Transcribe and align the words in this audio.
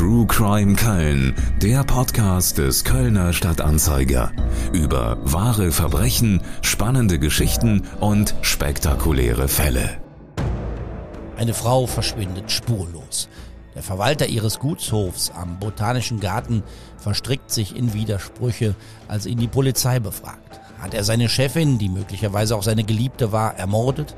True 0.00 0.26
Crime 0.26 0.76
Köln, 0.76 1.34
der 1.60 1.84
Podcast 1.84 2.56
des 2.56 2.84
Kölner 2.84 3.34
Stadtanzeiger. 3.34 4.32
Über 4.72 5.18
wahre 5.24 5.72
Verbrechen, 5.72 6.40
spannende 6.62 7.18
Geschichten 7.18 7.82
und 8.00 8.34
spektakuläre 8.40 9.46
Fälle. 9.46 10.00
Eine 11.36 11.52
Frau 11.52 11.86
verschwindet 11.86 12.50
spurlos. 12.50 13.28
Der 13.74 13.82
Verwalter 13.82 14.26
ihres 14.26 14.58
Gutshofs 14.58 15.32
am 15.36 15.58
Botanischen 15.58 16.18
Garten 16.18 16.62
verstrickt 16.96 17.50
sich 17.50 17.76
in 17.76 17.92
Widersprüche, 17.92 18.76
als 19.06 19.26
ihn 19.26 19.38
die 19.38 19.48
Polizei 19.48 20.00
befragt. 20.00 20.62
Hat 20.78 20.94
er 20.94 21.04
seine 21.04 21.28
Chefin, 21.28 21.76
die 21.76 21.90
möglicherweise 21.90 22.56
auch 22.56 22.62
seine 22.62 22.84
Geliebte 22.84 23.32
war, 23.32 23.54
ermordet? 23.56 24.16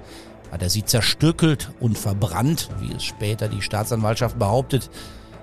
Hat 0.52 0.62
er 0.62 0.70
sie 0.70 0.84
zerstückelt 0.84 1.72
und 1.80 1.98
verbrannt, 1.98 2.68
wie 2.78 2.94
es 2.94 3.02
später 3.02 3.48
die 3.48 3.62
Staatsanwaltschaft 3.62 4.38
behauptet? 4.38 4.88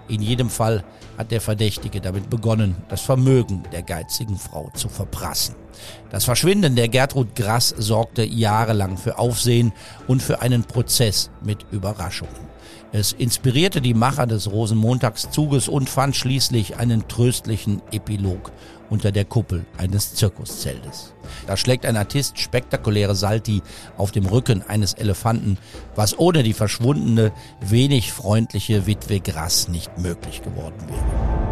In 0.09 0.23
jedem 0.23 0.49
Fall 0.49 0.83
hat 1.17 1.31
der 1.31 1.39
Verdächtige 1.39 2.01
damit 2.01 2.29
begonnen, 2.29 2.75
das 2.89 3.01
Vermögen 3.01 3.63
der 3.71 3.83
geizigen 3.83 4.37
Frau 4.37 4.71
zu 4.73 4.89
verprassen. 4.89 5.55
Das 6.09 6.25
Verschwinden 6.25 6.75
der 6.75 6.87
Gertrud 6.87 7.35
Grass 7.35 7.69
sorgte 7.77 8.23
jahrelang 8.23 8.97
für 8.97 9.19
Aufsehen 9.19 9.71
und 10.07 10.23
für 10.23 10.41
einen 10.41 10.63
Prozess 10.63 11.29
mit 11.43 11.65
Überraschungen. 11.71 12.49
Es 12.91 13.13
inspirierte 13.13 13.81
die 13.81 13.93
Macher 13.93 14.25
des 14.25 14.51
Rosenmontagszuges 14.51 15.67
und 15.67 15.89
fand 15.89 16.15
schließlich 16.15 16.77
einen 16.77 17.07
tröstlichen 17.07 17.83
Epilog 17.91 18.51
unter 18.89 19.11
der 19.11 19.25
Kuppel 19.25 19.65
eines 19.77 20.15
Zirkuszeltes. 20.15 21.13
Da 21.47 21.57
schlägt 21.57 21.85
ein 21.85 21.97
Artist 21.97 22.39
spektakuläre 22.39 23.15
Salti 23.15 23.61
auf 23.97 24.11
dem 24.11 24.25
Rücken 24.25 24.61
eines 24.61 24.93
Elefanten, 24.93 25.57
was 25.95 26.17
ohne 26.17 26.43
die 26.43 26.53
verschwundene, 26.53 27.31
wenig 27.61 28.11
freundliche 28.11 28.85
Witwe 28.87 29.19
Grass 29.19 29.67
nicht 29.67 29.97
möglich 29.97 30.41
geworden 30.41 30.77
wäre. 30.87 31.49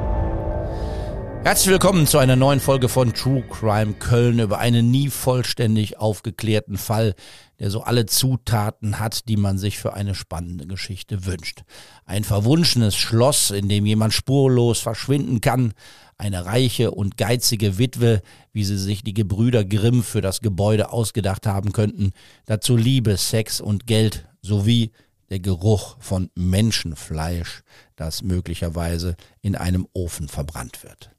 Herzlich 1.48 1.72
willkommen 1.72 2.08
zu 2.08 2.18
einer 2.18 2.36
neuen 2.36 2.60
Folge 2.60 2.90
von 2.90 3.14
True 3.14 3.42
Crime 3.42 3.94
Köln 3.94 4.40
über 4.40 4.60
einen 4.60 4.92
nie 4.92 5.08
vollständig 5.08 5.98
aufgeklärten 5.98 6.78
Fall, 6.78 7.16
der 7.60 7.72
so 7.72 7.84
alle 7.84 8.06
Zutaten 8.06 9.00
hat, 9.00 9.30
die 9.30 9.38
man 9.38 9.58
sich 9.58 9.78
für 9.78 9.94
eine 9.94 10.14
spannende 10.14 10.68
Geschichte 10.68 11.26
wünscht. 11.26 11.64
Ein 12.06 12.26
verwunschenes 12.26 12.98
Schloss, 12.98 13.52
in 13.52 13.70
dem 13.70 13.86
jemand 13.86 14.14
spurlos 14.14 14.80
verschwinden 14.80 15.40
kann, 15.40 15.74
eine 16.18 16.46
reiche 16.46 16.92
und 16.92 17.18
geizige 17.18 17.78
Witwe, 17.78 18.22
wie 18.52 18.64
sie 18.64 18.78
sich 18.78 19.04
die 19.04 19.14
Gebrüder 19.14 19.64
Grimm 19.64 20.04
für 20.04 20.22
das 20.22 20.42
Gebäude 20.42 20.92
ausgedacht 20.92 21.46
haben 21.46 21.74
könnten, 21.74 22.12
dazu 22.46 22.76
Liebe, 22.76 23.18
Sex 23.18 23.62
und 23.62 23.86
Geld 23.88 24.26
sowie 24.42 24.92
der 25.30 25.40
Geruch 25.40 25.98
von 26.00 26.30
Menschenfleisch, 26.36 27.62
das 27.96 28.24
möglicherweise 28.24 29.16
in 29.42 29.56
einem 29.56 29.88
Ofen 29.94 30.28
verbrannt 30.28 30.84
wird. 30.84 31.12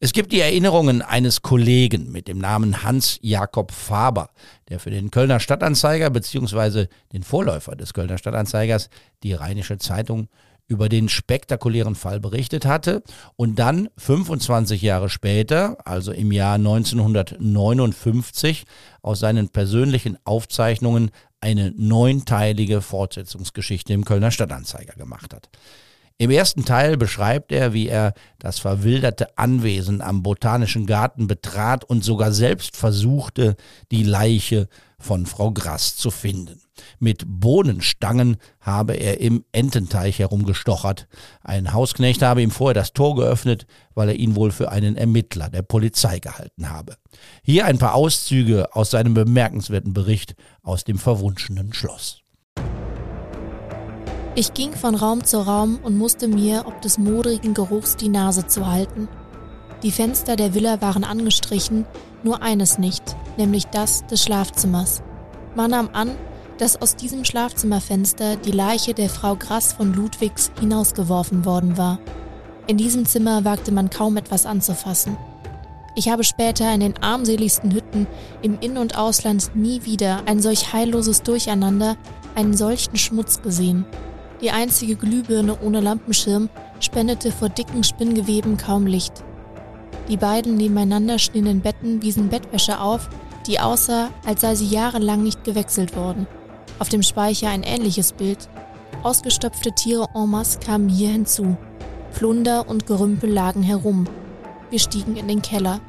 Es 0.00 0.12
gibt 0.12 0.32
die 0.32 0.40
Erinnerungen 0.40 1.02
eines 1.02 1.40
Kollegen 1.42 2.10
mit 2.10 2.28
dem 2.28 2.38
Namen 2.38 2.82
Hans 2.82 3.18
Jakob 3.22 3.72
Faber, 3.72 4.30
der 4.68 4.80
für 4.80 4.90
den 4.90 5.10
Kölner 5.10 5.40
Stadtanzeiger 5.40 6.10
bzw. 6.10 6.88
den 7.12 7.22
Vorläufer 7.22 7.76
des 7.76 7.94
Kölner 7.94 8.18
Stadtanzeigers, 8.18 8.90
die 9.22 9.32
Rheinische 9.32 9.78
Zeitung, 9.78 10.28
über 10.66 10.88
den 10.88 11.08
spektakulären 11.08 11.94
Fall 11.94 12.20
berichtet 12.20 12.64
hatte 12.64 13.02
und 13.36 13.58
dann 13.58 13.88
25 13.98 14.80
Jahre 14.82 15.08
später, 15.08 15.76
also 15.84 16.12
im 16.12 16.32
Jahr 16.32 16.54
1959, 16.54 18.64
aus 19.02 19.20
seinen 19.20 19.50
persönlichen 19.50 20.18
Aufzeichnungen 20.24 21.10
eine 21.40 21.72
neunteilige 21.76 22.80
Fortsetzungsgeschichte 22.80 23.92
im 23.92 24.04
Kölner 24.04 24.30
Stadtanzeiger 24.30 24.94
gemacht 24.94 25.34
hat. 25.34 25.50
Im 26.16 26.30
ersten 26.30 26.64
Teil 26.64 26.96
beschreibt 26.96 27.50
er, 27.50 27.72
wie 27.72 27.88
er 27.88 28.14
das 28.38 28.60
verwilderte 28.60 29.36
Anwesen 29.36 30.00
am 30.00 30.22
Botanischen 30.22 30.86
Garten 30.86 31.26
betrat 31.26 31.84
und 31.84 32.04
sogar 32.04 32.32
selbst 32.32 32.76
versuchte, 32.76 33.56
die 33.90 34.04
Leiche 34.04 34.68
von 34.98 35.26
Frau 35.26 35.50
Grass 35.50 35.96
zu 35.96 36.10
finden. 36.10 36.63
Mit 36.98 37.24
Bohnenstangen 37.26 38.36
habe 38.60 38.94
er 38.94 39.20
im 39.20 39.44
Ententeich 39.52 40.18
herumgestochert. 40.18 41.06
Ein 41.42 41.72
Hausknecht 41.72 42.22
habe 42.22 42.42
ihm 42.42 42.50
vorher 42.50 42.74
das 42.74 42.92
Tor 42.92 43.16
geöffnet, 43.16 43.66
weil 43.94 44.08
er 44.08 44.16
ihn 44.16 44.36
wohl 44.36 44.50
für 44.50 44.70
einen 44.70 44.96
Ermittler 44.96 45.50
der 45.50 45.62
Polizei 45.62 46.18
gehalten 46.18 46.70
habe. 46.70 46.96
Hier 47.42 47.66
ein 47.66 47.78
paar 47.78 47.94
Auszüge 47.94 48.74
aus 48.74 48.90
seinem 48.90 49.14
bemerkenswerten 49.14 49.92
Bericht 49.92 50.34
aus 50.62 50.84
dem 50.84 50.98
verwunschenen 50.98 51.72
Schloss. 51.72 52.20
Ich 54.36 54.52
ging 54.52 54.72
von 54.72 54.96
Raum 54.96 55.22
zu 55.22 55.38
Raum 55.38 55.78
und 55.82 55.96
musste 55.96 56.26
mir 56.26 56.64
ob 56.66 56.82
des 56.82 56.98
modrigen 56.98 57.54
Geruchs 57.54 57.96
die 57.96 58.08
Nase 58.08 58.48
zu 58.48 58.66
halten. 58.66 59.08
Die 59.84 59.92
Fenster 59.92 60.34
der 60.34 60.54
Villa 60.54 60.80
waren 60.80 61.04
angestrichen, 61.04 61.84
nur 62.24 62.42
eines 62.42 62.78
nicht, 62.78 63.16
nämlich 63.36 63.66
das 63.66 64.04
des 64.06 64.24
Schlafzimmers. 64.24 65.02
Man 65.54 65.70
nahm 65.70 65.90
an, 65.92 66.16
dass 66.58 66.80
aus 66.80 66.96
diesem 66.96 67.24
Schlafzimmerfenster 67.24 68.36
die 68.36 68.52
Leiche 68.52 68.94
der 68.94 69.08
Frau 69.08 69.36
Grass 69.36 69.72
von 69.72 69.92
Ludwigs 69.92 70.52
hinausgeworfen 70.60 71.44
worden 71.44 71.76
war. 71.76 71.98
In 72.66 72.76
diesem 72.76 73.04
Zimmer 73.04 73.44
wagte 73.44 73.72
man 73.72 73.90
kaum 73.90 74.16
etwas 74.16 74.46
anzufassen. 74.46 75.16
Ich 75.96 76.08
habe 76.08 76.24
später 76.24 76.72
in 76.72 76.80
den 76.80 76.96
armseligsten 77.02 77.72
Hütten 77.72 78.06
im 78.42 78.58
In- 78.60 78.78
und 78.78 78.98
Ausland 78.98 79.54
nie 79.54 79.84
wieder 79.84 80.22
ein 80.26 80.40
solch 80.40 80.72
heilloses 80.72 81.22
Durcheinander, 81.22 81.96
einen 82.34 82.56
solchen 82.56 82.96
Schmutz 82.96 83.42
gesehen. 83.42 83.84
Die 84.40 84.50
einzige 84.50 84.96
Glühbirne 84.96 85.56
ohne 85.62 85.80
Lampenschirm 85.80 86.48
spendete 86.80 87.30
vor 87.30 87.48
dicken 87.48 87.84
Spinngeweben 87.84 88.56
kaum 88.56 88.86
Licht. 88.86 89.24
Die 90.08 90.16
beiden 90.16 90.56
nebeneinander 90.56 91.18
stehenden 91.18 91.60
Betten 91.60 92.02
wiesen 92.02 92.28
Bettwäsche 92.28 92.80
auf, 92.80 93.08
die 93.46 93.60
aussah, 93.60 94.10
als 94.26 94.40
sei 94.40 94.54
sie 94.54 94.66
jahrelang 94.66 95.22
nicht 95.22 95.44
gewechselt 95.44 95.96
worden. 95.96 96.26
Auf 96.78 96.88
dem 96.88 97.02
Speicher 97.02 97.48
ein 97.50 97.62
ähnliches 97.62 98.12
Bild. 98.12 98.48
Ausgestopfte 99.02 99.72
Tiere 99.72 100.08
en 100.14 100.28
masse 100.28 100.58
kamen 100.58 100.88
hier 100.88 101.10
hinzu. 101.10 101.56
Plunder 102.14 102.68
und 102.68 102.86
Gerümpel 102.86 103.30
lagen 103.30 103.62
herum. 103.62 104.06
Wir 104.70 104.78
stiegen 104.78 105.16
in 105.16 105.28
den 105.28 105.42
Keller. 105.42 105.80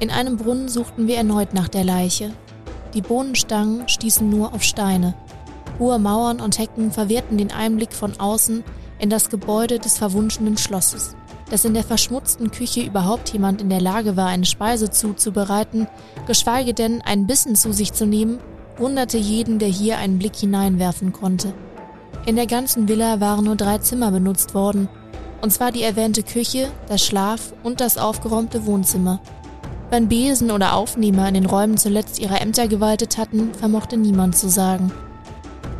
In 0.00 0.10
einem 0.10 0.36
Brunnen 0.36 0.68
suchten 0.68 1.06
wir 1.06 1.16
erneut 1.16 1.54
nach 1.54 1.68
der 1.68 1.84
Leiche. 1.84 2.32
Die 2.94 3.02
Bohnenstangen 3.02 3.88
stießen 3.88 4.28
nur 4.28 4.52
auf 4.52 4.62
Steine. 4.62 5.14
Hohe 5.78 5.98
Mauern 5.98 6.40
und 6.40 6.58
Hecken 6.58 6.90
verwehrten 6.90 7.38
den 7.38 7.52
Einblick 7.52 7.92
von 7.92 8.18
außen 8.18 8.64
in 8.98 9.10
das 9.10 9.30
Gebäude 9.30 9.78
des 9.78 9.98
verwunschenen 9.98 10.56
Schlosses. 10.56 11.14
Dass 11.50 11.64
in 11.64 11.74
der 11.74 11.84
verschmutzten 11.84 12.50
Küche 12.50 12.82
überhaupt 12.82 13.32
jemand 13.32 13.60
in 13.60 13.70
der 13.70 13.80
Lage 13.80 14.16
war, 14.16 14.28
eine 14.28 14.44
Speise 14.44 14.90
zuzubereiten, 14.90 15.86
geschweige 16.26 16.74
denn 16.74 17.00
einen 17.02 17.26
Bissen 17.26 17.54
zu 17.54 17.72
sich 17.72 17.92
zu 17.92 18.06
nehmen, 18.06 18.38
wunderte 18.80 19.18
jeden, 19.18 19.58
der 19.58 19.68
hier 19.68 19.98
einen 19.98 20.18
Blick 20.18 20.34
hineinwerfen 20.34 21.12
konnte. 21.12 21.52
In 22.26 22.36
der 22.36 22.46
ganzen 22.46 22.88
Villa 22.88 23.20
waren 23.20 23.44
nur 23.44 23.56
drei 23.56 23.78
Zimmer 23.78 24.10
benutzt 24.10 24.54
worden, 24.54 24.88
und 25.42 25.52
zwar 25.52 25.72
die 25.72 25.82
erwähnte 25.82 26.22
Küche, 26.22 26.68
das 26.88 27.04
Schlaf- 27.04 27.54
und 27.62 27.80
das 27.80 27.98
aufgeräumte 27.98 28.66
Wohnzimmer. 28.66 29.20
Wann 29.90 30.08
Besen 30.08 30.50
oder 30.50 30.74
Aufnehmer 30.74 31.28
in 31.28 31.34
den 31.34 31.46
Räumen 31.46 31.76
zuletzt 31.76 32.18
ihre 32.18 32.40
Ämter 32.40 32.68
gewaltet 32.68 33.18
hatten, 33.18 33.52
vermochte 33.54 33.96
niemand 33.96 34.36
zu 34.36 34.48
sagen. 34.48 34.92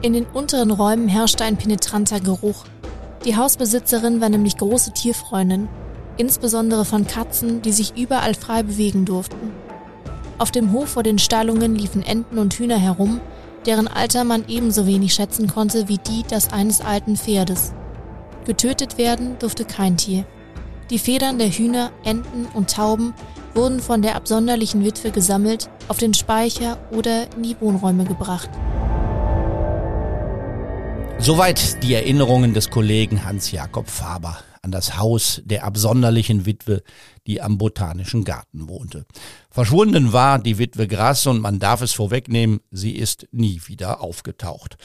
In 0.03 0.15
den 0.15 0.25
unteren 0.25 0.71
Räumen 0.71 1.09
herrschte 1.09 1.45
ein 1.45 1.57
penetranter 1.57 2.21
Geruch. 2.21 2.65
Die 3.25 3.37
Hausbesitzerin 3.37 4.21
war 4.21 4.31
nämlich 4.31 4.57
große 4.57 4.93
Tierfreundin, 4.93 5.69
insbesondere 6.17 6.85
von 6.85 7.07
Katzen, 7.07 7.63
die 7.63 7.73
sich 7.73 7.97
überall 7.97 8.35
frei 8.35 8.63
bewegen 8.63 9.05
durften. 9.05 9.53
Auf 10.41 10.51
dem 10.51 10.73
Hof 10.73 10.89
vor 10.89 11.03
den 11.03 11.19
Stallungen 11.19 11.75
liefen 11.75 12.03
Enten 12.03 12.39
und 12.39 12.55
Hühner 12.55 12.79
herum, 12.79 13.21
deren 13.67 13.87
Alter 13.87 14.25
man 14.25 14.49
ebenso 14.49 14.87
wenig 14.87 15.13
schätzen 15.13 15.49
konnte 15.49 15.87
wie 15.89 15.99
die 15.99 16.25
das 16.27 16.51
eines 16.51 16.81
alten 16.81 17.19
Pferdes. 17.19 17.75
Getötet 18.47 18.97
werden 18.97 19.39
durfte 19.39 19.67
kein 19.67 19.99
Tier. 19.99 20.25
Die 20.89 20.99
Federn 20.99 21.39
der 21.39 21.51
Hühner, 21.51 21.93
Enten 22.05 22.47
und 22.55 22.71
Tauben 22.71 23.13
wurden 23.53 23.81
von 23.81 24.01
der 24.01 24.17
absonderlichen 24.17 24.83
Witwe 24.83 25.11
gesammelt, 25.11 25.69
auf 25.89 25.99
den 25.99 26.15
Speicher 26.15 26.79
oder 26.91 27.27
in 27.37 27.43
die 27.43 27.61
Wohnräume 27.61 28.05
gebracht. 28.05 28.49
Soweit 31.19 31.83
die 31.83 31.93
Erinnerungen 31.93 32.55
des 32.55 32.71
Kollegen 32.71 33.27
Hans-Jakob 33.27 33.91
Faber 33.91 34.39
an 34.63 34.71
das 34.71 34.97
Haus 34.99 35.43
der 35.45 35.65
absonderlichen 35.65 36.47
Witwe, 36.47 36.83
die 37.27 37.41
am 37.43 37.59
Botanischen 37.59 38.25
Garten 38.25 38.69
wohnte. 38.69 39.05
Verschwunden 39.51 40.13
war 40.13 40.39
die 40.39 40.59
Witwe 40.59 40.87
Grass 40.87 41.27
und 41.27 41.41
man 41.41 41.59
darf 41.59 41.83
es 41.83 41.93
vorwegnehmen, 41.93 42.61
sie 42.71 42.93
ist 42.93 43.27
nie 43.33 43.61
wieder 43.67 44.01
aufgetaucht. 44.01 44.77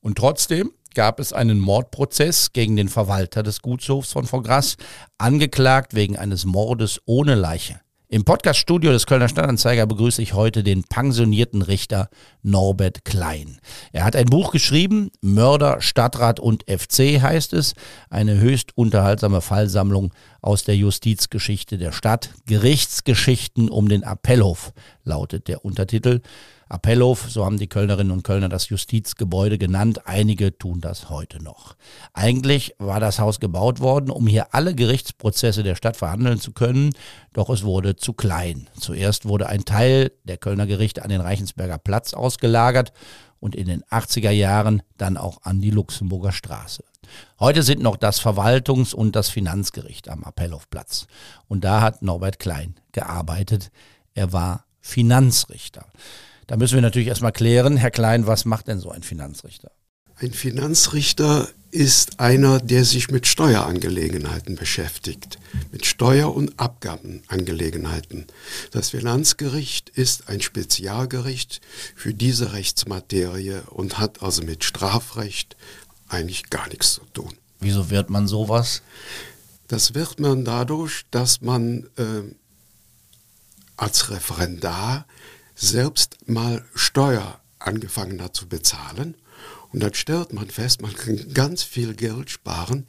Und 0.00 0.16
trotzdem 0.16 0.70
gab 0.94 1.18
es 1.18 1.32
einen 1.32 1.58
Mordprozess 1.58 2.52
gegen 2.52 2.76
den 2.76 2.88
Verwalter 2.88 3.42
des 3.42 3.62
Gutshofs 3.62 4.12
von 4.12 4.26
Frau 4.26 4.40
Grass, 4.40 4.76
angeklagt 5.18 5.94
wegen 5.94 6.16
eines 6.16 6.44
Mordes 6.44 7.00
ohne 7.04 7.34
Leiche. 7.34 7.80
Im 8.12 8.24
Podcaststudio 8.24 8.92
des 8.92 9.06
Kölner 9.06 9.30
Stadtanzeiger 9.30 9.86
begrüße 9.86 10.20
ich 10.20 10.34
heute 10.34 10.62
den 10.62 10.84
pensionierten 10.84 11.62
Richter 11.62 12.10
Norbert 12.42 13.06
Klein. 13.06 13.58
Er 13.90 14.04
hat 14.04 14.16
ein 14.16 14.26
Buch 14.26 14.52
geschrieben, 14.52 15.10
Mörder, 15.22 15.80
Stadtrat 15.80 16.38
und 16.38 16.62
FC 16.64 17.22
heißt 17.22 17.54
es, 17.54 17.72
eine 18.10 18.38
höchst 18.38 18.76
unterhaltsame 18.76 19.40
Fallsammlung 19.40 20.12
aus 20.42 20.62
der 20.62 20.76
Justizgeschichte 20.76 21.78
der 21.78 21.92
Stadt. 21.92 22.34
Gerichtsgeschichten 22.44 23.70
um 23.70 23.88
den 23.88 24.02
Appellhof 24.02 24.74
lautet 25.04 25.48
der 25.48 25.64
Untertitel. 25.64 26.20
Appellhof, 26.72 27.30
so 27.30 27.44
haben 27.44 27.58
die 27.58 27.66
Kölnerinnen 27.66 28.10
und 28.10 28.24
Kölner 28.24 28.48
das 28.48 28.70
Justizgebäude 28.70 29.58
genannt. 29.58 30.06
Einige 30.06 30.56
tun 30.56 30.80
das 30.80 31.10
heute 31.10 31.42
noch. 31.42 31.76
Eigentlich 32.14 32.74
war 32.78 32.98
das 32.98 33.18
Haus 33.18 33.40
gebaut 33.40 33.80
worden, 33.80 34.10
um 34.10 34.26
hier 34.26 34.54
alle 34.54 34.74
Gerichtsprozesse 34.74 35.62
der 35.62 35.74
Stadt 35.74 35.98
verhandeln 35.98 36.40
zu 36.40 36.52
können, 36.52 36.94
doch 37.34 37.50
es 37.50 37.62
wurde 37.64 37.96
zu 37.96 38.14
klein. 38.14 38.70
Zuerst 38.80 39.26
wurde 39.26 39.50
ein 39.50 39.66
Teil 39.66 40.12
der 40.24 40.38
Kölner 40.38 40.66
Gerichte 40.66 41.02
an 41.02 41.10
den 41.10 41.20
Reichensberger 41.20 41.76
Platz 41.76 42.14
ausgelagert 42.14 42.94
und 43.38 43.54
in 43.54 43.66
den 43.66 43.82
80er 43.84 44.30
Jahren 44.30 44.82
dann 44.96 45.18
auch 45.18 45.42
an 45.42 45.60
die 45.60 45.70
Luxemburger 45.70 46.32
Straße. 46.32 46.84
Heute 47.38 47.62
sind 47.62 47.82
noch 47.82 47.96
das 47.96 48.18
Verwaltungs- 48.18 48.94
und 48.94 49.14
das 49.14 49.28
Finanzgericht 49.28 50.08
am 50.08 50.24
Appellhofplatz. 50.24 51.06
Und 51.48 51.64
da 51.64 51.82
hat 51.82 52.00
Norbert 52.00 52.38
Klein 52.38 52.76
gearbeitet. 52.92 53.70
Er 54.14 54.32
war 54.32 54.64
Finanzrichter. 54.80 55.84
Da 56.46 56.56
müssen 56.56 56.74
wir 56.74 56.82
natürlich 56.82 57.08
erstmal 57.08 57.32
klären, 57.32 57.76
Herr 57.76 57.90
Klein, 57.90 58.26
was 58.26 58.44
macht 58.44 58.68
denn 58.68 58.80
so 58.80 58.90
ein 58.90 59.02
Finanzrichter? 59.02 59.70
Ein 60.16 60.32
Finanzrichter 60.32 61.48
ist 61.70 62.20
einer, 62.20 62.60
der 62.60 62.84
sich 62.84 63.10
mit 63.10 63.26
Steuerangelegenheiten 63.26 64.56
beschäftigt, 64.56 65.38
mit 65.72 65.86
Steuer- 65.86 66.34
und 66.34 66.60
Abgabenangelegenheiten. 66.60 68.26
Das 68.70 68.90
Finanzgericht 68.90 69.88
ist 69.88 70.28
ein 70.28 70.42
Spezialgericht 70.42 71.60
für 71.96 72.12
diese 72.12 72.52
Rechtsmaterie 72.52 73.62
und 73.70 73.98
hat 73.98 74.22
also 74.22 74.42
mit 74.42 74.64
Strafrecht 74.64 75.56
eigentlich 76.08 76.50
gar 76.50 76.68
nichts 76.68 76.94
zu 76.94 77.00
tun. 77.14 77.32
Wieso 77.58 77.90
wird 77.90 78.10
man 78.10 78.28
sowas? 78.28 78.82
Das 79.68 79.94
wird 79.94 80.20
man 80.20 80.44
dadurch, 80.44 81.04
dass 81.10 81.40
man 81.40 81.88
äh, 81.96 82.22
als 83.76 84.10
Referendar 84.10 85.06
selbst 85.62 86.16
mal 86.26 86.64
Steuer 86.74 87.40
angefangen 87.58 88.20
hat 88.20 88.34
zu 88.34 88.48
bezahlen. 88.48 89.14
Und 89.72 89.82
dann 89.82 89.94
stellt 89.94 90.34
man 90.34 90.50
fest, 90.50 90.82
man 90.82 90.92
kann 90.92 91.32
ganz 91.32 91.62
viel 91.62 91.94
Geld 91.94 92.28
sparen, 92.28 92.86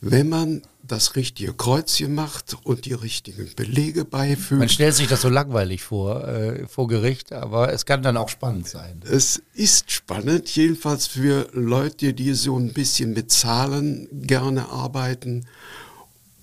wenn 0.00 0.28
man 0.28 0.62
das 0.82 1.14
richtige 1.16 1.54
Kreuzchen 1.54 2.14
macht 2.14 2.56
und 2.64 2.86
die 2.86 2.92
richtigen 2.92 3.48
Belege 3.54 4.04
beifügt. 4.04 4.58
Man 4.58 4.68
stellt 4.68 4.94
sich 4.94 5.06
das 5.06 5.22
so 5.22 5.28
langweilig 5.28 5.82
vor, 5.82 6.26
äh, 6.26 6.66
vor 6.66 6.88
Gericht, 6.88 7.32
aber 7.32 7.72
es 7.72 7.86
kann 7.86 8.02
dann 8.02 8.16
auch 8.16 8.28
spannend 8.28 8.68
sein. 8.68 9.00
Es 9.08 9.40
ist 9.54 9.92
spannend, 9.92 10.48
jedenfalls 10.56 11.06
für 11.06 11.48
Leute, 11.52 12.14
die 12.14 12.34
so 12.34 12.58
ein 12.58 12.72
bisschen 12.72 13.12
mit 13.12 13.30
Zahlen 13.30 14.08
gerne 14.12 14.70
arbeiten. 14.70 15.46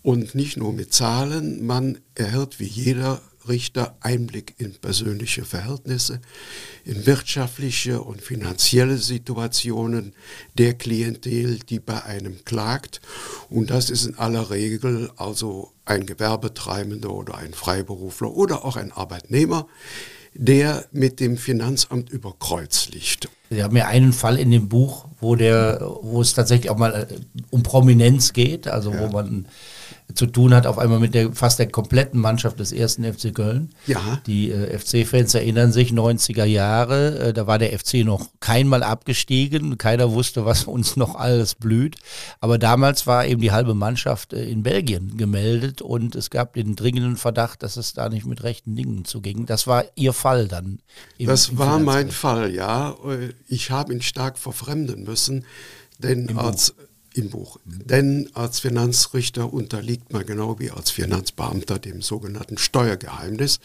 Und 0.04 0.33
nicht 0.33 0.57
nur 0.57 0.74
mit 0.74 0.94
Zahlen, 0.94 1.63
man 1.66 2.00
erhält 2.16 2.60
wie 2.60 2.66
jeder 2.66 3.22
Richter 3.47 3.95
Einblick 4.01 4.55
in 4.57 4.73
persönliche 4.73 5.43
Verhältnisse, 5.45 6.21
in 6.85 7.05
wirtschaftliche 7.05 8.01
und 8.01 8.21
finanzielle 8.21 8.97
Situationen 8.97 10.13
der 10.57 10.73
Klientel, 10.73 11.59
die 11.59 11.79
bei 11.79 12.03
einem 12.03 12.43
klagt. 12.45 13.01
Und 13.49 13.69
das 13.69 13.89
ist 13.89 14.05
in 14.05 14.17
aller 14.17 14.49
Regel 14.49 15.11
also 15.17 15.71
ein 15.85 16.05
Gewerbetreibender 16.05 17.11
oder 17.11 17.38
ein 17.38 17.53
Freiberufler 17.53 18.31
oder 18.31 18.65
auch 18.65 18.77
ein 18.77 18.91
Arbeitnehmer, 18.91 19.67
der 20.33 20.85
mit 20.91 21.19
dem 21.19 21.37
Finanzamt 21.37 22.09
über 22.09 22.33
Kreuz 22.39 22.89
liegt. 22.89 23.29
Sie 23.49 23.63
haben 23.63 23.75
ja 23.75 23.87
einen 23.87 24.13
Fall 24.13 24.39
in 24.39 24.49
dem 24.51 24.69
Buch, 24.69 25.07
wo 25.19 25.35
der, 25.35 25.81
wo 26.01 26.21
es 26.21 26.33
tatsächlich 26.33 26.69
auch 26.69 26.77
mal 26.77 26.94
äh, 26.94 27.15
um 27.49 27.63
Prominenz 27.63 28.31
geht, 28.31 28.67
also 28.67 28.91
ja. 28.91 29.01
wo 29.01 29.11
man 29.11 29.45
zu 30.13 30.25
tun 30.25 30.53
hat, 30.53 30.67
auf 30.67 30.77
einmal 30.77 30.99
mit 30.99 31.13
der 31.13 31.31
fast 31.33 31.59
der 31.59 31.69
kompletten 31.69 32.19
Mannschaft 32.19 32.59
des 32.59 32.71
ersten 32.71 33.03
FC 33.03 33.33
Köln. 33.33 33.69
Ja. 33.87 34.21
Die 34.27 34.51
äh, 34.51 34.77
FC-Fans 34.77 35.33
erinnern 35.33 35.71
sich, 35.71 35.91
90er 35.91 36.45
Jahre, 36.45 37.19
äh, 37.19 37.33
da 37.33 37.47
war 37.47 37.59
der 37.59 37.77
FC 37.77 38.05
noch 38.05 38.27
keinmal 38.39 38.83
abgestiegen, 38.83 39.77
keiner 39.77 40.11
wusste, 40.11 40.45
was 40.45 40.63
uns 40.65 40.95
noch 40.95 41.15
alles 41.15 41.55
blüht. 41.55 41.97
Aber 42.39 42.57
damals 42.57 43.07
war 43.07 43.25
eben 43.25 43.41
die 43.41 43.51
halbe 43.51 43.73
Mannschaft 43.73 44.33
äh, 44.33 44.43
in 44.45 44.63
Belgien 44.63 45.17
gemeldet 45.17 45.81
und 45.81 46.15
es 46.15 46.29
gab 46.29 46.53
den 46.53 46.75
dringenden 46.75 47.17
Verdacht, 47.17 47.63
dass 47.63 47.77
es 47.77 47.93
da 47.93 48.09
nicht 48.09 48.25
mit 48.25 48.43
rechten 48.43 48.75
Dingen 48.75 49.05
zuging. 49.05 49.45
Das 49.45 49.67
war 49.67 49.85
Ihr 49.95 50.13
Fall 50.13 50.47
dann. 50.47 50.79
Im, 51.17 51.27
das 51.27 51.49
im 51.49 51.57
war 51.57 51.79
mein 51.79 52.11
Fall, 52.11 52.53
ja. 52.53 52.95
Ich 53.47 53.71
habe 53.71 53.93
ihn 53.93 54.01
stark 54.01 54.37
verfremden 54.37 55.03
müssen, 55.03 55.45
denn 55.99 56.27
Im 56.27 56.39
als 56.39 56.71
Buch 56.71 56.90
im 57.13 57.29
Buch. 57.29 57.59
Denn 57.65 58.29
als 58.33 58.59
Finanzrichter 58.59 59.51
unterliegt 59.51 60.13
man 60.13 60.25
genau 60.25 60.59
wie 60.59 60.71
als 60.71 60.91
Finanzbeamter 60.91 61.79
dem 61.79 62.01
sogenannten 62.01 62.57
Steuergeheimnis. 62.57 63.59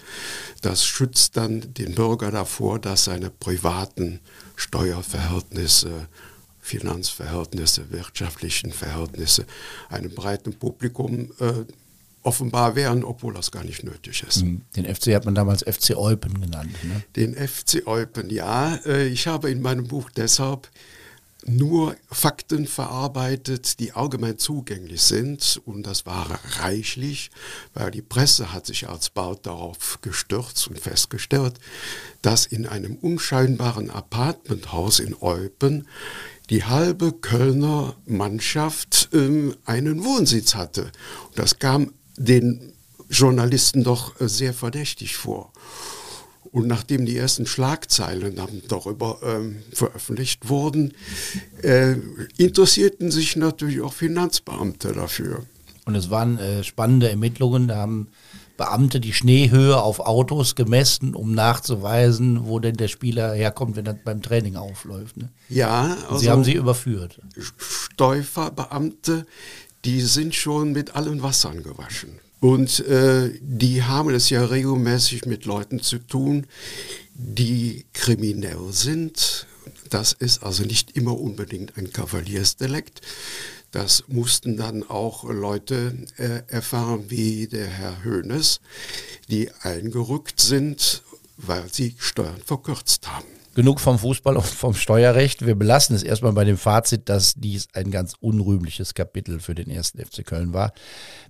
Das 0.62 0.84
schützt 0.84 1.37
dann 1.37 1.75
den 1.75 1.94
Bürger 1.94 2.31
davor, 2.31 2.78
dass 2.78 3.04
seine 3.04 3.31
privaten 3.31 4.20
Steuerverhältnisse, 4.56 6.08
Finanzverhältnisse, 6.60 7.90
wirtschaftlichen 7.90 8.72
Verhältnisse 8.72 9.46
einem 9.88 10.12
breiten 10.12 10.54
Publikum 10.54 11.31
äh, 11.38 11.64
offenbar 12.26 12.75
wären, 12.75 13.04
obwohl 13.04 13.32
das 13.32 13.52
gar 13.52 13.62
nicht 13.62 13.84
nötig 13.84 14.25
ist. 14.26 14.40
Hm, 14.40 14.62
den 14.75 14.93
FC 14.93 15.14
hat 15.14 15.25
man 15.25 15.37
damals 15.37 15.62
FC 15.62 15.96
Eupen 15.96 16.40
genannt. 16.40 16.72
Ne? 16.82 17.02
Den 17.14 17.34
FC 17.34 17.87
Eupen, 17.87 18.31
ja. 18.31 18.75
Äh, 18.84 19.06
ich 19.06 19.28
habe 19.28 19.48
in 19.50 19.62
meinem 19.62 19.87
Buch 19.87 20.10
deshalb 20.10 20.69
nur 21.46 21.96
Fakten 22.10 22.66
verarbeitet, 22.66 23.78
die 23.78 23.93
allgemein 23.93 24.38
zugänglich 24.38 25.02
sind. 25.02 25.60
Und 25.64 25.87
das 25.87 26.04
war 26.04 26.40
reichlich, 26.60 27.31
weil 27.75 27.90
die 27.90 28.02
Presse 28.02 28.52
hat 28.52 28.66
sich 28.66 28.88
alsbald 28.88 29.46
darauf 29.46 30.00
gestürzt 30.02 30.69
und 30.69 30.78
festgestellt, 30.78 31.54
dass 32.22 32.46
in 32.46 32.66
einem 32.66 32.96
unscheinbaren 32.96 33.90
Apartmenthaus 33.90 34.98
in 34.98 35.14
Eupen 35.20 35.87
die 36.50 36.64
halbe 36.64 37.12
Kölner 37.12 37.96
Mannschaft 38.06 39.08
äh, 39.12 39.52
einen 39.64 40.04
Wohnsitz 40.04 40.54
hatte. 40.54 40.93
Und 41.28 41.38
das 41.38 41.58
kam 41.58 41.93
den 42.16 42.72
Journalisten 43.08 43.84
doch 43.84 44.20
äh, 44.20 44.28
sehr 44.28 44.54
verdächtig 44.54 45.16
vor. 45.16 45.52
Und 46.56 46.69
nachdem 46.69 47.05
die 47.05 47.19
ersten 47.19 47.44
Schlagzeilen 47.44 48.37
dann 48.37 48.62
darüber 48.67 49.19
ähm, 49.23 49.56
veröffentlicht 49.75 50.49
wurden, 50.49 50.94
äh, 51.61 51.97
interessierten 52.38 53.11
sich 53.11 53.37
natürlich 53.37 53.82
auch 53.82 53.93
Finanzbeamte 53.93 54.94
dafür. 54.94 55.43
Und 55.85 55.97
es 55.97 56.08
waren 56.08 56.39
äh, 56.39 56.65
spannende 56.65 57.10
Ermittlungen. 57.10 57.69
Da 57.69 57.77
haben 57.77 58.08
Beamte 58.56 59.01
die 59.01 59.13
Schneehöhe 59.13 59.77
auf 59.77 60.01
Autos 60.01 60.55
gemessen, 60.55 61.15
um 61.15 61.34
nachzuweisen, 61.34 62.46
wo 62.46 62.58
denn 62.58 62.79
der 62.79 62.89
Spieler 62.89 63.34
herkommt, 63.34 63.77
wenn 63.77 63.84
er 63.84 63.93
beim 63.93 64.22
Training 64.22 64.56
aufläuft. 64.56 65.19
Ne? 65.19 65.29
Ja, 65.51 65.94
also 66.08 66.17
Sie 66.17 66.31
haben 66.31 66.43
sie 66.43 66.55
überführt. 66.55 67.20
Steuferbeamte, 67.58 69.27
die 69.84 70.01
sind 70.01 70.34
schon 70.34 70.72
mit 70.72 70.96
allen 70.96 71.22
Wassern 71.22 71.63
gewaschen. 71.63 72.19
Und 72.46 72.79
äh, 72.79 73.32
die 73.41 73.82
haben 73.82 74.15
es 74.15 74.31
ja 74.31 74.44
regelmäßig 74.44 75.26
mit 75.26 75.46
Leuten 75.46 75.81
zu 75.81 75.98
tun, 75.98 76.46
die 77.12 77.86
kriminell 77.93 78.69
sind. 78.70 79.48
Das 79.91 80.12
ist 80.12 80.44
also 80.44 80.62
nicht 80.62 80.96
immer 80.96 81.19
unbedingt 81.19 81.76
ein 81.76 81.93
Kavaliersdelikt. 81.93 83.00
Das 83.72 84.05
mussten 84.06 84.56
dann 84.56 84.84
auch 84.88 85.24
Leute 85.24 86.06
äh, 86.19 86.43
erfahren 86.46 87.06
wie 87.08 87.48
der 87.48 87.67
Herr 87.67 88.05
Höhnes, 88.05 88.60
die 89.29 89.50
eingerückt 89.62 90.41
sind, 90.41 91.03
weil 91.36 91.65
sie 91.72 91.96
Steuern 91.98 92.41
verkürzt 92.44 93.08
haben. 93.08 93.35
Genug 93.56 93.81
vom 93.81 93.98
Fußball 93.98 94.36
und 94.36 94.44
vom 94.44 94.75
Steuerrecht. 94.75 95.46
Wir 95.46 95.55
belassen 95.55 95.96
es 95.96 96.03
erstmal 96.03 96.34
bei 96.34 96.44
dem 96.44 96.58
Fazit, 96.58 97.08
dass 97.08 97.32
dies 97.36 97.69
ein 97.72 97.91
ganz 97.91 98.13
unrühmliches 98.20 98.93
Kapitel 98.93 99.41
für 99.41 99.55
den 99.55 99.70
ersten 99.70 99.98
FC 99.98 100.27
Köln 100.27 100.53
war. 100.53 100.75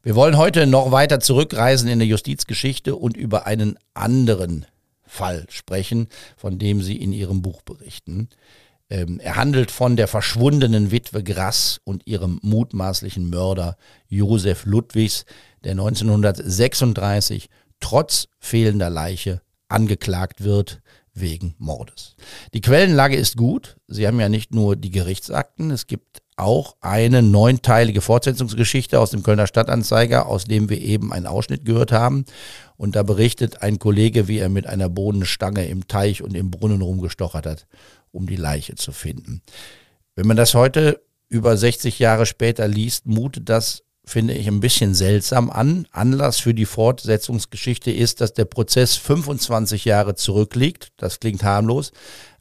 Wir 0.02 0.16
wollen 0.16 0.36
heute 0.36 0.66
noch 0.66 0.90
weiter 0.90 1.20
zurückreisen 1.20 1.88
in 1.88 2.00
der 2.00 2.08
Justizgeschichte 2.08 2.96
und 2.96 3.16
über 3.16 3.46
einen 3.46 3.78
anderen 3.94 4.66
Fall 5.04 5.46
sprechen, 5.50 6.08
von 6.36 6.58
dem 6.58 6.82
Sie 6.82 6.96
in 6.96 7.12
Ihrem 7.12 7.42
Buch 7.42 7.62
berichten. 7.62 8.28
Ähm, 8.90 9.20
er 9.20 9.36
handelt 9.36 9.70
von 9.70 9.94
der 9.94 10.08
verschwundenen 10.08 10.90
Witwe 10.90 11.22
Grass 11.22 11.80
und 11.84 12.08
ihrem 12.08 12.40
mutmaßlichen 12.42 13.30
Mörder 13.30 13.76
Josef 14.08 14.64
Ludwigs, 14.64 15.26
der 15.62 15.72
1936 15.72 17.50
trotz 17.78 18.26
fehlender 18.40 18.90
Leiche 18.90 19.42
angeklagt 19.68 20.42
wird 20.42 20.80
wegen 21.16 21.54
Mordes. 21.58 22.14
Die 22.54 22.60
Quellenlage 22.60 23.16
ist 23.16 23.36
gut. 23.36 23.76
Sie 23.88 24.06
haben 24.06 24.20
ja 24.20 24.28
nicht 24.28 24.54
nur 24.54 24.76
die 24.76 24.90
Gerichtsakten, 24.90 25.70
es 25.70 25.86
gibt 25.86 26.22
auch 26.36 26.76
eine 26.82 27.22
neunteilige 27.22 28.02
Fortsetzungsgeschichte 28.02 29.00
aus 29.00 29.10
dem 29.10 29.22
Kölner 29.22 29.46
Stadtanzeiger, 29.46 30.26
aus 30.26 30.44
dem 30.44 30.68
wir 30.68 30.80
eben 30.80 31.12
einen 31.12 31.26
Ausschnitt 31.26 31.64
gehört 31.64 31.92
haben. 31.92 32.26
Und 32.76 32.94
da 32.94 33.02
berichtet 33.02 33.62
ein 33.62 33.78
Kollege, 33.78 34.28
wie 34.28 34.38
er 34.38 34.50
mit 34.50 34.66
einer 34.66 34.90
Bodenstange 34.90 35.66
im 35.66 35.88
Teich 35.88 36.22
und 36.22 36.36
im 36.36 36.50
Brunnen 36.50 36.82
rumgestochert 36.82 37.46
hat, 37.46 37.66
um 38.12 38.26
die 38.26 38.36
Leiche 38.36 38.74
zu 38.74 38.92
finden. 38.92 39.40
Wenn 40.14 40.26
man 40.26 40.36
das 40.36 40.54
heute 40.54 41.00
über 41.28 41.56
60 41.56 41.98
Jahre 41.98 42.26
später 42.26 42.68
liest, 42.68 43.06
mutet 43.06 43.48
das, 43.48 43.82
finde 44.08 44.34
ich, 44.34 44.46
ein 44.46 44.60
bisschen 44.60 44.94
seltsam 44.94 45.50
an. 45.50 45.86
Anlass 45.90 46.38
für 46.38 46.54
die 46.54 46.66
Fortsetzungsgeschichte 46.66 47.90
ist, 47.90 48.20
dass 48.20 48.32
der 48.32 48.44
Prozess 48.44 48.96
25 48.96 49.84
Jahre 49.84 50.14
zurückliegt. 50.14 50.92
Das 50.96 51.20
klingt 51.20 51.42
harmlos 51.42 51.92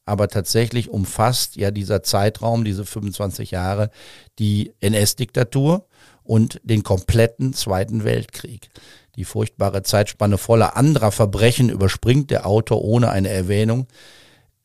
aber 0.06 0.28
tatsächlich 0.28 0.90
umfasst 0.90 1.56
ja 1.56 1.72
dieser 1.72 2.04
Zeitraum, 2.04 2.64
diese 2.64 2.86
25 2.86 3.52
Jahre, 3.52 3.90
die 4.38 4.74
NS-Diktatur 4.80 5.88
und 6.24 6.62
den 6.64 6.84
kompletten 6.84 7.54
Zweiten 7.54 8.04
Weltkrieg. 8.04 8.70
Die 9.16 9.26
furchtbare 9.26 9.82
Zeitspanne 9.84 10.38
voller 10.38 10.78
anderer 10.78 11.12
Verbrechen 11.12 11.70
überspringt 11.70 12.30
der 12.30 12.46
Autor 12.46 12.84
ohne 12.84 13.10
eine 13.10 13.30
Erwähnung. 13.30 13.88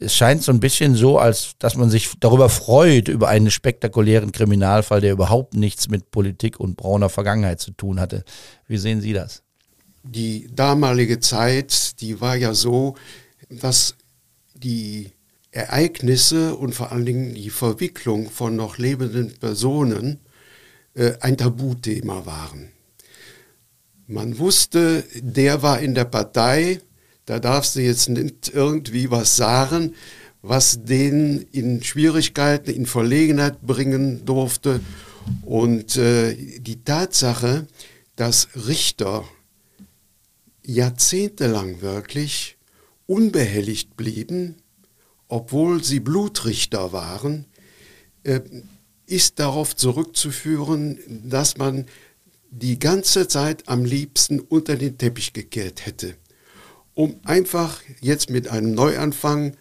Es 0.03 0.15
scheint 0.15 0.43
so 0.43 0.51
ein 0.51 0.61
bisschen 0.61 0.95
so, 0.95 1.19
als 1.19 1.57
dass 1.59 1.77
man 1.77 1.91
sich 1.91 2.11
darüber 2.19 2.49
freut, 2.49 3.09
über 3.09 3.29
einen 3.29 3.51
spektakulären 3.51 4.33
Kriminalfall, 4.33 5.03
der 5.03 5.13
überhaupt 5.13 5.55
nichts 5.55 5.89
mit 5.89 6.11
Politik 6.11 6.59
und 6.59 6.77
brauner 6.77 7.11
Vergangenheit 7.11 7.61
zu 7.61 7.73
tun 7.73 8.01
hatte. 8.01 8.25
Wie 8.67 8.79
sehen 8.79 9.03
Sie 9.03 9.13
das? 9.13 9.43
Die 10.03 10.49
damalige 10.55 11.21
Zeit, 11.21 12.01
die 12.01 12.21
war 12.23 12.35
ja 12.35 12.55
so, 12.55 12.97
dass 13.51 13.95
die 14.55 15.13
Ereignisse 15.51 16.55
und 16.57 16.75
vor 16.75 16.93
allen 16.93 17.05
Dingen 17.05 17.35
die 17.35 17.51
Verwicklung 17.51 18.31
von 18.31 18.57
noch 18.57 18.79
lebenden 18.79 19.35
Personen 19.39 20.21
äh, 20.95 21.13
ein 21.21 21.37
Tabuthema 21.37 22.25
waren. 22.25 22.71
Man 24.07 24.39
wusste, 24.39 25.05
der 25.15 25.63
war 25.63 25.81
in 25.81 25.95
der 25.95 26.05
Partei, 26.05 26.81
da 27.31 27.39
darfst 27.39 27.77
du 27.77 27.81
jetzt 27.81 28.09
nicht 28.09 28.49
irgendwie 28.53 29.09
was 29.13 29.37
sagen, 29.37 29.95
was 30.43 30.83
den 30.83 31.47
in 31.53 31.81
Schwierigkeiten, 31.81 32.71
in 32.71 32.87
Verlegenheit 32.87 33.63
bringen 33.63 34.25
durfte. 34.25 34.81
Und 35.43 35.97
äh, 35.97 36.35
die 36.59 36.83
Tatsache, 36.83 37.69
dass 38.17 38.49
Richter 38.67 39.23
jahrzehntelang 40.65 41.83
wirklich 41.83 42.57
unbehelligt 43.07 43.97
blieben, 43.97 44.57
obwohl 45.29 45.85
sie 45.85 46.01
Blutrichter 46.01 46.93
waren, 46.93 47.47
äh, 48.25 48.41
ist 49.07 49.39
darauf 49.39 49.77
zurückzuführen, 49.77 50.99
dass 51.29 51.59
man 51.59 51.87
die 52.51 52.81
ganze 52.81 53.29
Zeit 53.29 53.69
am 53.69 53.85
liebsten 53.85 54.41
unter 54.41 54.75
den 54.75 54.99
Teppich 54.99 55.33
gekehrt 55.33 55.87
hätte, 55.87 56.17
um 56.95 57.17
einfach 57.25 57.81
jetzt 58.01 58.31
mit 58.31 58.49
einem 58.49 58.75
Neuanfang 58.75 59.57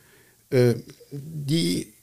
äh, 0.50 0.76
die 1.12 1.94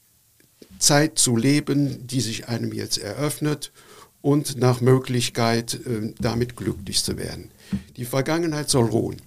Zeit 0.79 1.19
zu 1.19 1.37
leben, 1.37 2.07
die 2.07 2.21
sich 2.21 2.49
einem 2.49 2.73
jetzt 2.73 2.99
eröffnet 2.99 3.73
und 4.21 4.59
nach 4.59 4.81
Möglichkeit 4.81 5.75
äh, 5.75 6.13
damit 6.19 6.57
glücklich 6.57 7.03
zu 7.03 7.17
werden. 7.17 7.51
Die 7.97 8.05
Vergangenheit 8.05 8.71
soll 8.71 8.87
ruhen. 8.87 9.21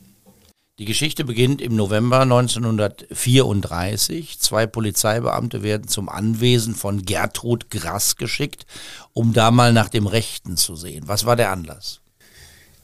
Die 0.79 0.85
Geschichte 0.85 1.25
beginnt 1.25 1.61
im 1.61 1.75
November 1.75 2.21
1934. 2.21 4.39
Zwei 4.39 4.65
Polizeibeamte 4.65 5.61
werden 5.61 5.89
zum 5.89 6.07
Anwesen 6.07 6.73
von 6.73 7.03
Gertrud 7.03 7.69
Grass 7.69 8.15
geschickt, 8.15 8.65
um 9.11 9.33
da 9.33 9.51
mal 9.51 9.73
nach 9.73 9.89
dem 9.89 10.07
Rechten 10.07 10.55
zu 10.55 10.77
sehen. 10.77 11.03
Was 11.07 11.25
war 11.25 11.35
der 11.35 11.51
Anlass? 11.51 11.99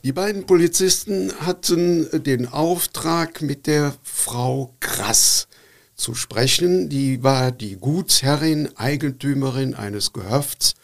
Die 0.05 0.13
beiden 0.13 0.45
Polizisten 0.45 1.33
hatten 1.39 2.07
den 2.21 2.47
Auftrag, 2.47 3.41
mit 3.41 3.65
der 3.65 3.95
Frau 4.03 4.75
Grass 4.79 5.47
zu 5.95 6.13
sprechen. 6.13 6.89
Die 6.89 7.23
war 7.23 7.51
die 7.51 7.77
Gutsherrin, 7.77 8.69
Eigentümerin 8.75 9.73
eines 9.73 10.13
Gehöfts 10.13 10.75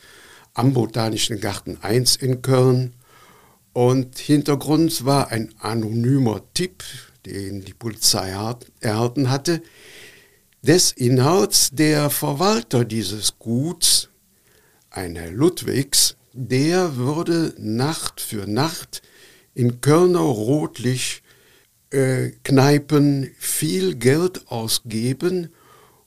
am 0.56 0.74
Botanischen 0.74 1.40
Garten 1.40 1.78
1 1.84 2.16
in 2.16 2.42
Köln. 2.42 2.96
Und 3.74 4.18
Hintergrund 4.18 5.06
war 5.06 5.28
ein 5.28 5.54
anonymer 5.60 6.42
Tipp, 6.56 6.84
den 7.28 7.64
die 7.64 7.76
Polizei 7.76 8.36
erhalten 8.80 9.30
hatte, 9.30 9.62
des 10.64 10.94
Inhalts 10.94 11.70
der 11.72 12.10
Verwalter 12.10 12.86
dieses 12.86 13.38
Guts, 13.38 14.10
ein 14.90 15.16
Herr 15.16 15.30
Ludwigs, 15.30 16.16
der 16.34 16.96
würde 16.96 17.54
Nacht 17.60 18.20
für 18.20 18.48
Nacht 18.48 19.04
in 19.54 19.82
Kölner 19.82 20.20
Rotlicht 20.20 21.24
äh, 21.92 22.32
Kneipen 22.44 23.32
viel 23.38 23.96
Geld 23.96 24.48
ausgeben 24.48 25.50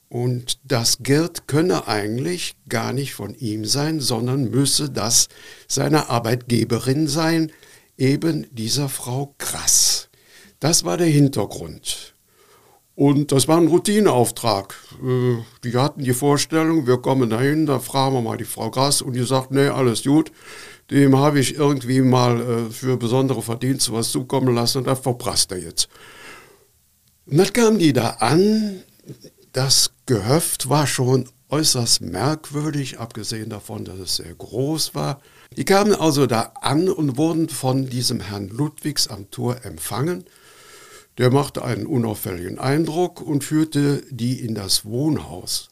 und 0.08 0.60
das 0.64 0.98
Geld 1.02 1.48
könne 1.48 1.88
eigentlich 1.88 2.56
gar 2.68 2.92
nicht 2.92 3.14
von 3.14 3.34
ihm 3.34 3.64
sein, 3.64 4.00
sondern 4.00 4.50
müsse 4.50 4.88
das 4.88 5.28
seiner 5.66 6.08
Arbeitgeberin 6.08 7.08
sein, 7.08 7.50
eben 7.98 8.46
dieser 8.52 8.88
Frau 8.88 9.34
Krass. 9.38 10.08
Das 10.60 10.84
war 10.84 10.96
der 10.96 11.08
Hintergrund. 11.08 12.13
Und 12.96 13.32
das 13.32 13.48
war 13.48 13.56
ein 13.56 13.66
Routineauftrag. 13.66 14.74
Äh, 15.02 15.42
die 15.64 15.76
hatten 15.76 16.04
die 16.04 16.14
Vorstellung, 16.14 16.86
wir 16.86 16.98
kommen 16.98 17.30
dahin, 17.30 17.66
da 17.66 17.80
fragen 17.80 18.14
wir 18.14 18.22
mal 18.22 18.36
die 18.36 18.44
Frau 18.44 18.70
Grass 18.70 19.02
und 19.02 19.14
die 19.14 19.24
sagt, 19.24 19.50
nee, 19.50 19.66
alles 19.66 20.04
gut. 20.04 20.30
Dem 20.90 21.18
habe 21.18 21.40
ich 21.40 21.56
irgendwie 21.56 22.02
mal 22.02 22.40
äh, 22.40 22.70
für 22.70 22.96
besondere 22.96 23.42
Verdienste 23.42 23.92
was 23.92 24.10
zukommen 24.10 24.54
lassen 24.54 24.78
und 24.78 24.86
da 24.86 24.94
verprasst 24.94 25.50
er 25.50 25.58
jetzt. 25.58 25.88
Und 27.26 27.38
dann 27.38 27.52
kamen 27.52 27.78
die 27.78 27.92
da 27.92 28.10
an, 28.20 28.82
das 29.52 29.92
Gehöft 30.06 30.68
war 30.68 30.86
schon 30.86 31.28
äußerst 31.48 32.00
merkwürdig, 32.02 32.98
abgesehen 32.98 33.48
davon, 33.48 33.84
dass 33.84 33.98
es 33.98 34.16
sehr 34.16 34.34
groß 34.34 34.94
war. 34.94 35.20
Die 35.56 35.64
kamen 35.64 35.94
also 35.94 36.26
da 36.26 36.52
an 36.60 36.88
und 36.88 37.16
wurden 37.16 37.48
von 37.48 37.88
diesem 37.88 38.20
Herrn 38.20 38.48
Ludwigs 38.48 39.08
am 39.08 39.30
Tor 39.30 39.64
empfangen. 39.64 40.24
Der 41.18 41.30
machte 41.30 41.64
einen 41.64 41.86
unauffälligen 41.86 42.58
Eindruck 42.58 43.20
und 43.20 43.44
führte 43.44 44.02
die 44.10 44.40
in 44.40 44.54
das 44.54 44.84
Wohnhaus. 44.84 45.68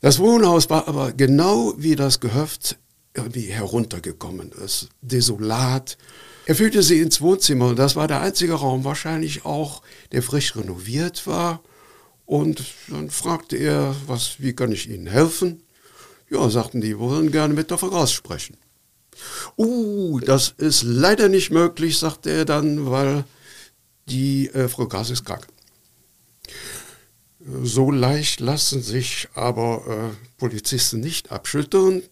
Das 0.00 0.18
Wohnhaus 0.18 0.70
war 0.70 0.88
aber 0.88 1.12
genau 1.12 1.74
wie 1.76 1.94
das 1.94 2.20
Gehöft 2.20 2.78
irgendwie 3.14 3.42
heruntergekommen 3.42 4.52
ist, 4.52 4.88
desolat. 5.02 5.98
Er 6.46 6.54
führte 6.54 6.82
sie 6.82 7.00
ins 7.00 7.20
Wohnzimmer 7.20 7.74
das 7.74 7.94
war 7.94 8.08
der 8.08 8.22
einzige 8.22 8.54
Raum, 8.54 8.84
wahrscheinlich 8.84 9.44
auch, 9.44 9.82
der 10.12 10.22
frisch 10.22 10.56
renoviert 10.56 11.26
war. 11.26 11.62
Und 12.24 12.64
dann 12.88 13.10
fragte 13.10 13.56
er, 13.56 13.94
was, 14.06 14.36
wie 14.38 14.54
kann 14.54 14.72
ich 14.72 14.88
Ihnen 14.88 15.06
helfen? 15.06 15.62
Ja, 16.30 16.48
sagten 16.48 16.80
die, 16.80 16.98
wollen 16.98 17.30
gerne 17.30 17.52
mit 17.52 17.70
der 17.70 17.76
Frau 17.76 18.06
sprechen. 18.06 18.56
Uh, 19.58 20.18
das 20.20 20.54
ist 20.56 20.82
leider 20.82 21.28
nicht 21.28 21.50
möglich, 21.50 21.98
sagte 21.98 22.30
er 22.30 22.44
dann, 22.46 22.90
weil 22.90 23.24
die 24.12 24.48
äh, 24.50 24.68
Frau 24.68 24.86
Gas 24.86 25.10
ist 25.10 25.24
krank. 25.24 25.46
So 27.62 27.90
leicht 27.90 28.40
lassen 28.40 28.82
sich 28.82 29.28
aber 29.34 29.82
äh, 29.88 30.16
Polizisten 30.38 31.00
nicht 31.00 31.32
abschütteln. 31.32 32.02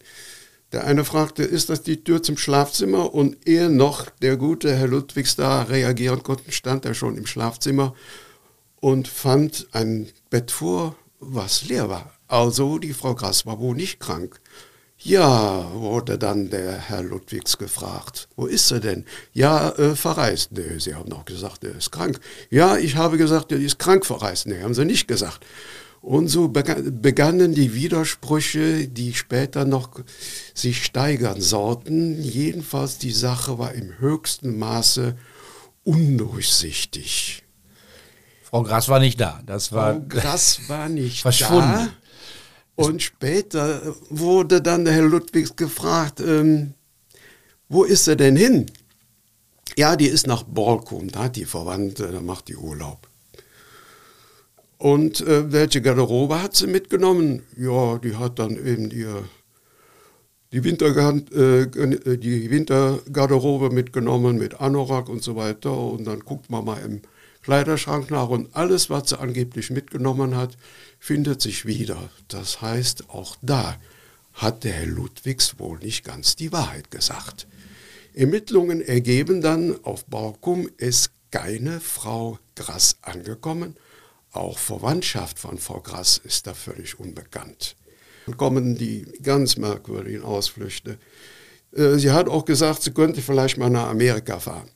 Der 0.73 0.85
eine 0.85 1.05
fragte, 1.05 1.43
ist 1.43 1.69
das 1.69 1.83
die 1.83 2.03
Tür 2.03 2.23
zum 2.23 2.37
Schlafzimmer? 2.37 3.15
Und 3.15 3.47
ehe 3.47 3.69
noch 3.69 4.09
der 4.23 4.37
gute 4.37 4.75
Herr 4.75 4.89
Ludwigs 4.89 5.37
da 5.37 5.63
reagieren 5.63 6.23
konnte, 6.23 6.51
stand 6.53 6.85
er 6.85 6.95
schon 6.95 7.17
im 7.17 7.27
Schlafzimmer 7.27 7.95
und 8.81 9.09
fand 9.09 9.69
ein 9.73 10.09
Bett 10.31 10.51
vor, 10.51 10.97
was 11.19 11.65
leer 11.65 11.89
war. 11.89 12.13
Also 12.29 12.79
die 12.79 12.95
Frau 12.95 13.15
Grass 13.15 13.47
war 13.47 13.59
wohl 13.59 13.77
nicht 13.77 14.01
krank. 14.01 14.41
Ja, 15.03 15.73
wurde 15.73 16.19
dann 16.19 16.51
der 16.51 16.73
Herr 16.73 17.03
Ludwigs 17.03 17.57
gefragt. 17.57 18.29
Wo 18.37 18.45
ist 18.45 18.71
er 18.71 18.81
denn? 18.81 19.07
Ja, 19.33 19.71
äh, 19.71 19.97
verreist. 19.97 20.53
Nee, 20.53 20.79
Sie 20.79 20.95
haben 20.95 21.09
doch 21.09 21.25
gesagt, 21.25 21.65
er 21.65 21.75
ist 21.75 21.91
krank. 21.91 22.21
Ja, 22.51 22.77
ich 22.77 22.97
habe 22.97 23.17
gesagt, 23.17 23.51
er 23.51 23.59
ist 23.59 23.79
krank 23.79 24.05
verreist. 24.05 24.47
Nee, 24.47 24.63
haben 24.63 24.75
Sie 24.75 24.85
nicht 24.85 25.09
gesagt. 25.09 25.47
Und 26.03 26.29
so 26.29 26.49
begannen 26.49 27.55
die 27.55 27.75
Widersprüche, 27.75 28.89
die 28.89 29.15
später 29.15 29.65
noch 29.65 29.91
sich 30.55 30.85
steigern 30.85 31.41
sollten. 31.41 32.23
Jedenfalls 32.23 32.99
die 32.99 33.13
Sache 33.13 33.59
war 33.59 33.73
im 33.73 33.99
höchsten 33.99 34.59
Maße 34.59 35.17
undurchsichtig. 35.85 37.43
Frau 38.43 38.63
Grass 38.63 38.89
war 38.89 38.99
nicht 38.99 39.21
da. 39.21 39.41
Das 39.47 39.73
war 39.73 39.95
Frau 39.95 40.03
Grass 40.09 40.61
war 40.69 40.89
nicht 40.89 41.21
verschwunden. 41.23 41.91
Und 42.81 43.03
später 43.03 43.95
wurde 44.09 44.63
dann 44.63 44.87
der 44.87 44.95
Herr 44.95 45.03
Ludwigs 45.03 45.55
gefragt, 45.55 46.21
ähm, 46.21 46.73
wo 47.69 47.85
ist 47.85 48.09
er 48.09 48.17
denn 48.17 48.37
hin? 48.37 48.67
Ja, 49.77 49.97
die 49.97 50.07
ist 50.07 50.27
nach 50.27 50.45
Borkum, 50.45 51.09
da 51.09 51.25
hat 51.25 51.37
die 51.37 51.45
Verwandte, 51.45 52.11
da 52.11 52.21
macht 52.21 52.49
die 52.49 52.57
Urlaub. 52.57 53.07
Und 54.79 55.21
äh, 55.21 55.53
welche 55.53 55.83
Garderobe 55.83 56.43
hat 56.43 56.57
sie 56.57 56.67
mitgenommen? 56.67 57.43
Ja, 57.55 57.99
die 57.99 58.17
hat 58.17 58.39
dann 58.39 58.57
eben 58.57 58.91
ihr 58.91 59.25
die, 60.53 60.65
Wintergard 60.65 61.31
äh, 61.33 61.67
die 62.17 62.51
Wintergarderobe 62.51 63.69
mitgenommen 63.69 64.39
mit 64.39 64.59
Anorak 64.59 65.11
und 65.11 65.23
so 65.23 65.37
weiter. 65.37 65.77
Und 65.77 66.07
dann 66.07 66.21
guckt 66.21 66.49
man 66.49 66.65
mal 66.65 66.83
im 66.83 67.03
Kleiderschrank 67.43 68.11
nach 68.11 68.29
und 68.31 68.55
alles, 68.57 68.91
was 68.91 69.11
sie 69.11 69.19
angeblich 69.19 69.71
mitgenommen 69.71 70.37
hat, 70.37 70.57
findet 71.01 71.41
sich 71.41 71.67
wieder. 71.67 72.11
Das 72.29 72.61
heißt, 72.61 73.11
auch 73.11 73.37
da 73.43 73.77
hat 74.35 74.63
der 74.63 74.75
Herr 74.75 74.87
Ludwigs 74.87 75.59
wohl 75.59 75.79
nicht 75.79 76.05
ganz 76.05 76.37
die 76.37 76.53
Wahrheit 76.53 76.93
gesagt. 76.93 77.49
Ermittlungen 78.15 78.81
ergeben 78.81 79.41
dann, 79.41 79.83
auf 79.85 80.05
Borkum 80.05 80.69
ist 80.77 81.11
keine 81.31 81.81
Frau 81.81 82.39
Grass 82.55 82.97
angekommen. 83.03 83.77
Auch 84.33 84.59
Verwandtschaft 84.59 85.39
von 85.39 85.59
Frau 85.59 85.81
Grass 85.81 86.19
ist 86.19 86.47
da 86.47 86.55
völlig 86.55 87.01
unbekannt. 87.01 87.77
Dann 88.27 88.37
kommen 88.37 88.77
die 88.77 89.07
ganz 89.23 89.57
merkwürdigen 89.57 90.23
Ausflüchte. 90.23 90.99
Äh, 91.75 91.95
sie 91.97 92.11
hat 92.11 92.29
auch 92.29 92.45
gesagt, 92.45 92.83
sie 92.83 92.93
könnte 92.93 93.23
vielleicht 93.23 93.57
mal 93.59 93.71
nach 93.71 93.89
Amerika 93.89 94.39
fahren. 94.39 94.71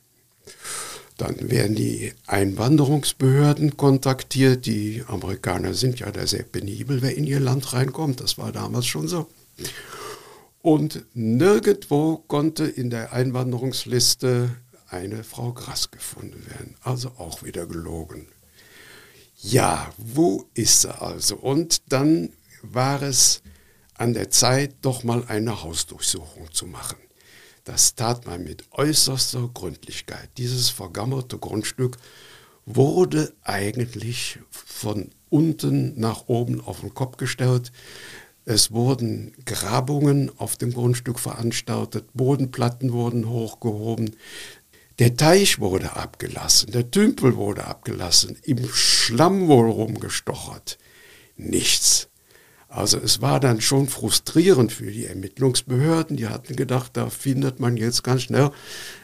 Dann 1.17 1.49
werden 1.49 1.75
die 1.75 2.13
Einwanderungsbehörden 2.27 3.77
kontaktiert. 3.77 4.65
Die 4.65 5.03
Amerikaner 5.07 5.73
sind 5.73 5.99
ja 5.99 6.11
da 6.11 6.27
sehr 6.27 6.43
penibel, 6.43 7.01
wer 7.01 7.15
in 7.15 7.25
ihr 7.25 7.39
Land 7.39 7.73
reinkommt. 7.73 8.19
Das 8.19 8.37
war 8.37 8.51
damals 8.51 8.85
schon 8.85 9.07
so. 9.07 9.27
Und 10.61 11.05
nirgendwo 11.13 12.17
konnte 12.27 12.65
in 12.65 12.89
der 12.89 13.13
Einwanderungsliste 13.13 14.49
eine 14.87 15.23
Frau 15.23 15.53
Grass 15.53 15.91
gefunden 15.91 16.45
werden. 16.47 16.75
Also 16.81 17.09
auch 17.17 17.43
wieder 17.43 17.65
gelogen. 17.65 18.27
Ja, 19.41 19.93
wo 19.97 20.45
ist 20.53 20.81
sie 20.81 21.01
also? 21.01 21.35
Und 21.37 21.91
dann 21.91 22.29
war 22.61 23.01
es 23.01 23.41
an 23.93 24.13
der 24.13 24.29
Zeit, 24.31 24.75
doch 24.81 25.03
mal 25.03 25.23
eine 25.27 25.63
Hausdurchsuchung 25.63 26.51
zu 26.51 26.65
machen. 26.65 26.97
Das 27.65 27.95
tat 27.95 28.27
man 28.27 28.43
mit 28.43 28.63
äußerster 28.71 29.49
Gründlichkeit. 29.51 30.29
Dieses 30.37 30.69
vergammerte 30.69 31.39
Grundstück 31.39 31.97
wurde 32.67 33.33
eigentlich 33.43 34.39
von 34.51 35.09
unten 35.29 35.99
nach 35.99 36.27
oben 36.27 36.61
auf 36.61 36.81
den 36.81 36.93
Kopf 36.93 37.17
gestellt. 37.17 37.71
Es 38.45 38.71
wurden 38.71 39.33
Grabungen 39.45 40.31
auf 40.37 40.57
dem 40.57 40.73
Grundstück 40.73 41.19
veranstaltet, 41.19 42.05
Bodenplatten 42.13 42.93
wurden 42.93 43.27
hochgehoben, 43.27 44.15
der 44.99 45.17
Teich 45.17 45.59
wurde 45.59 45.95
abgelassen, 45.95 46.71
der 46.71 46.89
Tümpel 46.91 47.35
wurde 47.35 47.65
abgelassen, 47.65 48.37
im 48.43 48.65
Schlamm 48.69 49.47
wurde 49.47 49.71
rumgestochert. 49.71 50.77
Nichts. 51.35 52.07
Also 52.67 52.97
es 52.97 53.21
war 53.21 53.39
dann 53.39 53.61
schon 53.61 53.87
frustrierend 53.87 54.71
für 54.71 54.91
die 54.91 55.05
Ermittlungsbehörden. 55.05 56.17
Die 56.17 56.27
hatten 56.27 56.55
gedacht, 56.55 56.91
da 56.93 57.09
findet 57.09 57.59
man 57.59 57.77
jetzt 57.77 58.03
ganz 58.03 58.23
schnell 58.23 58.51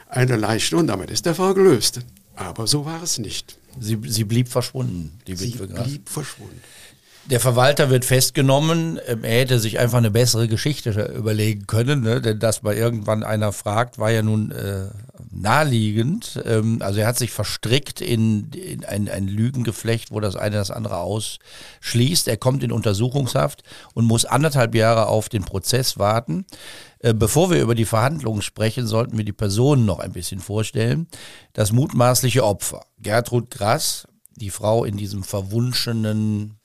eine 0.08 0.36
Leiche 0.36 0.78
und 0.78 0.88
damit 0.88 1.10
ist 1.10 1.26
der 1.26 1.36
Fall 1.36 1.54
gelöst. 1.54 2.02
Aber 2.36 2.68
so 2.68 2.86
war 2.86 3.02
es 3.02 3.18
nicht. 3.18 3.58
Sie, 3.80 3.98
sie 4.06 4.24
blieb 4.26 4.50
verschwunden, 4.50 5.20
die 5.28 5.40
Witwe. 5.40 5.68
Sie 5.68 5.74
blieb 5.74 6.10
verschwunden. 6.10 6.62
Der 7.26 7.40
Verwalter 7.40 7.90
wird 7.90 8.04
festgenommen. 8.04 9.00
Ähm, 9.08 9.24
er 9.24 9.42
hätte 9.42 9.60
sich 9.60 9.80
einfach 9.80 10.00
eine 10.00 10.12
bessere 10.12 10.48
Geschichte 10.48 10.92
überlegen 11.16 11.68
können, 11.68 12.02
ne? 12.02 12.20
denn 12.20 12.40
dass 12.40 12.64
mal 12.64 12.74
irgendwann 12.74 13.24
einer 13.24 13.52
fragt, 13.52 14.00
war 14.00 14.10
ja 14.10 14.24
nun 14.24 14.52
äh, 14.52 14.88
naheliegend. 15.30 16.42
Ähm, 16.46 16.82
also 16.82 17.00
er 17.00 17.08
hat 17.08 17.18
sich 17.18 17.32
verstrickt 17.32 18.02
in, 18.02 18.50
in 18.52 18.84
ein, 18.86 19.08
ein 19.08 19.28
Lügengeflecht, 19.28 20.12
wo 20.12 20.20
das 20.20 20.36
eine 20.36 20.56
das 20.56 20.72
andere 20.72 20.98
ausschließt. 20.98 22.28
Er 22.28 22.38
kommt 22.38 22.64
in 22.64 22.72
Untersuchungshaft 22.72 23.64
und 23.94 24.06
muss 24.06 24.26
anderthalb 24.26 24.74
Jahre 24.74 25.08
auf 25.08 25.30
den 25.30 25.44
Prozess 25.44 26.00
warten. 26.00 26.46
Äh, 27.00 27.14
bevor 27.14 27.52
wir 27.52 27.62
über 27.62 27.76
die 27.76 27.86
Verhandlungen 27.86 28.42
sprechen, 28.42 28.88
sollten 28.88 29.18
wir 29.18 29.26
die 29.26 29.32
Personen 29.32 29.86
noch 29.86 30.00
ein 30.00 30.12
bisschen 30.12 30.40
vorstellen. 30.40 31.08
Das 31.54 31.72
mutmaßliche 31.72 32.44
Opfer, 32.44 32.86
Gertrud 33.00 33.52
Grass, 33.52 34.08
die 34.36 34.50
Frau 34.50 34.86
in 34.86 34.98
diesem 34.98 35.24
verwunschenen 35.24 36.58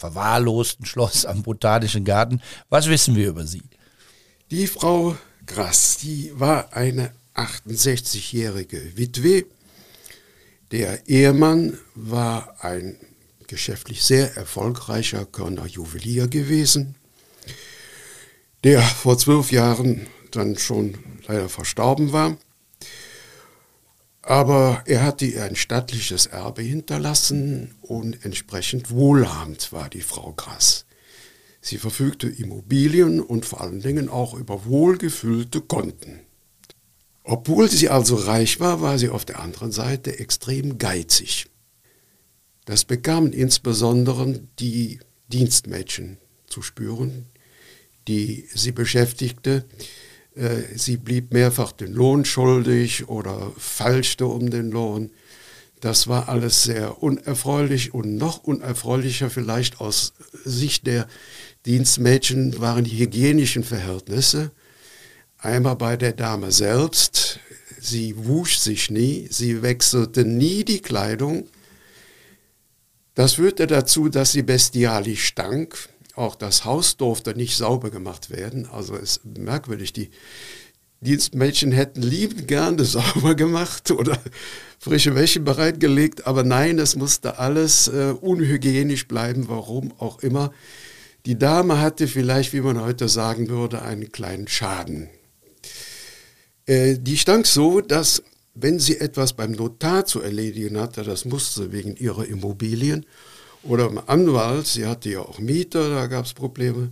verwahrlosten 0.00 0.86
Schloss 0.86 1.26
am 1.26 1.42
Botanischen 1.42 2.04
Garten. 2.04 2.40
Was 2.70 2.88
wissen 2.88 3.14
wir 3.14 3.28
über 3.28 3.46
sie? 3.46 3.62
Die 4.50 4.66
Frau 4.66 5.14
Grass, 5.46 5.98
die 5.98 6.32
war 6.34 6.72
eine 6.72 7.12
68-jährige 7.34 8.96
Witwe. 8.96 9.44
Der 10.72 11.06
Ehemann 11.06 11.78
war 11.94 12.56
ein 12.64 12.96
geschäftlich 13.46 14.02
sehr 14.02 14.36
erfolgreicher 14.36 15.26
Körner 15.26 15.66
Juwelier 15.66 16.28
gewesen, 16.28 16.94
der 18.64 18.80
vor 18.80 19.18
zwölf 19.18 19.52
Jahren 19.52 20.06
dann 20.30 20.56
schon 20.56 20.96
leider 21.26 21.48
verstorben 21.48 22.12
war. 22.12 22.36
Aber 24.22 24.82
er 24.86 25.02
hatte 25.02 25.24
ihr 25.24 25.44
ein 25.44 25.56
stattliches 25.56 26.26
Erbe 26.26 26.62
hinterlassen 26.62 27.74
und 27.80 28.24
entsprechend 28.24 28.90
wohlhabend 28.90 29.72
war 29.72 29.88
die 29.88 30.02
Frau 30.02 30.32
Grass. 30.32 30.84
Sie 31.62 31.78
verfügte 31.78 32.28
Immobilien 32.28 33.20
und 33.20 33.44
vor 33.44 33.60
allen 33.60 33.80
Dingen 33.80 34.08
auch 34.08 34.34
über 34.34 34.64
wohlgefüllte 34.64 35.60
Konten. 35.60 36.20
Obwohl 37.22 37.70
sie 37.70 37.88
also 37.88 38.16
reich 38.16 38.60
war, 38.60 38.80
war 38.80 38.98
sie 38.98 39.08
auf 39.08 39.24
der 39.24 39.40
anderen 39.40 39.72
Seite 39.72 40.18
extrem 40.18 40.78
geizig. 40.78 41.48
Das 42.64 42.84
bekamen 42.84 43.32
insbesondere 43.32 44.40
die 44.58 45.00
Dienstmädchen 45.28 46.18
zu 46.46 46.62
spüren, 46.62 47.26
die 48.08 48.48
sie 48.54 48.72
beschäftigte, 48.72 49.64
sie 50.74 50.96
blieb 50.96 51.32
mehrfach 51.32 51.72
den 51.72 51.92
Lohn 51.92 52.24
schuldig 52.24 53.08
oder 53.08 53.52
falschte 53.58 54.26
um 54.26 54.50
den 54.50 54.70
Lohn. 54.70 55.10
Das 55.80 56.08
war 56.08 56.28
alles 56.28 56.62
sehr 56.62 57.02
unerfreulich 57.02 57.94
und 57.94 58.16
noch 58.16 58.44
unerfreulicher 58.44 59.30
vielleicht 59.30 59.80
aus 59.80 60.12
Sicht 60.44 60.86
der 60.86 61.08
Dienstmädchen 61.66 62.60
waren 62.60 62.84
die 62.84 62.98
hygienischen 62.98 63.64
Verhältnisse. 63.64 64.50
Einmal 65.38 65.76
bei 65.76 65.96
der 65.96 66.12
Dame 66.12 66.52
selbst, 66.52 67.40
sie 67.80 68.14
wusch 68.16 68.58
sich 68.58 68.90
nie, 68.90 69.26
sie 69.30 69.62
wechselte 69.62 70.24
nie 70.24 70.64
die 70.64 70.80
Kleidung. 70.80 71.48
Das 73.14 73.34
führte 73.34 73.66
dazu, 73.66 74.08
dass 74.08 74.32
sie 74.32 74.42
bestialisch 74.42 75.26
stank. 75.26 75.88
Auch 76.16 76.34
das 76.34 76.64
Haus 76.64 76.96
durfte 76.96 77.34
nicht 77.34 77.56
sauber 77.56 77.90
gemacht 77.90 78.30
werden. 78.30 78.66
Also 78.66 78.94
es 78.96 79.18
ist 79.18 79.24
merkwürdig, 79.38 79.92
die 79.92 80.10
Dienstmädchen 81.00 81.72
hätten 81.72 82.02
liebend 82.02 82.46
gerne 82.46 82.84
sauber 82.84 83.34
gemacht 83.34 83.90
oder 83.90 84.18
frische 84.78 85.14
Wäsche 85.14 85.40
bereitgelegt, 85.40 86.26
aber 86.26 86.42
nein, 86.42 86.78
es 86.78 86.96
musste 86.96 87.38
alles 87.38 87.88
äh, 87.88 88.14
unhygienisch 88.20 89.08
bleiben, 89.08 89.48
warum 89.48 89.92
auch 89.98 90.20
immer. 90.20 90.52
Die 91.26 91.38
Dame 91.38 91.80
hatte 91.80 92.06
vielleicht, 92.06 92.52
wie 92.52 92.60
man 92.60 92.80
heute 92.80 93.08
sagen 93.08 93.48
würde, 93.48 93.82
einen 93.82 94.10
kleinen 94.12 94.48
Schaden. 94.48 95.08
Äh, 96.66 96.98
die 96.98 97.16
stank 97.16 97.46
so, 97.46 97.80
dass 97.80 98.22
wenn 98.54 98.78
sie 98.78 98.98
etwas 98.98 99.32
beim 99.32 99.52
Notar 99.52 100.04
zu 100.04 100.20
erledigen 100.20 100.78
hatte, 100.78 101.02
das 101.02 101.24
musste 101.24 101.62
sie 101.62 101.72
wegen 101.72 101.96
ihrer 101.96 102.26
Immobilien, 102.26 103.06
oder 103.62 103.86
im 103.88 104.00
Anwalt, 104.06 104.66
sie 104.66 104.86
hatte 104.86 105.10
ja 105.10 105.20
auch 105.20 105.38
Mieter, 105.38 105.90
da 105.90 106.06
gab 106.06 106.24
es 106.24 106.32
Probleme, 106.32 106.90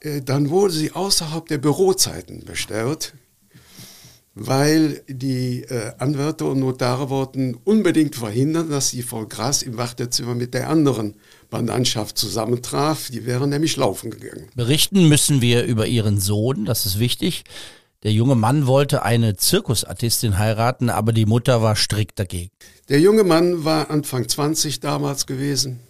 äh, 0.00 0.22
dann 0.22 0.50
wurde 0.50 0.72
sie 0.72 0.92
außerhalb 0.92 1.46
der 1.46 1.58
Bürozeiten 1.58 2.44
bestellt, 2.44 3.14
weil 4.34 5.02
die 5.08 5.62
äh, 5.62 5.92
Anwärter 5.98 6.46
und 6.46 6.60
Notare 6.60 7.10
wollten 7.10 7.56
unbedingt 7.64 8.14
verhindern, 8.14 8.70
dass 8.70 8.92
die 8.92 9.02
Frau 9.02 9.26
Grass 9.26 9.62
im 9.62 9.76
Wartezimmer 9.76 10.34
mit 10.34 10.54
der 10.54 10.70
anderen 10.70 11.16
Mandantschaft 11.50 12.16
zusammentraf. 12.16 13.10
Die 13.10 13.26
wären 13.26 13.50
nämlich 13.50 13.76
laufen 13.76 14.10
gegangen. 14.10 14.48
Berichten 14.54 15.08
müssen 15.08 15.40
wir 15.40 15.64
über 15.64 15.86
ihren 15.86 16.20
Sohn, 16.20 16.64
das 16.64 16.86
ist 16.86 17.00
wichtig. 17.00 17.44
Der 18.04 18.12
junge 18.12 18.36
Mann 18.36 18.66
wollte 18.68 19.02
eine 19.02 19.36
Zirkusartistin 19.36 20.38
heiraten, 20.38 20.88
aber 20.88 21.12
die 21.12 21.26
Mutter 21.26 21.62
war 21.62 21.74
strikt 21.74 22.18
dagegen. 22.18 22.50
Der 22.88 23.00
junge 23.00 23.24
Mann 23.24 23.64
war 23.64 23.90
Anfang 23.90 24.28
20 24.28 24.78
damals 24.78 25.26
gewesen 25.26 25.80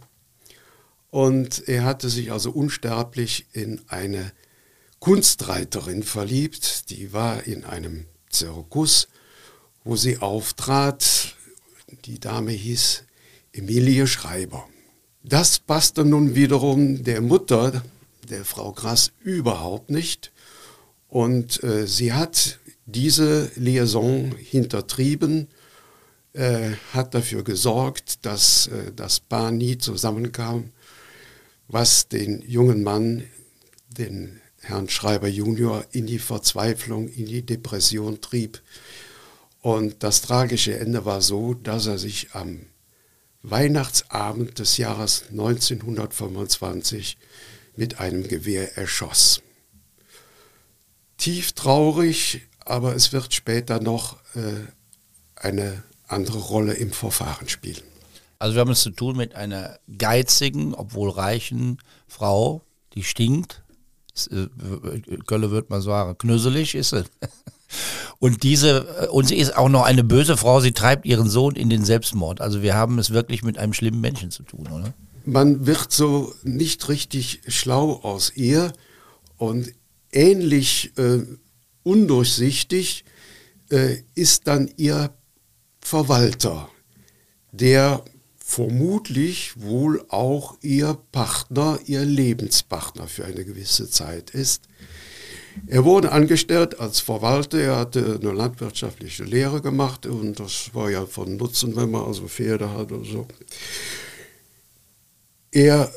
und 1.11 1.69
er 1.69 1.85
hatte 1.85 2.09
sich 2.09 2.33
also 2.33 2.51
unsterblich 2.51 3.47
in 3.53 3.81
eine 3.89 4.33
Kunstreiterin 5.01 6.03
verliebt. 6.03 6.91
Die 6.91 7.13
war 7.13 7.45
in 7.45 7.65
einem 7.65 8.07
Zirkus, 8.31 9.09
wo 9.85 9.97
sie 9.97 10.19
auftrat. 10.19 11.35
Die 12.05 12.19
Dame 12.19 12.53
hieß 12.53 13.05
Emilie 13.53 14.07
Schreiber. 14.07 14.67
Das 15.23 15.59
passte 15.59 16.05
nun 16.05 16.35
wiederum 16.35 17.05
der 17.05 17.21
Mutter, 17.21 17.83
der 18.29 18.45
Frau 18.45 18.73
Grass, 18.73 19.13
überhaupt 19.21 19.91
nicht. 19.91 20.33
Und 21.09 21.63
äh, 21.65 21.87
sie 21.87 22.13
hat 22.13 22.59
diese 22.87 23.51
Liaison 23.57 24.35
hintertrieben, 24.39 25.49
äh, 26.35 26.73
hat 26.93 27.15
dafür 27.15 27.43
gesorgt, 27.43 28.25
dass 28.27 28.69
äh, 28.69 28.93
das 28.95 29.21
Paar 29.21 29.51
nie 29.51 29.79
zusammenkam, 29.79 30.71
was 31.67 32.09
den 32.09 32.43
jungen 32.47 32.83
Mann, 32.83 33.25
den 33.89 34.41
Herrn 34.61 34.89
Schreiber 34.89 35.29
Junior 35.29 35.85
in 35.93 36.07
die 36.07 36.19
Verzweiflung, 36.19 37.09
in 37.09 37.27
die 37.27 37.45
Depression 37.45 38.21
trieb. 38.21 38.61
Und 39.61 40.03
das 40.03 40.23
tragische 40.23 40.79
Ende 40.79 41.05
war 41.05 41.23
so, 41.23 41.55
dass 41.55 41.87
er 41.87 41.99
sich 41.99 42.29
am 42.33 42.67
Weihnachtsabend 43.43 44.59
des 44.59 44.77
Jahres 44.77 45.25
1925 45.31 47.17
mit 47.77 47.99
einem 47.99 48.29
Gewehr 48.29 48.77
erschoss. 48.77 49.43
Tief 51.19 51.53
traurig, 51.53 52.49
aber 52.65 52.95
es 52.95 53.13
wird 53.13 53.35
später 53.35 53.81
noch 53.81 54.17
äh, 54.35 54.65
eine 55.37 55.83
andere 56.07 56.39
Rolle 56.39 56.75
im 56.75 56.93
Verfahren 56.93 57.49
spielen. 57.49 57.83
Also 58.39 58.55
wir 58.55 58.61
haben 58.61 58.71
es 58.71 58.81
zu 58.81 58.91
tun 58.91 59.17
mit 59.17 59.35
einer 59.35 59.79
geizigen, 59.99 60.75
obwohl 60.75 61.11
reichen 61.11 61.79
Frau, 62.07 62.63
die 62.95 63.03
stinkt. 63.03 63.63
Äh, 64.31 64.47
Kölle 65.27 65.51
wird 65.51 65.71
man 65.71 65.83
sagen, 65.83 66.17
knüsselig 66.17 66.75
ist 66.75 66.91
sie. 66.91 67.05
Und 68.19 68.43
diese, 68.43 68.87
äh, 69.03 69.07
und 69.09 69.27
sie 69.29 69.37
ist 69.37 69.57
auch 69.57 69.69
noch 69.69 69.83
eine 69.83 70.03
böse 70.03 70.37
Frau, 70.37 70.61
sie 70.61 70.73
treibt 70.73 71.05
ihren 71.05 71.29
Sohn 71.29 71.55
in 71.55 71.69
den 71.69 71.85
Selbstmord. 71.85 72.41
Also 72.41 72.63
wir 72.63 72.75
haben 72.75 72.99
es 72.99 73.11
wirklich 73.11 73.43
mit 73.43 73.59
einem 73.59 73.75
schlimmen 73.75 74.01
Menschen 74.01 74.31
zu 74.31 74.43
tun, 74.43 74.67
oder? 74.69 74.95
Man 75.25 75.67
wird 75.67 75.93
so 75.93 76.33
nicht 76.43 76.89
richtig 76.89 77.43
schlau 77.49 78.01
aus 78.03 78.33
ihr 78.35 78.73
und 79.37 79.73
ähnlich 80.13 80.93
äh, 80.97 81.21
undurchsichtig 81.83 83.05
äh, 83.71 83.97
ist 84.15 84.47
dann 84.47 84.71
ihr 84.77 85.11
Verwalter, 85.81 86.69
der 87.53 88.05
vermutlich 88.49 89.61
wohl 89.61 90.05
auch 90.09 90.57
ihr 90.63 90.99
Partner, 91.13 91.79
ihr 91.85 92.05
Lebenspartner 92.05 93.07
für 93.07 93.25
eine 93.25 93.45
gewisse 93.45 93.91
Zeit 93.91 94.31
ist. 94.31 94.69
Er 95.67 95.85
wurde 95.85 96.13
angestellt 96.13 96.79
als 96.81 97.01
Verwalter, 97.01 97.59
er 97.59 97.77
hatte 97.77 98.19
eine 98.23 98.33
landwirtschaftliche 98.33 99.25
Lehre 99.25 99.61
gemacht 99.61 100.07
und 100.07 100.39
das 100.41 100.71
war 100.73 100.91
ja 100.91 101.05
von 101.05 101.37
Nutzen, 101.37 101.77
wenn 101.77 101.91
man 101.91 102.05
also 102.05 102.29
Pferde 102.29 102.71
hat 102.71 102.93
oder 102.93 103.05
so. 103.05 103.27
Er 105.51 105.91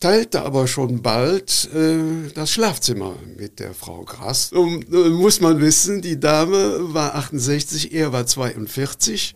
teilte 0.00 0.42
aber 0.42 0.68
schon 0.68 1.02
bald 1.02 1.68
äh, 1.74 2.30
das 2.34 2.50
Schlafzimmer 2.52 3.16
mit 3.36 3.58
der 3.58 3.74
Frau 3.74 4.04
Grass. 4.04 4.52
Und, 4.52 4.92
äh, 4.92 5.08
muss 5.08 5.40
man 5.40 5.60
wissen, 5.60 6.02
die 6.02 6.20
Dame 6.20 6.94
war 6.94 7.14
68, 7.14 7.92
er 7.92 8.12
war 8.12 8.26
42. 8.26 9.34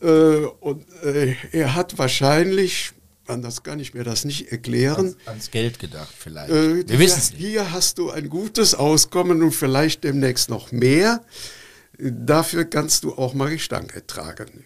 Äh, 0.00 0.06
und 0.06 0.84
äh, 1.04 1.34
er 1.52 1.74
hat 1.74 1.96
wahrscheinlich, 1.96 2.92
anders 3.26 3.62
kann 3.62 3.80
ich 3.80 3.94
mir 3.94 4.04
das 4.04 4.24
nicht 4.24 4.50
erklären. 4.52 5.06
Ans, 5.06 5.16
ans 5.26 5.50
Geld 5.50 5.78
gedacht 5.78 6.12
vielleicht. 6.18 6.50
Äh, 6.50 6.88
Wir 6.88 6.98
wissen 6.98 7.18
es 7.18 7.30
nicht. 7.32 7.40
Hier 7.40 7.72
hast 7.72 7.98
du 7.98 8.10
ein 8.10 8.28
gutes 8.28 8.74
Auskommen 8.74 9.42
und 9.42 9.52
vielleicht 9.52 10.04
demnächst 10.04 10.50
noch 10.50 10.72
mehr. 10.72 11.22
Dafür 11.98 12.64
kannst 12.64 13.04
du 13.04 13.14
auch 13.14 13.32
mal 13.32 13.50
Gestank 13.50 14.02
tragen. 14.08 14.64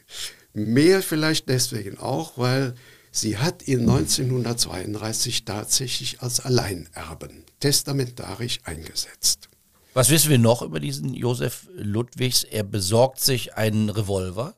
Mehr 0.55 1.03
vielleicht 1.03 1.49
deswegen 1.49 1.99
auch, 1.99 2.39
weil 2.39 2.75
sie 3.17 3.39
hat 3.39 3.67
ihn 3.67 3.81
1932 3.81 5.45
tatsächlich 5.45 6.21
als 6.21 6.41
Alleinerben 6.41 7.45
testamentarisch 7.61 8.61
eingesetzt. 8.65 9.49
Was 9.95 10.11
wissen 10.11 10.31
wir 10.31 10.39
noch 10.39 10.61
über 10.61 10.79
diesen 10.79 11.15
Josef 11.15 11.69
Ludwigs? 11.75 12.45
Er 12.45 12.65
besorgt 12.65 13.21
sich 13.21 13.55
einen 13.55 13.89
Revolver. 13.89 14.55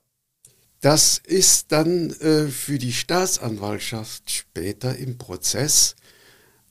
Das 0.81 1.19
ist 1.25 1.71
dann 1.73 2.11
äh, 2.11 2.49
für 2.49 2.79
die 2.79 2.93
Staatsanwaltschaft 2.93 4.31
später 4.31 4.97
im 4.97 5.19
Prozess 5.19 5.97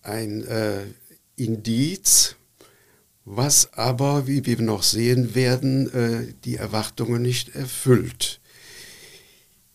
ein 0.02 0.44
äh, 0.44 0.86
Indiz, 1.36 2.36
was 3.26 3.74
aber, 3.74 4.28
wie 4.28 4.46
wir 4.46 4.62
noch 4.62 4.84
sehen 4.84 5.36
werden, 5.36 5.92
äh, 5.94 6.34
die 6.46 6.56
Erwartungen 6.56 7.22
nicht 7.22 7.56
erfüllt. 7.56 8.40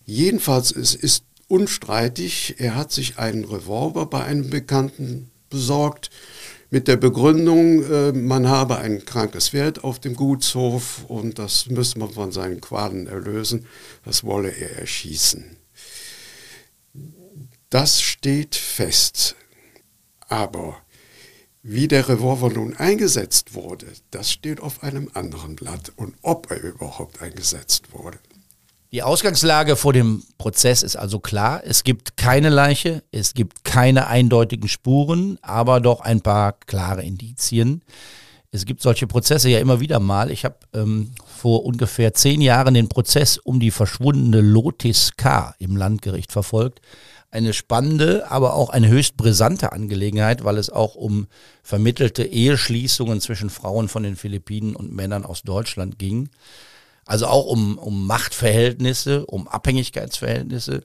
Jedenfalls 0.05 0.70
es 0.70 0.94
ist 0.94 1.25
unstreitig, 1.53 2.55
er 2.57 2.75
hat 2.75 2.93
sich 2.93 3.19
einen 3.19 3.45
Revolver 3.45 4.07
bei 4.07 4.25
einem 4.25 4.49
Bekannten 4.49 5.31
besorgt, 5.51 6.09
mit 6.71 6.88
der 6.88 6.97
Begründung, 6.97 7.85
äh, 7.85 8.12
man 8.12 8.49
habe 8.49 8.79
ein 8.79 9.05
krankes 9.05 9.51
Pferd 9.51 9.85
auf 9.85 9.99
dem 9.99 10.17
Gutshof 10.17 11.05
und 11.09 11.38
das 11.38 11.67
müsse 11.67 11.99
man 11.99 12.09
von 12.09 12.33
seinen 12.33 12.62
Qualen 12.62 13.07
erlösen, 13.07 13.67
das 14.07 14.25
wolle 14.25 14.49
er 14.49 14.79
erschießen. 14.79 15.59
Das 17.69 18.01
steht 18.01 18.55
fest. 18.55 19.37
Aber 20.29 20.79
wie 21.62 21.87
der 21.87 22.09
Revolver 22.09 22.49
nun 22.49 22.75
eingesetzt 22.75 23.53
wurde, 23.53 23.88
das 24.11 24.33
steht 24.33 24.61
auf 24.61 24.83
einem 24.83 25.11
anderen 25.12 25.55
Blatt 25.55 25.93
und 25.97 26.15
ob 26.23 26.51
er 26.51 26.62
überhaupt 26.62 27.21
eingesetzt 27.21 27.93
wurde. 27.93 28.19
Die 28.92 29.02
Ausgangslage 29.02 29.76
vor 29.76 29.94
dem 29.94 30.22
Prozess 30.37 30.83
ist 30.83 30.96
also 30.96 31.18
klar. 31.18 31.62
Es 31.64 31.83
gibt 31.83 32.18
keine 32.18 32.50
Leiche, 32.50 33.02
es 33.11 33.33
gibt 33.33 33.64
keine 33.64 34.07
eindeutigen 34.07 34.68
Spuren, 34.68 35.38
aber 35.40 35.81
doch 35.81 36.02
ein 36.02 36.20
paar 36.20 36.52
klare 36.52 37.02
Indizien. 37.02 37.81
Es 38.50 38.66
gibt 38.66 38.83
solche 38.83 39.07
Prozesse 39.07 39.48
ja 39.48 39.61
immer 39.61 39.81
wieder 39.81 39.98
mal. 39.98 40.31
Ich 40.31 40.44
habe 40.44 40.57
ähm, 40.74 41.12
vor 41.26 41.64
ungefähr 41.64 42.12
zehn 42.12 42.42
Jahren 42.42 42.74
den 42.74 42.90
Prozess 42.90 43.38
um 43.38 43.61
die 43.61 43.70
verschwundene 43.70 44.42
Lotis 44.42 45.12
K. 45.16 45.55
im 45.59 45.78
Landgericht 45.78 46.31
verfolgt. 46.31 46.83
Eine 47.31 47.55
spannende, 47.55 48.31
aber 48.31 48.52
auch 48.52 48.68
eine 48.68 48.88
höchst 48.88 49.16
brisante 49.16 49.72
Angelegenheit, 49.72 50.44
weil 50.44 50.59
es 50.59 50.68
auch 50.68 50.96
um 50.96 51.28
vermittelte 51.62 52.24
Eheschließungen 52.24 53.22
zwischen 53.22 53.48
Frauen 53.48 53.88
von 53.88 54.02
den 54.02 54.16
Philippinen 54.16 54.76
und 54.76 54.92
Männern 54.92 55.24
aus 55.24 55.40
Deutschland 55.40 55.98
ging. 55.98 56.28
Also 57.07 57.27
auch 57.27 57.47
um, 57.47 57.79
um 57.79 58.07
Machtverhältnisse, 58.07 59.27
um 59.27 59.49
Abhängigkeitsverhältnisse. 59.49 60.83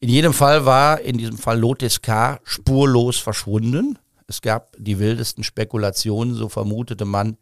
In 0.00 0.08
jedem 0.08 0.32
Fall 0.32 0.64
war 0.64 1.00
in 1.00 1.18
diesem 1.18 1.38
Fall 1.38 1.58
Lotis 1.58 2.02
K. 2.02 2.40
spurlos 2.42 3.18
verschwunden. 3.18 3.98
Es 4.26 4.40
gab 4.40 4.74
die 4.78 4.98
wildesten 4.98 5.44
Spekulationen, 5.44 6.34
so 6.34 6.48
vermutete 6.48 7.04
man, 7.04 7.36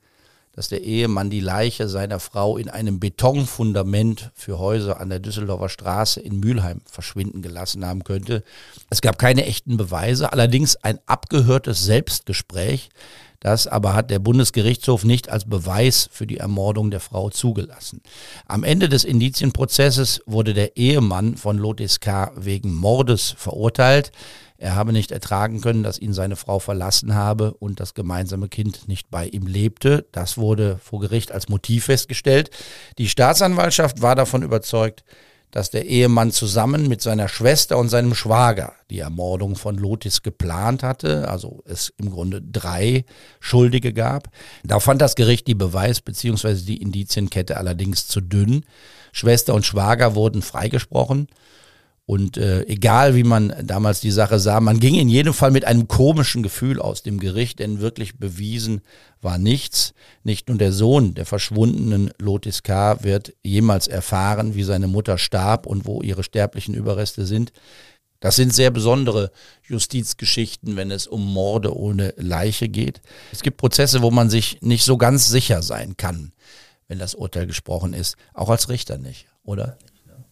dass 0.52 0.68
der 0.68 0.82
Ehemann 0.82 1.30
die 1.30 1.40
Leiche 1.40 1.88
seiner 1.88 2.20
Frau 2.20 2.56
in 2.56 2.68
einem 2.68 3.00
Betonfundament 3.00 4.30
für 4.34 4.58
Häuser 4.58 5.00
an 5.00 5.08
der 5.08 5.20
Düsseldorfer 5.20 5.68
Straße 5.68 6.20
in 6.20 6.40
Mülheim 6.40 6.80
verschwinden 6.84 7.40
gelassen 7.40 7.86
haben 7.86 8.04
könnte. 8.04 8.42
Es 8.90 9.00
gab 9.00 9.18
keine 9.18 9.46
echten 9.46 9.76
Beweise, 9.76 10.32
allerdings 10.32 10.76
ein 10.76 10.98
abgehörtes 11.06 11.84
Selbstgespräch, 11.84 12.90
das 13.40 13.66
aber 13.66 13.94
hat 13.94 14.10
der 14.10 14.18
Bundesgerichtshof 14.18 15.04
nicht 15.04 15.30
als 15.30 15.46
Beweis 15.46 16.08
für 16.12 16.26
die 16.26 16.36
Ermordung 16.36 16.90
der 16.90 17.00
Frau 17.00 17.30
zugelassen. 17.30 18.02
Am 18.46 18.64
Ende 18.64 18.88
des 18.88 19.04
Indizienprozesses 19.04 20.22
wurde 20.26 20.52
der 20.52 20.76
Ehemann 20.76 21.36
von 21.36 21.56
Lotis 21.56 22.00
K. 22.00 22.32
wegen 22.36 22.74
Mordes 22.74 23.34
verurteilt. 23.36 24.12
Er 24.58 24.74
habe 24.74 24.92
nicht 24.92 25.10
ertragen 25.10 25.62
können, 25.62 25.82
dass 25.82 25.98
ihn 25.98 26.12
seine 26.12 26.36
Frau 26.36 26.58
verlassen 26.58 27.14
habe 27.14 27.54
und 27.54 27.80
das 27.80 27.94
gemeinsame 27.94 28.50
Kind 28.50 28.88
nicht 28.88 29.10
bei 29.10 29.26
ihm 29.26 29.46
lebte. 29.46 30.04
Das 30.12 30.36
wurde 30.36 30.78
vor 30.84 31.00
Gericht 31.00 31.32
als 31.32 31.48
Motiv 31.48 31.86
festgestellt. 31.86 32.50
Die 32.98 33.08
Staatsanwaltschaft 33.08 34.02
war 34.02 34.14
davon 34.14 34.42
überzeugt, 34.42 35.02
dass 35.50 35.70
der 35.70 35.86
Ehemann 35.86 36.30
zusammen 36.30 36.88
mit 36.88 37.02
seiner 37.02 37.28
Schwester 37.28 37.78
und 37.78 37.88
seinem 37.88 38.14
Schwager 38.14 38.74
die 38.90 39.00
Ermordung 39.00 39.56
von 39.56 39.76
Lotis 39.76 40.22
geplant 40.22 40.82
hatte, 40.82 41.28
also 41.28 41.62
es 41.66 41.92
im 41.96 42.10
Grunde 42.10 42.40
drei 42.40 43.04
Schuldige 43.40 43.92
gab. 43.92 44.30
Da 44.64 44.80
fand 44.80 45.02
das 45.02 45.16
Gericht 45.16 45.46
die 45.46 45.54
Beweis- 45.54 46.00
bzw. 46.00 46.54
die 46.54 46.80
Indizienkette 46.80 47.56
allerdings 47.56 48.06
zu 48.06 48.20
dünn. 48.20 48.64
Schwester 49.12 49.54
und 49.54 49.66
Schwager 49.66 50.14
wurden 50.14 50.42
freigesprochen. 50.42 51.26
Und 52.10 52.38
äh, 52.38 52.64
egal 52.66 53.14
wie 53.14 53.22
man 53.22 53.54
damals 53.62 54.00
die 54.00 54.10
Sache 54.10 54.40
sah, 54.40 54.58
man 54.58 54.80
ging 54.80 54.96
in 54.96 55.08
jedem 55.08 55.32
Fall 55.32 55.52
mit 55.52 55.64
einem 55.64 55.86
komischen 55.86 56.42
Gefühl 56.42 56.80
aus 56.80 57.04
dem 57.04 57.20
Gericht, 57.20 57.60
denn 57.60 57.78
wirklich 57.78 58.18
bewiesen 58.18 58.80
war 59.22 59.38
nichts. 59.38 59.94
Nicht 60.24 60.48
nur 60.48 60.58
der 60.58 60.72
Sohn 60.72 61.14
der 61.14 61.24
verschwundenen 61.24 62.10
Lotis 62.18 62.64
K. 62.64 63.04
wird 63.04 63.34
jemals 63.44 63.86
erfahren, 63.86 64.56
wie 64.56 64.64
seine 64.64 64.88
Mutter 64.88 65.18
starb 65.18 65.68
und 65.68 65.86
wo 65.86 66.02
ihre 66.02 66.24
sterblichen 66.24 66.74
Überreste 66.74 67.26
sind. 67.26 67.52
Das 68.18 68.34
sind 68.34 68.52
sehr 68.52 68.72
besondere 68.72 69.30
Justizgeschichten, 69.62 70.74
wenn 70.74 70.90
es 70.90 71.06
um 71.06 71.32
Morde 71.32 71.76
ohne 71.76 72.12
Leiche 72.16 72.68
geht. 72.68 73.02
Es 73.30 73.42
gibt 73.42 73.58
Prozesse, 73.58 74.02
wo 74.02 74.10
man 74.10 74.30
sich 74.30 74.60
nicht 74.62 74.82
so 74.82 74.96
ganz 74.96 75.28
sicher 75.28 75.62
sein 75.62 75.96
kann, 75.96 76.32
wenn 76.88 76.98
das 76.98 77.14
Urteil 77.14 77.46
gesprochen 77.46 77.94
ist. 77.94 78.16
Auch 78.34 78.48
als 78.48 78.68
Richter 78.68 78.98
nicht, 78.98 79.26
oder? 79.44 79.78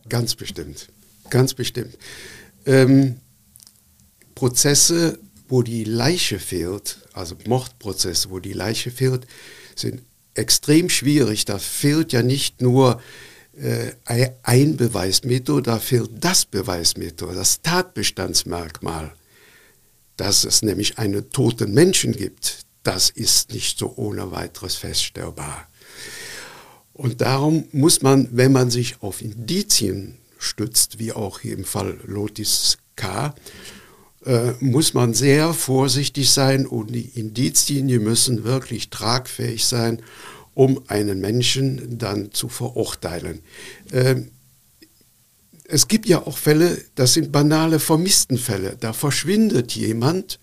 Ganz 0.08 0.34
bestimmt. 0.34 0.88
Ganz 1.30 1.54
bestimmt. 1.54 1.96
Ähm, 2.66 3.20
Prozesse, 4.34 5.18
wo 5.48 5.62
die 5.62 5.84
Leiche 5.84 6.38
fehlt, 6.38 6.98
also 7.12 7.36
Mordprozesse, 7.46 8.30
wo 8.30 8.38
die 8.38 8.52
Leiche 8.52 8.90
fehlt, 8.90 9.26
sind 9.74 10.02
extrem 10.34 10.88
schwierig. 10.88 11.44
Da 11.44 11.58
fehlt 11.58 12.12
ja 12.12 12.22
nicht 12.22 12.60
nur 12.60 13.00
äh, 13.56 13.92
ein 14.42 14.76
Beweismittel, 14.76 15.62
da 15.62 15.78
fehlt 15.78 16.10
das 16.20 16.44
Beweismittel, 16.44 17.34
das 17.34 17.60
Tatbestandsmerkmal, 17.62 19.12
dass 20.16 20.44
es 20.44 20.62
nämlich 20.62 20.98
einen 20.98 21.30
toten 21.30 21.74
Menschen 21.74 22.12
gibt, 22.12 22.58
das 22.84 23.10
ist 23.10 23.52
nicht 23.52 23.78
so 23.78 23.92
ohne 23.96 24.30
weiteres 24.30 24.76
feststellbar. 24.76 25.68
Und 26.92 27.20
darum 27.20 27.64
muss 27.72 28.02
man, 28.02 28.28
wenn 28.32 28.52
man 28.52 28.70
sich 28.70 29.02
auf 29.02 29.22
Indizien 29.22 30.18
stützt, 30.38 30.98
wie 30.98 31.12
auch 31.12 31.40
hier 31.40 31.56
im 31.56 31.64
Fall 31.64 31.98
Lotis 32.04 32.78
K., 32.96 33.34
äh, 34.24 34.52
muss 34.60 34.94
man 34.94 35.14
sehr 35.14 35.54
vorsichtig 35.54 36.30
sein 36.30 36.66
und 36.66 36.94
die 36.94 37.18
Indizien 37.18 37.86
müssen 38.02 38.44
wirklich 38.44 38.90
tragfähig 38.90 39.64
sein, 39.64 40.02
um 40.54 40.82
einen 40.88 41.20
Menschen 41.20 41.98
dann 41.98 42.32
zu 42.32 42.48
verurteilen. 42.48 43.40
Ähm, 43.92 44.32
es 45.68 45.86
gibt 45.86 46.06
ja 46.06 46.26
auch 46.26 46.36
Fälle, 46.36 46.82
das 46.94 47.14
sind 47.14 47.30
banale 47.30 47.78
Vermisstenfälle. 47.78 48.76
Da 48.80 48.92
verschwindet 48.92 49.72
jemand 49.72 50.40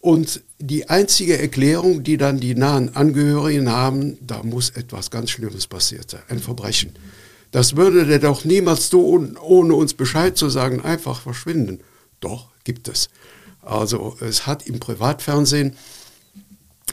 und 0.00 0.42
die 0.58 0.88
einzige 0.88 1.38
Erklärung, 1.38 2.02
die 2.02 2.16
dann 2.16 2.40
die 2.40 2.54
nahen 2.54 2.96
Angehörigen 2.96 3.70
haben, 3.70 4.18
da 4.26 4.42
muss 4.42 4.70
etwas 4.70 5.10
ganz 5.10 5.30
Schlimmes 5.30 5.66
passiert 5.66 6.10
sein, 6.10 6.22
ein 6.28 6.40
Verbrechen. 6.40 6.92
Das 7.50 7.76
würde 7.76 8.06
der 8.06 8.20
doch 8.20 8.44
niemals 8.44 8.90
tun, 8.90 9.36
ohne 9.36 9.74
uns 9.74 9.94
Bescheid 9.94 10.36
zu 10.36 10.48
sagen, 10.48 10.80
einfach 10.82 11.20
verschwinden. 11.20 11.80
Doch, 12.20 12.48
gibt 12.64 12.88
es. 12.88 13.08
Also 13.62 14.16
es 14.20 14.46
hat 14.46 14.66
im 14.66 14.78
Privatfernsehen 14.80 15.76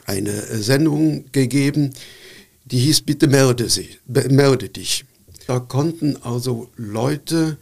eine 0.06 0.32
Sendung 0.32 1.26
gegeben, 1.32 1.92
die 2.64 2.78
hieß 2.78 3.02
Bitte 3.02 3.28
melde, 3.28 3.68
sie, 3.68 3.88
melde 4.06 4.68
dich. 4.68 5.04
Da 5.46 5.60
konnten 5.60 6.16
also 6.22 6.68
Leute, 6.76 7.56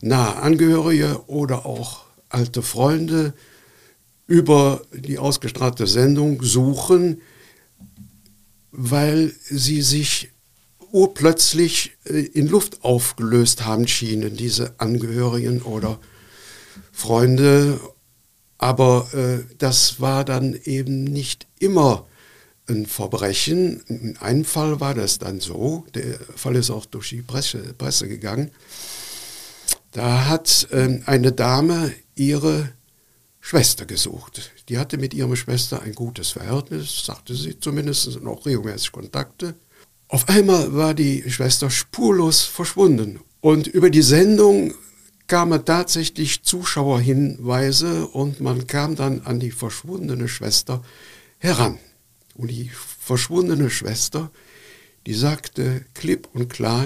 nahe 0.00 0.36
Angehörige 0.36 1.22
oder 1.26 1.66
auch 1.66 2.04
alte 2.28 2.62
Freunde 2.62 3.32
über 4.26 4.82
die 4.92 5.18
ausgestrahlte 5.18 5.86
Sendung 5.86 6.42
suchen, 6.42 7.20
weil 8.70 9.32
sie 9.44 9.82
sich 9.82 10.30
urplötzlich 10.94 11.96
äh, 12.04 12.20
in 12.20 12.46
Luft 12.46 12.84
aufgelöst 12.84 13.66
haben 13.66 13.88
schienen, 13.88 14.36
diese 14.36 14.74
Angehörigen 14.78 15.60
oder 15.62 15.98
Freunde. 16.92 17.80
Aber 18.58 19.08
äh, 19.12 19.44
das 19.58 20.00
war 20.00 20.24
dann 20.24 20.54
eben 20.64 21.02
nicht 21.02 21.48
immer 21.58 22.06
ein 22.68 22.86
Verbrechen. 22.86 23.80
In 23.88 24.16
einem 24.18 24.44
Fall 24.44 24.80
war 24.80 24.94
das 24.94 25.18
dann 25.18 25.40
so, 25.40 25.84
der 25.94 26.18
Fall 26.36 26.54
ist 26.54 26.70
auch 26.70 26.86
durch 26.86 27.08
die 27.08 27.22
Presse, 27.22 27.74
Presse 27.76 28.06
gegangen. 28.06 28.52
Da 29.90 30.26
hat 30.26 30.68
äh, 30.70 31.00
eine 31.06 31.32
Dame 31.32 31.92
ihre 32.14 32.70
Schwester 33.40 33.84
gesucht. 33.84 34.52
Die 34.68 34.78
hatte 34.78 34.96
mit 34.96 35.12
ihrer 35.12 35.34
Schwester 35.34 35.82
ein 35.82 35.94
gutes 35.94 36.30
Verhältnis, 36.30 37.04
sagte 37.04 37.34
sie 37.34 37.58
zumindest, 37.58 38.22
noch 38.22 38.46
regelmäßig 38.46 38.92
Kontakte. 38.92 39.56
Auf 40.14 40.28
einmal 40.28 40.72
war 40.72 40.94
die 40.94 41.28
Schwester 41.28 41.70
spurlos 41.70 42.42
verschwunden. 42.42 43.18
Und 43.40 43.66
über 43.66 43.90
die 43.90 44.00
Sendung 44.00 44.72
kamen 45.26 45.64
tatsächlich 45.64 46.44
Zuschauerhinweise 46.44 48.06
und 48.06 48.40
man 48.40 48.68
kam 48.68 48.94
dann 48.94 49.22
an 49.22 49.40
die 49.40 49.50
verschwundene 49.50 50.28
Schwester 50.28 50.84
heran. 51.38 51.80
Und 52.36 52.52
die 52.52 52.70
verschwundene 53.00 53.70
Schwester, 53.70 54.30
die 55.04 55.14
sagte 55.14 55.84
klipp 55.94 56.28
und 56.32 56.48
klar, 56.48 56.84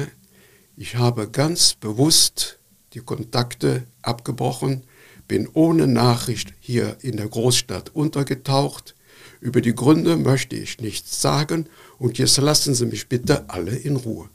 ich 0.78 0.96
habe 0.96 1.28
ganz 1.28 1.74
bewusst 1.74 2.58
die 2.94 3.00
Kontakte 3.00 3.82
abgebrochen, 4.00 4.84
bin 5.26 5.50
ohne 5.52 5.86
Nachricht 5.86 6.54
hier 6.60 6.96
in 7.02 7.18
der 7.18 7.28
Großstadt 7.28 7.94
untergetaucht. 7.94 8.94
Über 9.42 9.60
die 9.60 9.74
Gründe 9.74 10.16
möchte 10.16 10.56
ich 10.56 10.80
nichts 10.80 11.20
sagen 11.20 11.68
und 11.98 12.18
jetzt 12.18 12.36
lassen 12.38 12.74
Sie 12.74 12.86
mich 12.86 13.08
bitte 13.08 13.48
alle 13.48 13.74
in 13.74 13.96
Ruhe. 13.96 14.28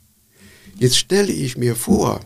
Jetzt 0.78 0.97
stelle 0.97 1.32
ich 1.32 1.58
mir 1.58 1.76
vor, 1.76 2.21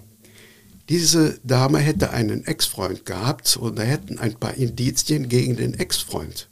diese 0.89 1.39
Dame 1.43 1.80
hätte 1.80 2.12
einen 2.12 2.45
Ex-Freund 2.45 3.06
gehabt 3.06 3.58
und 3.58 3.78
da 3.78 3.84
hätten 3.84 4.19
ein 4.19 4.36
paar 4.36 4.54
Indizien 4.54 5.28
gegen 5.28 5.58
den 5.58 5.73
Ex-Freund 5.73 6.50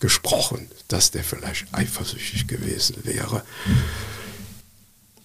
gesprochen, 0.00 0.68
dass 0.88 1.10
der 1.10 1.24
vielleicht 1.24 1.66
eifersüchtig 1.72 2.46
gewesen 2.46 2.96
wäre. 3.04 3.42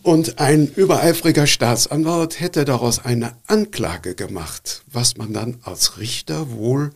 Und 0.01 0.39
ein 0.39 0.67
übereifriger 0.67 1.47
Staatsanwalt 1.47 2.39
hätte 2.39 2.65
daraus 2.65 3.03
eine 3.03 3.35
Anklage 3.47 4.15
gemacht, 4.15 4.83
was 4.87 5.17
man 5.17 5.33
dann 5.33 5.57
als 5.63 5.97
Richter 5.97 6.51
wohl 6.51 6.91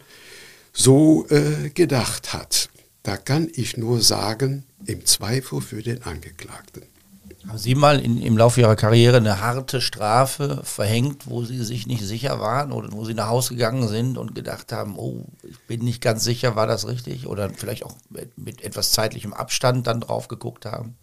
so 0.71 1.27
äh, 1.29 1.69
gedacht 1.69 2.33
hat. 2.33 2.69
Da 3.03 3.17
kann 3.17 3.49
ich 3.53 3.75
nur 3.75 4.01
sagen, 4.01 4.63
im 4.85 5.05
Zweifel 5.05 5.59
für 5.59 5.83
den 5.83 6.03
Angeklagten. 6.03 6.83
Haben 7.47 7.57
Sie 7.57 7.75
mal 7.75 7.99
in, 7.99 8.21
im 8.21 8.37
Laufe 8.37 8.61
Ihrer 8.61 8.77
Karriere 8.77 9.17
eine 9.17 9.41
harte 9.41 9.81
Strafe 9.81 10.61
verhängt, 10.63 11.27
wo 11.27 11.43
Sie 11.43 11.61
sich 11.63 11.87
nicht 11.87 12.01
sicher 12.03 12.39
waren 12.39 12.71
oder 12.71 12.91
wo 12.93 13.03
Sie 13.03 13.13
nach 13.13 13.27
Hause 13.27 13.55
gegangen 13.55 13.89
sind 13.89 14.17
und 14.17 14.33
gedacht 14.33 14.71
haben, 14.71 14.97
oh, 14.97 15.25
ich 15.43 15.59
bin 15.67 15.81
nicht 15.81 16.01
ganz 16.01 16.23
sicher, 16.23 16.55
war 16.55 16.67
das 16.67 16.87
richtig? 16.87 17.27
Oder 17.27 17.49
vielleicht 17.49 17.83
auch 17.83 17.95
mit, 18.09 18.37
mit 18.37 18.63
etwas 18.63 18.91
zeitlichem 18.91 19.33
Abstand 19.33 19.87
dann 19.87 19.99
drauf 19.99 20.29
geguckt 20.29 20.65
haben? 20.65 20.95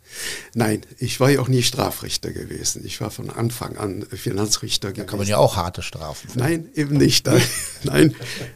Nein, 0.54 0.80
ich 0.98 1.20
war 1.20 1.30
ja 1.30 1.40
auch 1.40 1.48
nie 1.48 1.62
Strafrichter 1.62 2.32
gewesen. 2.32 2.84
Ich 2.86 3.00
war 3.02 3.10
von 3.10 3.28
Anfang 3.28 3.76
an 3.76 4.06
Finanzrichter 4.10 4.88
da 4.88 4.92
gewesen. 4.92 5.06
Da 5.06 5.10
kann 5.10 5.18
man 5.18 5.28
ja 5.28 5.36
auch 5.36 5.56
harte 5.56 5.82
Strafen. 5.82 6.30
Nein, 6.34 6.70
eben 6.74 6.96
nicht. 6.96 7.26
Da, 7.26 7.36
nein, 7.82 8.14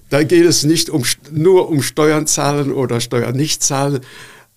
da 0.09 0.23
geht 0.23 0.47
es 0.47 0.65
nicht 0.65 0.89
um, 0.89 1.05
nur 1.31 1.69
um 1.69 1.83
Steuern 1.83 2.27
zahlen 2.27 2.73
oder 2.73 3.01
Steuern 3.01 3.37
nicht 3.37 3.63
zahlen 3.63 4.01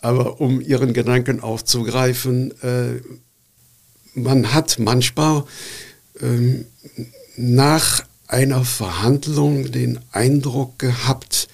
aber 0.02 0.40
um 0.40 0.62
Ihren 0.62 0.94
Gedanken 0.94 1.40
aufzugreifen, 1.40 2.52
äh, 2.62 3.02
man 4.14 4.54
hat 4.54 4.80
manchmal 4.80 5.44
ähm, 6.22 6.66
nach 7.36 8.06
einer 8.28 8.66
Verhandlung 8.66 9.72
den 9.72 10.00
Eindruck 10.12 10.80
gehabt, 10.80 11.48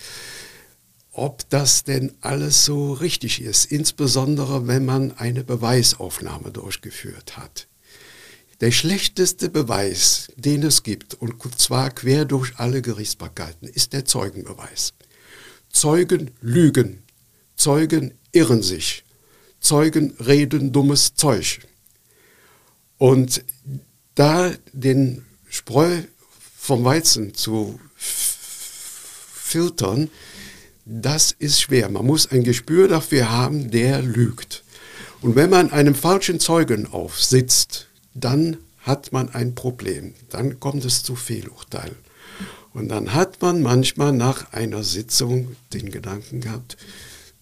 ob 1.11 1.47
das 1.49 1.83
denn 1.83 2.11
alles 2.21 2.65
so 2.65 2.93
richtig 2.93 3.41
ist, 3.41 3.65
insbesondere 3.65 4.67
wenn 4.67 4.83
man 4.83 5.15
eine 5.17 5.43
Beweisaufnahme 5.43 6.51
durchgeführt 6.51 7.37
hat. 7.37 7.67
Der 8.61 8.71
schlechteste 8.71 9.49
Beweis, 9.49 10.31
den 10.37 10.63
es 10.63 10.83
gibt, 10.83 11.15
und 11.15 11.59
zwar 11.59 11.91
quer 11.91 12.25
durch 12.25 12.53
alle 12.57 12.81
Gerichtsbarkeiten, 12.81 13.67
ist 13.67 13.93
der 13.93 14.05
Zeugenbeweis. 14.05 14.93
Zeugen 15.69 16.31
lügen, 16.41 17.03
Zeugen 17.55 18.13
irren 18.33 18.61
sich. 18.61 19.05
Zeugen 19.61 20.13
reden 20.19 20.73
dummes 20.73 21.15
Zeug. 21.15 21.61
Und 22.97 23.43
da 24.15 24.51
den 24.73 25.25
Spreu 25.49 26.01
vom 26.57 26.83
Weizen 26.83 27.33
zu 27.33 27.79
filtern, 27.95 30.09
das 30.85 31.31
ist 31.31 31.61
schwer. 31.61 31.89
Man 31.89 32.05
muss 32.05 32.29
ein 32.29 32.43
Gespür 32.43 32.87
dafür 32.87 33.31
haben, 33.31 33.71
der 33.71 34.01
lügt. 34.01 34.63
Und 35.21 35.35
wenn 35.35 35.49
man 35.49 35.71
einem 35.71 35.95
falschen 35.95 36.41
Zeugen 36.41 36.87
aufsitzt, 36.87 37.87
dann 38.13 38.57
hat 38.79 39.13
man 39.13 39.29
ein 39.29 39.55
Problem. 39.55 40.13
Dann 40.29 40.59
kommt 40.59 40.83
es 40.83 41.03
zu 41.03 41.15
Fehlurteilen. 41.15 41.95
Und 42.73 42.89
dann 42.89 43.13
hat 43.13 43.41
man 43.41 43.61
manchmal 43.61 44.11
nach 44.11 44.51
einer 44.51 44.83
Sitzung 44.83 45.55
den 45.71 45.91
Gedanken 45.91 46.41
gehabt, 46.41 46.75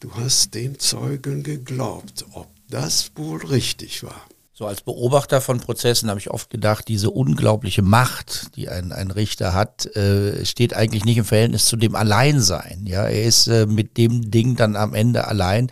du 0.02 0.12
hast 0.16 0.56
dem 0.56 0.80
Zeugen 0.80 1.44
geglaubt, 1.44 2.26
ob 2.34 2.48
das 2.70 3.12
wohl 3.16 3.46
richtig 3.46 4.04
war. 4.04 4.26
So 4.54 4.66
als 4.66 4.82
Beobachter 4.82 5.42
von 5.42 5.60
Prozessen 5.60 6.10
habe 6.10 6.20
ich 6.20 6.30
oft 6.30 6.50
gedacht, 6.50 6.88
diese 6.88 7.10
unglaubliche 7.10 7.82
Macht, 7.82 8.56
die 8.56 8.70
ein, 8.70 8.92
ein 8.92 9.10
Richter 9.10 9.54
hat, 9.54 9.86
äh, 9.96 10.46
steht 10.46 10.76
eigentlich 10.76 11.06
nicht 11.06 11.18
im 11.18 11.26
Verhältnis 11.26 11.66
zu 11.66 11.78
dem 11.78 11.96
Alleinsein. 11.96 12.86
Ja, 12.86 13.08
er 13.08 13.24
ist 13.24 13.48
äh, 13.48 13.66
mit 13.66 13.98
dem 13.98 14.30
Ding 14.30 14.56
dann 14.56 14.76
am 14.76 14.94
Ende 14.94 15.28
allein 15.28 15.72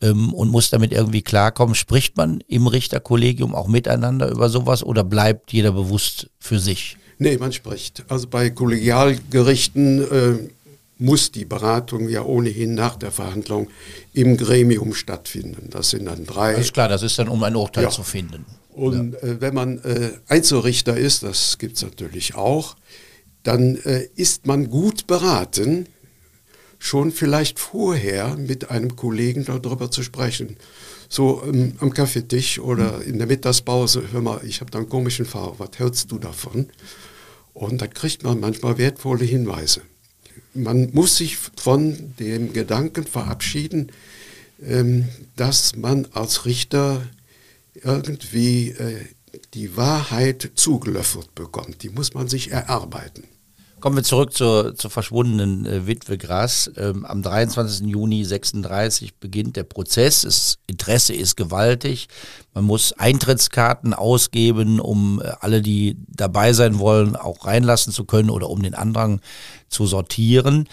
ähm, 0.00 0.32
und 0.32 0.50
muss 0.50 0.70
damit 0.70 0.92
irgendwie 0.92 1.22
klarkommen. 1.22 1.74
Spricht 1.74 2.16
man 2.16 2.40
im 2.46 2.66
Richterkollegium 2.66 3.54
auch 3.54 3.68
miteinander 3.68 4.30
über 4.30 4.48
sowas 4.48 4.82
oder 4.82 5.04
bleibt 5.04 5.52
jeder 5.52 5.72
bewusst 5.72 6.30
für 6.38 6.58
sich? 6.58 6.96
Nee, 7.18 7.36
man 7.36 7.52
spricht. 7.52 8.04
Also 8.08 8.26
bei 8.28 8.50
Kollegialgerichten 8.50 10.00
äh, 10.00 10.48
muss 10.98 11.32
die 11.32 11.44
Beratung 11.44 12.08
ja 12.08 12.22
ohnehin 12.22 12.74
nach 12.74 12.96
der 12.96 13.10
Verhandlung 13.10 13.68
im 14.12 14.36
Gremium 14.36 14.94
stattfinden. 14.94 15.68
Das 15.70 15.90
sind 15.90 16.06
dann 16.06 16.24
drei. 16.24 16.54
Ist 16.54 16.72
klar, 16.72 16.88
das 16.88 17.02
ist 17.02 17.18
dann, 17.18 17.28
um 17.28 17.42
ein 17.42 17.56
Urteil 17.56 17.84
ja. 17.84 17.90
zu 17.90 18.02
finden. 18.02 18.44
Und 18.72 19.14
ja. 19.14 19.28
äh, 19.28 19.40
wenn 19.40 19.54
man 19.54 19.78
äh, 19.78 20.12
Einzelrichter 20.28 20.96
ist, 20.96 21.22
das 21.22 21.58
gibt 21.58 21.76
es 21.76 21.82
natürlich 21.82 22.34
auch, 22.34 22.76
dann 23.42 23.76
äh, 23.76 24.08
ist 24.14 24.46
man 24.46 24.70
gut 24.70 25.06
beraten, 25.06 25.86
schon 26.78 27.12
vielleicht 27.12 27.58
vorher 27.58 28.36
mit 28.36 28.70
einem 28.70 28.94
Kollegen 28.94 29.44
darüber 29.44 29.90
zu 29.90 30.02
sprechen. 30.02 30.56
So 31.08 31.42
ähm, 31.46 31.74
am 31.78 31.92
Kaffeetisch 31.92 32.58
oder 32.58 33.02
in 33.02 33.18
der 33.18 33.26
Mittagspause, 33.26 34.04
hör 34.12 34.20
mal, 34.20 34.40
ich 34.44 34.60
habe 34.60 34.70
da 34.70 34.78
einen 34.78 34.88
komischen 34.88 35.24
Fall, 35.24 35.52
was 35.58 35.70
hältst 35.76 36.10
du 36.10 36.18
davon? 36.18 36.68
Und 37.52 37.80
dann 37.80 37.90
kriegt 37.90 38.24
man 38.24 38.40
manchmal 38.40 38.78
wertvolle 38.78 39.24
Hinweise. 39.24 39.82
Man 40.54 40.90
muss 40.92 41.16
sich 41.16 41.36
von 41.36 42.14
dem 42.18 42.52
Gedanken 42.52 43.04
verabschieden, 43.04 43.90
ähm, 44.62 45.08
dass 45.36 45.76
man 45.76 46.06
als 46.12 46.46
Richter 46.46 47.06
irgendwie 47.74 48.70
äh, 48.70 49.00
die 49.54 49.76
Wahrheit 49.76 50.52
zugelöffelt 50.54 51.34
bekommt. 51.34 51.82
Die 51.82 51.88
muss 51.88 52.14
man 52.14 52.28
sich 52.28 52.50
erarbeiten. 52.50 53.24
Kommen 53.84 53.96
wir 53.96 54.02
zurück 54.02 54.32
zur, 54.32 54.74
zur 54.76 54.90
verschwundenen 54.90 55.66
äh, 55.66 55.86
Witwe 55.86 56.16
Grass. 56.16 56.70
Ähm, 56.78 57.04
am 57.04 57.20
23. 57.20 57.86
Juni 57.86 58.24
36 58.24 59.16
beginnt 59.16 59.56
der 59.56 59.64
Prozess. 59.64 60.22
Das 60.22 60.58
Interesse 60.66 61.12
ist 61.12 61.36
gewaltig. 61.36 62.08
Man 62.54 62.64
muss 62.64 62.94
Eintrittskarten 62.94 63.92
ausgeben, 63.92 64.80
um 64.80 65.20
äh, 65.20 65.32
alle, 65.38 65.60
die 65.60 65.98
dabei 66.08 66.54
sein 66.54 66.78
wollen, 66.78 67.14
auch 67.14 67.44
reinlassen 67.44 67.92
zu 67.92 68.06
können 68.06 68.30
oder 68.30 68.48
um 68.48 68.62
den 68.62 68.74
Andrang 68.74 69.20
zu 69.68 69.84
sortieren. 69.84 70.66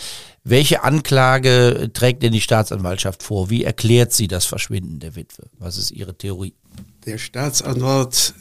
Welche 0.45 0.85
Anklage 0.85 1.89
trägt 1.91 2.23
denn 2.23 2.31
die 2.31 2.39
Staatsanwaltschaft 2.39 3.23
vor? 3.23 3.49
Wie 3.49 3.65
erklärt 3.65 4.13
sie 4.13 4.29
das 4.29 4.45
Verschwinden 4.45 4.99
der 4.99 5.17
Witwe? 5.17 5.49
Was 5.59 5.75
ist 5.75 5.91
Ihre 5.91 6.17
Theorie? 6.17 6.53
Der 7.05 7.17
Staatsanwalt 7.17 8.33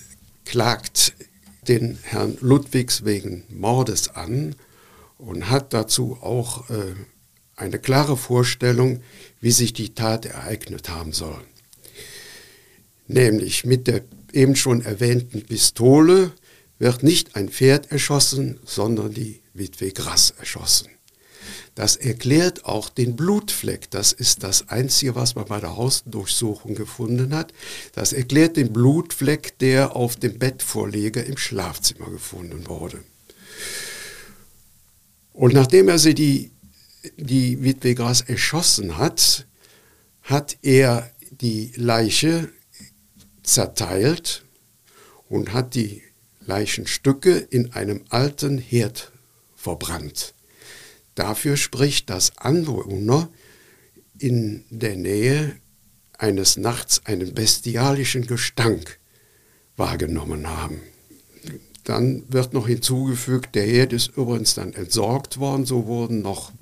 klagt 0.44 1.14
den 1.68 1.98
Herrn 2.02 2.36
Ludwigs 2.40 3.04
wegen 3.04 3.44
Mordes 3.48 4.08
an 4.08 4.54
und 5.18 5.50
hat 5.50 5.72
dazu 5.72 6.18
auch 6.20 6.68
äh, 6.70 6.94
eine 7.56 7.78
klare 7.78 8.16
Vorstellung, 8.16 9.02
wie 9.40 9.50
sich 9.50 9.72
die 9.72 9.94
Tat 9.94 10.24
ereignet 10.24 10.88
haben 10.88 11.12
soll. 11.12 11.42
Nämlich 13.06 13.64
mit 13.64 13.86
der 13.86 14.02
eben 14.32 14.56
schon 14.56 14.82
erwähnten 14.82 15.42
Pistole 15.42 16.32
wird 16.78 17.02
nicht 17.02 17.36
ein 17.36 17.48
Pferd 17.48 17.92
erschossen, 17.92 18.58
sondern 18.64 19.12
die 19.12 19.42
Witwe 19.52 19.90
Grass 19.90 20.32
erschossen. 20.38 20.88
Das 21.74 21.96
erklärt 21.96 22.64
auch 22.64 22.88
den 22.88 23.16
Blutfleck. 23.16 23.90
Das 23.90 24.12
ist 24.12 24.42
das 24.42 24.68
Einzige, 24.68 25.14
was 25.14 25.34
man 25.34 25.46
bei 25.46 25.60
der 25.60 25.76
Hausdurchsuchung 25.76 26.74
gefunden 26.74 27.34
hat. 27.34 27.52
Das 27.94 28.12
erklärt 28.12 28.56
den 28.56 28.72
Blutfleck, 28.72 29.58
der 29.58 29.96
auf 29.96 30.16
dem 30.16 30.38
Bettvorleger 30.38 31.24
im 31.24 31.36
Schlafzimmer 31.36 32.10
gefunden 32.10 32.66
wurde. 32.66 33.02
Und 35.32 35.54
nachdem 35.54 35.88
er 35.88 35.98
sie 35.98 36.14
die, 36.14 36.50
die 37.16 37.62
Witwe 37.62 37.94
Gras 37.94 38.20
erschossen 38.20 38.98
hat, 38.98 39.46
hat 40.22 40.58
er 40.62 41.10
die 41.30 41.72
Leiche 41.76 42.50
zerteilt 43.42 44.44
und 45.28 45.52
hat 45.52 45.74
die 45.74 46.02
Leichenstücke 46.40 47.38
in 47.38 47.72
einem 47.72 48.04
alten 48.10 48.58
Herd 48.58 49.12
verbrannt. 49.54 50.34
Dafür 51.20 51.58
spricht, 51.58 52.08
dass 52.08 52.38
Anwohner 52.38 53.28
in 54.18 54.64
der 54.70 54.96
Nähe 54.96 55.54
eines 56.16 56.56
Nachts 56.56 57.02
einen 57.04 57.34
bestialischen 57.34 58.26
Gestank 58.26 58.98
wahrgenommen 59.76 60.48
haben. 60.48 60.80
Dann 61.84 62.24
wird 62.28 62.54
noch 62.54 62.66
hinzugefügt, 62.66 63.54
der 63.54 63.66
Herd 63.66 63.92
ist 63.92 64.16
übrigens 64.16 64.54
dann 64.54 64.72
entsorgt 64.72 65.38
worden, 65.38 65.66
so 65.66 65.84
wurden 65.84 66.22
noch 66.22 66.52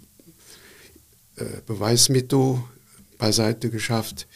äh, 1.36 1.44
Beweismittel 1.64 2.60
beiseite 3.16 3.70
geschafft. 3.70 4.26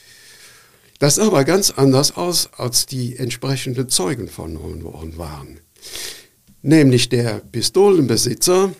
Das 1.01 1.17
sah 1.17 1.27
aber 1.27 1.43
ganz 1.43 1.73
anders 1.73 2.17
aus, 2.17 2.49
als 2.57 2.87
die 2.87 3.17
entsprechenden 3.17 3.89
Zeugen 3.89 4.29
vernommen 4.29 4.85
worden 4.85 5.19
waren. 5.19 5.59
Nämlich 6.63 7.09
der 7.09 7.41
Pistolenbesitzer 7.41 8.73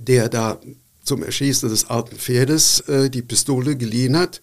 der 0.00 0.28
da 0.28 0.60
zum 1.04 1.22
Erschießen 1.22 1.68
des 1.68 1.88
alten 1.88 2.16
Pferdes 2.16 2.80
äh, 2.80 3.10
die 3.10 3.22
Pistole 3.22 3.76
geliehen 3.76 4.16
hat, 4.16 4.40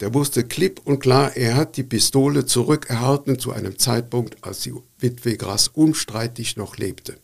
der 0.00 0.12
wusste 0.12 0.44
klipp 0.44 0.80
und 0.84 0.98
klar, 0.98 1.36
er 1.36 1.56
hat 1.56 1.76
die 1.76 1.82
Pistole 1.82 2.44
zurückerhalten 2.44 3.38
zu 3.38 3.52
einem 3.52 3.78
Zeitpunkt, 3.78 4.36
als 4.42 4.60
die 4.60 4.74
Witwe 4.98 5.36
Grass 5.36 5.68
unstreitig 5.68 6.56
noch 6.56 6.76
lebte. 6.76 7.16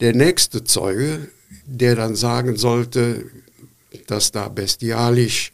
Der 0.00 0.14
nächste 0.14 0.62
Zeuge, 0.62 1.28
der 1.64 1.96
dann 1.96 2.14
sagen 2.14 2.56
sollte, 2.56 3.24
dass 4.06 4.30
da 4.30 4.48
bestialisch 4.48 5.52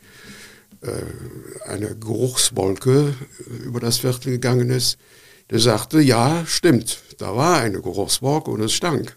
äh, 0.82 1.68
eine 1.68 1.96
Geruchswolke 1.96 3.14
über 3.64 3.80
das 3.80 3.98
Viertel 3.98 4.32
gegangen 4.32 4.70
ist, 4.70 4.98
der 5.50 5.60
sagte, 5.60 6.00
ja, 6.00 6.44
stimmt, 6.46 6.98
da 7.18 7.36
war 7.36 7.60
eine 7.60 7.80
Geruchswolke 7.80 8.50
und 8.50 8.62
es 8.62 8.72
stank. 8.72 9.16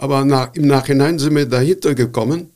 Aber 0.00 0.24
nach, 0.24 0.54
im 0.54 0.66
Nachhinein 0.66 1.18
sind 1.18 1.36
wir 1.36 1.44
dahinter 1.44 1.94
gekommen, 1.94 2.48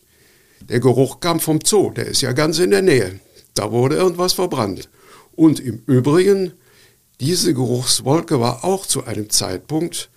der 0.61 0.81
Geruch 0.81 1.21
kam 1.21 1.41
vom 1.41 1.59
Zoo, 1.63 1.91
der 1.91 2.07
ist 2.07 2.23
ja 2.23 2.33
ganz 2.33 2.59
in 2.59 2.71
der 2.71 2.81
Nähe. 2.81 3.21
Da 3.53 3.71
wurde 3.71 3.97
irgendwas 3.97 4.33
verbrannt. 4.33 4.89
Und 5.37 5.61
im 5.61 5.83
Übrigen, 5.87 6.55
diese 7.21 7.53
Geruchswolke 7.53 8.41
war 8.41 8.65
auch 8.65 8.87
zu 8.87 9.05
einem 9.05 9.29
Zeitpunkt, 9.29 10.09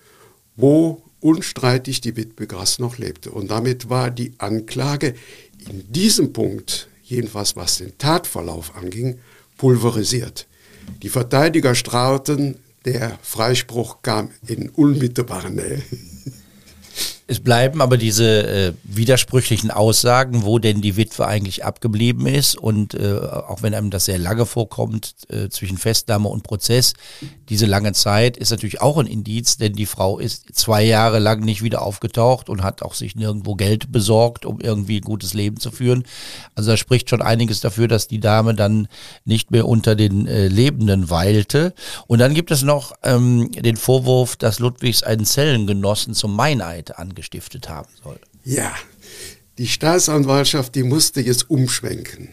wo 0.55 1.03
unstreitig 1.19 1.99
die 1.99 2.15
Witwe 2.15 2.47
Grass 2.47 2.79
noch 2.79 2.97
lebte. 2.97 3.31
Und 3.31 3.51
damit 3.51 3.89
war 3.89 4.09
die 4.09 4.31
Anklage 4.37 5.13
in 5.69 5.91
diesem 5.91 6.31
Punkt, 6.31 6.87
jedenfalls 7.03 7.57
was 7.57 7.79
den 7.79 7.97
Tatverlauf 7.97 8.73
anging, 8.77 9.19
pulverisiert. 9.57 10.47
Die 11.03 11.09
Verteidiger 11.09 11.75
strahlten, 11.75 12.55
der 12.85 13.19
Freispruch 13.21 14.01
kam 14.01 14.29
in 14.47 14.69
unmittelbare 14.69 15.51
Nähe. 15.51 15.81
Es 17.29 17.41
bleiben 17.41 17.81
aber 17.81 17.97
diese 17.97 18.47
äh, 18.47 18.73
widersprüchlichen 18.85 19.69
Aussagen, 19.69 20.45
wo 20.45 20.59
denn 20.59 20.79
die 20.79 20.95
Witwe 20.95 21.27
eigentlich 21.27 21.65
abgeblieben 21.65 22.25
ist. 22.25 22.55
Und 22.55 22.93
äh, 22.93 23.19
auch 23.19 23.61
wenn 23.61 23.73
einem 23.73 23.89
das 23.89 24.05
sehr 24.05 24.17
lange 24.17 24.45
vorkommt, 24.45 25.13
äh, 25.27 25.49
zwischen 25.49 25.77
Festnahme 25.77 26.29
und 26.29 26.43
Prozess, 26.43 26.93
diese 27.49 27.65
lange 27.65 27.91
Zeit 27.91 28.37
ist 28.37 28.51
natürlich 28.51 28.79
auch 28.79 28.97
ein 28.97 29.07
Indiz, 29.07 29.57
denn 29.57 29.73
die 29.73 29.87
Frau 29.87 30.19
ist 30.19 30.55
zwei 30.55 30.83
Jahre 30.85 31.19
lang 31.19 31.41
nicht 31.41 31.61
wieder 31.61 31.81
aufgetaucht 31.81 32.47
und 32.47 32.63
hat 32.63 32.81
auch 32.81 32.93
sich 32.93 33.17
nirgendwo 33.17 33.55
Geld 33.55 33.91
besorgt, 33.91 34.45
um 34.45 34.61
irgendwie 34.61 34.99
ein 34.99 35.03
gutes 35.03 35.33
Leben 35.33 35.59
zu 35.59 35.69
führen. 35.69 36.05
Also 36.55 36.71
da 36.71 36.77
spricht 36.77 37.09
schon 37.09 37.21
einiges 37.21 37.59
dafür, 37.59 37.89
dass 37.89 38.07
die 38.07 38.21
Dame 38.21 38.55
dann 38.55 38.87
nicht 39.25 39.51
mehr 39.51 39.67
unter 39.67 39.95
den 39.95 40.27
äh, 40.27 40.47
Lebenden 40.47 41.09
weilte. 41.09 41.73
Und 42.07 42.19
dann 42.19 42.33
gibt 42.33 42.51
es 42.51 42.61
noch 42.61 42.93
ähm, 43.03 43.51
den 43.51 43.75
Vorwurf, 43.75 44.37
dass 44.37 44.59
Ludwigs 44.59 45.03
einen 45.03 45.25
Zellengenossen 45.25 46.13
zum 46.13 46.33
Meineid 46.33 46.97
angeht 46.97 47.16
gestiftet 47.17 47.67
haben 47.67 47.89
soll. 48.03 48.19
Ja, 48.45 48.73
die 49.58 49.67
Staatsanwaltschaft, 49.67 50.75
die 50.75 50.84
musste 50.84 51.19
jetzt 51.19 51.49
umschwenken. 51.49 52.30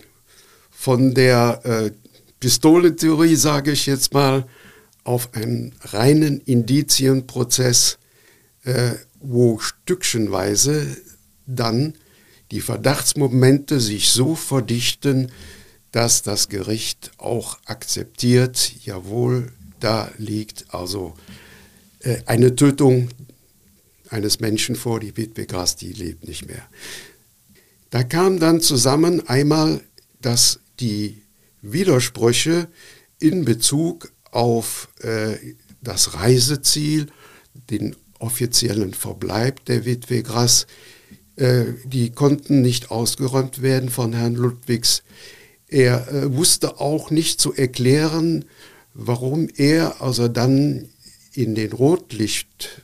Von 0.70 1.14
der 1.14 1.61
äh, 1.64 1.90
Pistolentheorie, 2.38 3.35
sage 3.35 3.73
ich 3.73 3.87
jetzt 3.87 4.12
mal, 4.12 4.47
auf 5.03 5.33
einen 5.33 5.75
reinen 5.81 6.40
Indizienprozess, 6.42 7.99
äh, 8.64 8.92
wo 9.20 9.59
stückchenweise 9.59 10.97
dann 11.47 11.94
die 12.51 12.61
Verdachtsmomente 12.61 13.81
sich 13.81 14.11
so 14.11 14.35
verdichten, 14.35 15.33
dass 15.92 16.23
das 16.23 16.51
Gericht 16.51 17.12
auch 17.16 17.59
akzeptiert, 17.64 18.73
jawohl, 18.85 19.53
da 19.81 20.11
liegt 20.18 20.66
also 20.68 21.14
äh, 22.01 22.18
eine 22.27 22.55
Tötung 22.55 23.09
eines 24.11 24.40
Menschen 24.40 24.77
vor, 24.77 25.01
die 25.01 25.17
Witwe 25.17 25.47
Gras, 25.47 25.77
die 25.77 25.93
lebt 25.93 26.27
nicht 26.27 26.47
mehr. 26.47 26.69
Da 27.90 28.03
kam 28.03 28.38
dann 28.38 28.61
zusammen 28.61 29.27
einmal, 29.29 29.81
dass 30.21 30.61
die 30.81 31.23
Widersprüche 31.62 32.69
in 33.19 33.45
Bezug 33.45 34.12
auf 34.31 34.88
äh, 35.01 35.37
das 35.81 36.14
Reiseziel, 36.14 37.07
den 37.71 37.95
offiziellen 38.19 38.95
Verbleib 38.95 39.64
der 39.67 39.85
Witwe 39.85 40.23
Grass, 40.23 40.67
äh, 41.37 41.64
die 41.85 42.11
konnten 42.11 42.62
nicht 42.62 42.90
ausgeräumt 42.90 43.62
werden 43.62 43.88
von 43.88 44.12
Herrn 44.12 44.35
Ludwigs. 44.35 45.03
Er 45.69 46.09
äh, 46.12 46.35
wusste 46.35 46.81
auch 46.81 47.11
nicht 47.11 47.40
zu 47.40 47.55
erklären, 47.55 48.45
warum 48.93 49.49
er 49.57 50.01
also 50.01 50.29
dann 50.29 50.88
in 51.33 51.55
den 51.55 51.73
Rotlicht 51.73 52.83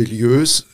Milieus 0.00 0.64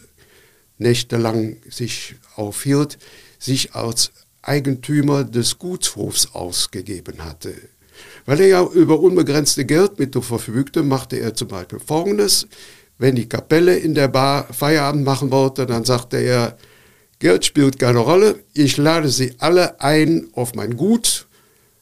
nächtelang 0.79 1.57
sich 1.69 2.15
aufhielt, 2.37 2.98
sich 3.40 3.75
als 3.75 4.13
Eigentümer 4.40 5.25
des 5.25 5.59
Gutshofs 5.59 6.29
ausgegeben 6.33 7.25
hatte. 7.25 7.55
Weil 8.25 8.40
er 8.40 8.46
ja 8.46 8.65
über 8.65 9.00
unbegrenzte 9.00 9.65
Geldmittel 9.65 10.23
verfügte, 10.23 10.83
machte 10.85 11.17
er 11.17 11.35
zum 11.35 11.48
Beispiel 11.48 11.81
Folgendes. 11.81 12.46
Wenn 12.98 13.17
die 13.17 13.29
Kapelle 13.29 13.77
in 13.77 13.94
der 13.94 14.09
Bar 14.09 14.53
Feierabend 14.53 15.05
machen 15.05 15.33
wollte, 15.33 15.67
dann 15.67 15.85
sagte 15.85 16.19
er, 16.19 16.57
Geld 17.19 17.44
spielt 17.44 17.79
keine 17.79 17.98
Rolle, 17.98 18.44
ich 18.53 18.77
lade 18.77 19.09
Sie 19.09 19.35
alle 19.38 19.81
ein 19.81 20.29
auf 20.35 20.55
mein 20.55 20.77
Gut, 20.77 21.27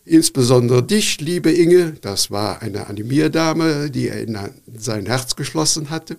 insbesondere 0.05 0.83
dich, 0.83 1.21
liebe 1.21 1.51
Inge, 1.51 1.95
das 2.01 2.31
war 2.31 2.63
eine 2.63 2.87
Animierdame, 2.87 3.91
die 3.91 4.09
er 4.09 4.23
in 4.23 4.39
sein 4.77 5.07
Herz 5.07 5.35
geschlossen 5.35 5.91
hatte. 5.91 6.17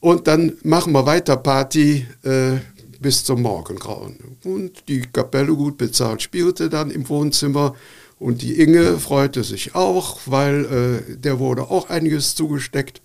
Und 0.00 0.26
dann 0.26 0.56
machen 0.62 0.92
wir 0.92 1.06
weiter 1.06 1.36
Party, 1.36 2.06
äh, 2.22 2.58
bis 3.00 3.24
zum 3.24 3.42
Morgengrauen. 3.42 4.38
Und 4.44 4.88
die 4.88 5.02
Kapelle 5.02 5.54
gut 5.54 5.78
bezahlt 5.78 6.22
spielte 6.22 6.68
dann 6.68 6.90
im 6.90 7.08
Wohnzimmer 7.08 7.74
und 8.18 8.42
die 8.42 8.60
Inge 8.60 8.98
freute 8.98 9.44
sich 9.44 9.74
auch, 9.74 10.20
weil 10.26 10.64
äh, 11.10 11.16
der 11.16 11.38
wurde 11.38 11.70
auch 11.70 11.88
einiges 11.88 12.34
zugesteckt. 12.34 13.00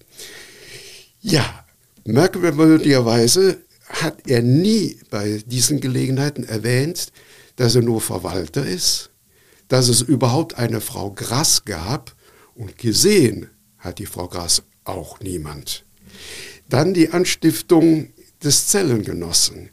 Ja, 1.22 1.66
merkwürdigerweise 2.06 3.60
hat 3.88 4.28
er 4.28 4.42
nie 4.42 5.00
bei 5.10 5.42
diesen 5.46 5.80
Gelegenheiten 5.80 6.44
erwähnt, 6.44 7.12
dass 7.56 7.76
er 7.76 7.84
nur 7.84 8.02
Verwalter 8.02 8.66
ist, 8.66 9.12
dass 9.68 9.88
es 9.88 10.02
überhaupt 10.02 10.58
eine 10.58 10.82
Frau 10.82 11.12
Grass 11.12 11.64
gab 11.66 12.16
und 12.56 12.78
gesehen 12.78 13.50
hat 13.78 14.00
die 14.00 14.08
Frau 14.08 14.28
Grass 14.28 14.64
auch 14.84 15.20
niemand. 15.20 15.86
Dann 16.70 16.94
die 16.94 17.10
Anstiftung 17.10 18.10
des 18.44 18.68
Zellengenossen. 18.68 19.70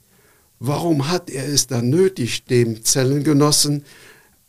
Warum 0.58 1.08
hat 1.08 1.30
er 1.30 1.48
es 1.48 1.66
dann 1.66 1.88
nötig, 1.88 2.44
dem 2.44 2.84
Zellengenossen 2.84 3.84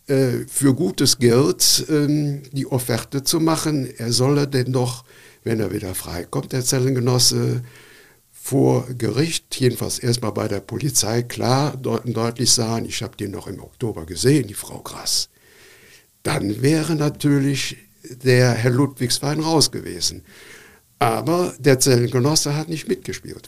äh, 0.07 0.45
für 0.47 0.73
gutes 0.75 1.19
Geld 1.19 1.85
äh, 1.89 2.41
die 2.51 2.67
Offerte 2.67 3.23
zu 3.23 3.39
machen? 3.39 3.89
Er 3.97 4.11
solle 4.11 4.47
denn 4.47 4.73
doch, 4.73 5.05
wenn 5.43 5.59
er 5.59 5.73
wieder 5.73 5.95
freikommt, 5.95 6.51
der 6.51 6.65
Zellengenosse, 6.65 7.61
vor 8.43 8.87
Gericht, 8.97 9.59
jedenfalls 9.59 9.99
erstmal 9.99 10.31
bei 10.31 10.47
der 10.47 10.61
Polizei, 10.61 11.21
klar 11.21 11.77
deut 11.77 12.01
deutlich 12.05 12.51
sagen, 12.51 12.85
ich 12.85 13.03
habe 13.03 13.15
die 13.15 13.27
noch 13.27 13.45
im 13.45 13.59
Oktober 13.61 14.05
gesehen, 14.07 14.47
die 14.47 14.55
Frau 14.55 14.79
Grass. 14.79 15.29
Dann 16.23 16.61
wäre 16.61 16.95
natürlich 16.95 17.77
der 18.03 18.51
Herr 18.53 18.71
Ludwigswein 18.71 19.39
raus 19.41 19.71
gewesen. 19.71 20.23
Aber 21.01 21.51
der 21.57 21.79
Zellengenosse 21.79 22.55
hat 22.55 22.69
nicht 22.69 22.87
mitgespielt. 22.87 23.47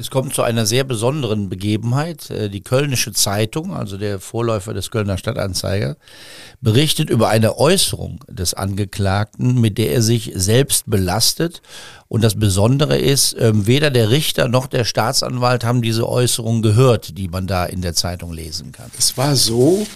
Es 0.00 0.10
kommt 0.10 0.34
zu 0.34 0.42
einer 0.42 0.66
sehr 0.66 0.82
besonderen 0.82 1.48
Begebenheit. 1.48 2.28
Äh, 2.28 2.50
die 2.50 2.60
Kölnische 2.60 3.12
Zeitung, 3.12 3.72
also 3.72 3.96
der 3.96 4.18
Vorläufer 4.18 4.74
des 4.74 4.90
Kölner 4.90 5.16
Stadtanzeiger, 5.16 5.96
berichtet 6.60 7.08
über 7.08 7.28
eine 7.28 7.56
Äußerung 7.56 8.24
des 8.28 8.52
Angeklagten, 8.52 9.60
mit 9.60 9.78
der 9.78 9.92
er 9.92 10.02
sich 10.02 10.32
selbst 10.34 10.90
belastet. 10.90 11.62
Und 12.08 12.24
das 12.24 12.34
Besondere 12.34 12.98
ist, 12.98 13.36
ähm, 13.38 13.68
weder 13.68 13.92
der 13.92 14.10
Richter 14.10 14.48
noch 14.48 14.66
der 14.66 14.84
Staatsanwalt 14.84 15.62
haben 15.62 15.82
diese 15.82 16.08
Äußerung 16.08 16.62
gehört, 16.62 17.16
die 17.16 17.28
man 17.28 17.46
da 17.46 17.64
in 17.64 17.80
der 17.80 17.94
Zeitung 17.94 18.32
lesen 18.32 18.72
kann. 18.72 18.90
Es 18.98 19.16
war 19.16 19.36
so, 19.36 19.86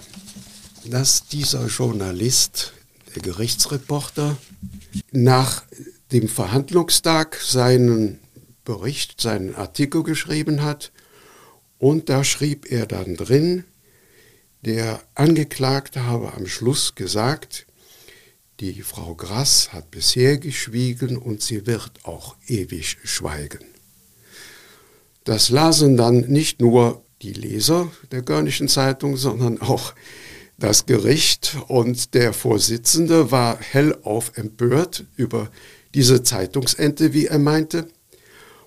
dass 0.84 1.26
dieser 1.26 1.66
Journalist, 1.66 2.72
der 3.16 3.22
Gerichtsreporter, 3.22 4.36
nach 5.11 5.62
dem 6.12 6.28
Verhandlungstag 6.28 7.36
seinen 7.36 8.20
Bericht, 8.64 9.20
seinen 9.20 9.54
Artikel 9.54 10.02
geschrieben 10.02 10.62
hat. 10.62 10.92
Und 11.78 12.08
da 12.08 12.22
schrieb 12.22 12.70
er 12.70 12.86
dann 12.86 13.16
drin, 13.16 13.64
der 14.60 15.02
Angeklagte 15.14 16.06
habe 16.06 16.34
am 16.34 16.46
Schluss 16.46 16.94
gesagt, 16.94 17.66
die 18.60 18.82
Frau 18.82 19.16
Grass 19.16 19.72
hat 19.72 19.90
bisher 19.90 20.38
geschwiegen 20.38 21.16
und 21.16 21.42
sie 21.42 21.66
wird 21.66 21.90
auch 22.04 22.36
ewig 22.46 22.98
schweigen. 23.02 23.64
Das 25.24 25.48
lasen 25.48 25.96
dann 25.96 26.20
nicht 26.20 26.60
nur 26.60 27.02
die 27.22 27.32
Leser 27.32 27.90
der 28.12 28.22
Görnischen 28.22 28.68
Zeitung, 28.68 29.16
sondern 29.16 29.60
auch 29.60 29.94
das 30.58 30.86
Gericht 30.86 31.56
und 31.66 32.14
der 32.14 32.32
Vorsitzende 32.32 33.32
war 33.32 33.58
hellauf 33.58 34.36
empört 34.36 35.04
über 35.16 35.50
diese 35.95 36.22
Zeitungsente, 36.22 37.12
wie 37.12 37.26
er 37.26 37.38
meinte 37.38 37.88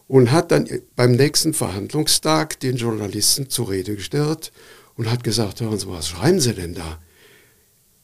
und 0.08 0.32
hat 0.32 0.52
dann 0.52 0.68
beim 0.96 1.14
nächsten 1.14 1.54
Verhandlungstag 1.54 2.60
den 2.60 2.78
Journalisten 2.78 3.50
zur 3.50 3.70
Rede 3.70 3.96
gestellt 3.96 4.52
und 4.96 5.10
hat 5.12 5.24
gesagt, 5.24 5.62
hören 5.62 5.80
Sie, 5.80 5.88
was 5.88 6.10
schreiben 6.10 6.40
Sie 6.40 6.54
denn 6.54 6.76
da? 6.76 7.00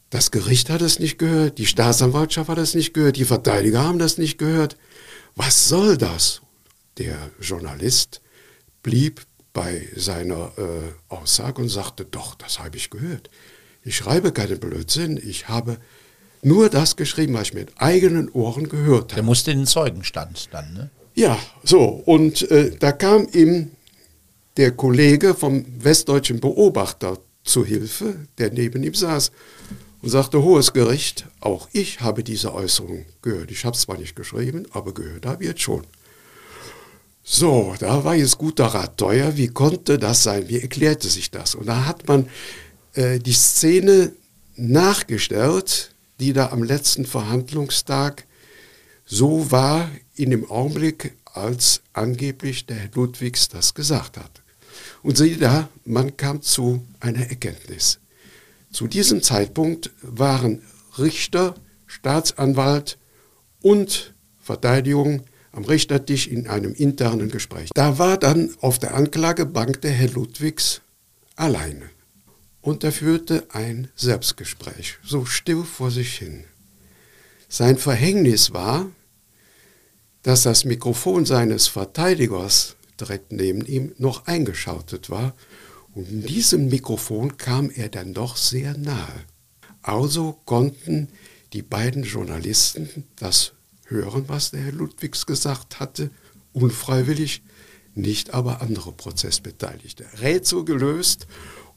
Das 0.10 0.32
Gericht 0.32 0.70
hat 0.70 0.82
es 0.82 1.00
nicht 1.00 1.18
gehört, 1.18 1.58
die 1.58 1.66
Staatsanwaltschaft 1.66 2.50
hat 2.50 2.58
es 2.58 2.76
nicht 2.76 2.94
gehört, 2.94 3.16
die 3.16 3.26
Verteidiger 3.26 3.84
haben 3.84 4.00
das 4.00 4.18
nicht 4.18 4.38
gehört. 4.38 4.78
Was 5.36 5.70
soll 5.70 5.98
das? 5.98 6.42
Der 6.98 7.32
Journalist 7.40 8.22
blieb 8.84 9.22
bei 9.54 9.88
seiner 9.96 10.52
äh, 10.58 11.14
Aussage 11.14 11.62
und 11.62 11.70
sagte, 11.70 12.04
doch, 12.04 12.36
das 12.36 12.60
habe 12.60 12.76
ich 12.78 12.90
gehört. 12.90 13.30
Ich 13.84 13.96
schreibe 13.96 14.32
keinen 14.32 14.60
Blödsinn, 14.60 15.20
ich 15.22 15.48
habe 15.48 15.78
nur 16.44 16.70
das 16.70 16.96
geschrieben, 16.96 17.34
was 17.34 17.50
ich 17.50 17.54
mit 17.54 17.72
eigenen 17.78 18.30
Ohren 18.30 18.70
gehört 18.70 19.12
habe. 19.12 19.16
Der 19.16 19.24
musste 19.24 19.52
in 19.52 19.60
den 19.60 19.68
Zeugenstand 19.68 20.50
dann, 20.52 20.74
ne? 20.74 20.90
Ja, 21.14 21.38
so, 21.64 22.02
und 22.06 22.50
äh, 22.52 22.72
da 22.80 22.94
kam 22.94 23.28
ihm 23.34 23.72
der 24.58 24.72
Kollege 24.72 25.34
vom 25.34 25.66
Westdeutschen 25.80 26.40
Beobachter 26.40 27.18
zu 27.44 27.66
Hilfe, 27.66 28.16
der 28.38 28.52
neben 28.52 28.84
ihm 28.84 28.94
saß, 28.94 29.32
und 30.02 30.10
sagte, 30.10 30.42
Hohes 30.42 30.74
Gericht, 30.74 31.28
auch 31.42 31.68
ich 31.74 32.02
habe 32.02 32.24
diese 32.24 32.54
Äußerung 32.54 33.06
gehört. 33.22 33.52
Ich 33.52 33.66
habe 33.66 33.76
es 33.76 33.82
zwar 33.82 33.98
nicht 33.98 34.16
geschrieben, 34.16 34.66
aber 34.72 34.94
gehört 34.94 35.26
habe 35.26 35.44
ich 35.44 35.50
jetzt 35.50 35.62
schon. 35.62 35.86
So, 37.24 37.76
da 37.80 38.04
war 38.04 38.16
jetzt 38.16 38.38
guter 38.38 38.66
Rat 38.66 38.98
teuer. 38.98 39.38
Wie 39.38 39.48
konnte 39.48 40.00
das 40.00 40.24
sein? 40.24 40.48
Wie 40.48 40.60
erklärte 40.60 41.08
sich 41.08 41.30
das? 41.30 41.54
Und 41.54 41.68
da 41.68 41.86
hat 41.86 42.08
man 42.08 42.28
äh, 42.94 43.20
die 43.20 43.34
Szene 43.34 44.12
nachgestellt, 44.56 45.94
die 46.22 46.34
da 46.34 46.52
am 46.52 46.64
letzten 46.64 47.06
Verhandlungstag 47.06 48.26
so 49.06 49.52
war 49.52 49.90
in 50.16 50.30
dem 50.30 50.50
Augenblick, 50.50 51.16
als 51.26 51.82
angeblich 51.94 52.66
der 52.66 52.78
Herr 52.78 52.90
Ludwigs 52.94 53.50
das 53.50 53.74
gesagt 53.74 54.18
hat. 54.18 54.42
Und 55.04 55.18
siehe 55.18 55.38
da, 55.38 55.70
man 55.84 56.16
kam 56.16 56.42
zu 56.42 56.86
einer 57.00 57.30
Erkenntnis. 57.30 58.00
Zu 58.72 58.88
diesem 58.88 59.22
Zeitpunkt 59.22 59.92
waren 60.02 60.62
Richter, 60.98 61.56
Staatsanwalt 61.88 62.98
und 63.62 64.14
Verteidigung 64.40 65.24
am 65.52 65.66
Richtertisch 65.66 66.28
in 66.28 66.48
einem 66.48 66.74
internen 66.74 67.30
Gespräch. 67.30 67.70
Da 67.74 67.98
war 67.98 68.18
dann 68.18 68.56
auf 68.62 68.80
der 68.80 68.94
Anklagebank 68.94 69.82
der 69.82 69.92
Herr 69.92 70.10
Ludwigs 70.10 70.82
alleine. 71.36 71.90
Und 72.62 72.84
er 72.84 72.92
führte 72.92 73.48
ein 73.50 73.90
Selbstgespräch, 73.96 74.98
so 75.04 75.26
still 75.26 75.64
vor 75.64 75.90
sich 75.92 76.18
hin. 76.18 76.44
Sein 77.50 77.78
Verhängnis 77.78 78.54
war, 78.54 78.90
dass 80.24 80.44
das 80.44 80.64
Mikrofon 80.64 81.26
seines 81.26 81.68
Verteidigers 81.68 82.76
direkt 83.00 83.32
neben 83.32 83.66
ihm 83.66 83.94
noch 83.98 84.28
eingeschaltet 84.28 85.10
war. 85.10 85.34
Und 85.94 86.10
in 86.10 86.22
diesem 86.22 86.68
Mikrofon 86.70 87.38
kam 87.38 87.70
er 87.72 87.90
dann 87.90 88.14
doch 88.14 88.38
sehr 88.38 88.78
nahe. 88.78 89.26
Also 89.82 90.40
konnten 90.46 91.10
die 91.54 91.64
beiden 91.64 92.04
Journalisten 92.04 93.06
das 93.18 93.54
hören, 93.88 94.26
was 94.28 94.52
der 94.52 94.62
Herr 94.62 94.72
Ludwigs 94.72 95.26
gesagt 95.26 95.80
hatte, 95.80 96.12
unfreiwillig, 96.54 97.42
nicht 97.94 98.34
aber 98.34 98.62
andere 98.62 98.94
Prozessbeteiligte. 98.94 100.06
Rätsel 100.22 100.64
gelöst 100.64 101.28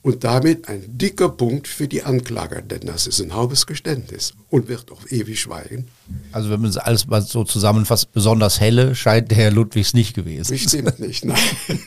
und 0.04 0.22
damit 0.22 0.68
ein 0.68 0.84
dicker 0.98 1.30
Punkt 1.30 1.66
für 1.66 1.88
die 1.88 2.02
Anklager, 2.02 2.60
denn 2.60 2.82
das 2.82 3.06
ist 3.06 3.22
ein 3.22 3.34
halbes 3.34 3.66
Geständnis 3.66 4.34
und 4.50 4.68
wird 4.68 4.92
auch 4.92 5.00
ewig 5.08 5.40
schweigen. 5.40 5.88
Also 6.30 6.50
wenn 6.50 6.60
man 6.60 6.68
es 6.68 6.76
alles 6.76 7.06
mal 7.06 7.22
so 7.22 7.42
zusammenfasst, 7.42 8.12
besonders 8.12 8.60
helle 8.60 8.94
scheint 8.94 9.30
der 9.30 9.38
Herr 9.38 9.50
Ludwigs 9.50 9.94
nicht 9.94 10.14
gewesen. 10.14 10.52
Bestimmt 10.52 11.00
nicht, 11.00 11.24
nein. 11.24 11.38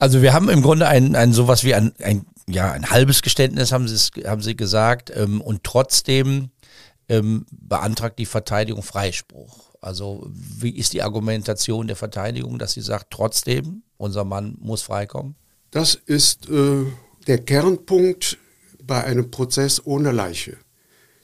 Also 0.00 0.22
wir 0.22 0.32
haben 0.32 0.48
im 0.48 0.62
Grunde 0.62 0.86
ein, 0.86 1.16
ein 1.16 1.32
sowas 1.32 1.64
wie 1.64 1.74
ein, 1.74 1.92
ein, 2.00 2.24
ja, 2.48 2.70
ein 2.70 2.88
halbes 2.88 3.20
Geständnis, 3.20 3.72
haben 3.72 3.88
Sie, 3.88 3.96
haben 4.24 4.42
Sie 4.42 4.54
gesagt, 4.54 5.10
ähm, 5.12 5.40
und 5.40 5.64
trotzdem 5.64 6.50
ähm, 7.08 7.46
beantragt 7.50 8.20
die 8.20 8.26
Verteidigung 8.26 8.84
Freispruch. 8.84 9.72
Also 9.80 10.24
wie 10.30 10.70
ist 10.70 10.92
die 10.92 11.02
Argumentation 11.02 11.88
der 11.88 11.96
Verteidigung, 11.96 12.60
dass 12.60 12.74
sie 12.74 12.80
sagt, 12.80 13.10
trotzdem, 13.10 13.82
unser 13.96 14.22
Mann 14.22 14.56
muss 14.60 14.82
freikommen? 14.82 15.34
Das 15.70 15.94
ist 16.06 16.48
äh, 16.48 16.84
der 17.26 17.38
Kernpunkt 17.38 18.38
bei 18.82 19.04
einem 19.04 19.30
Prozess 19.30 19.84
ohne 19.84 20.12
Leiche. 20.12 20.56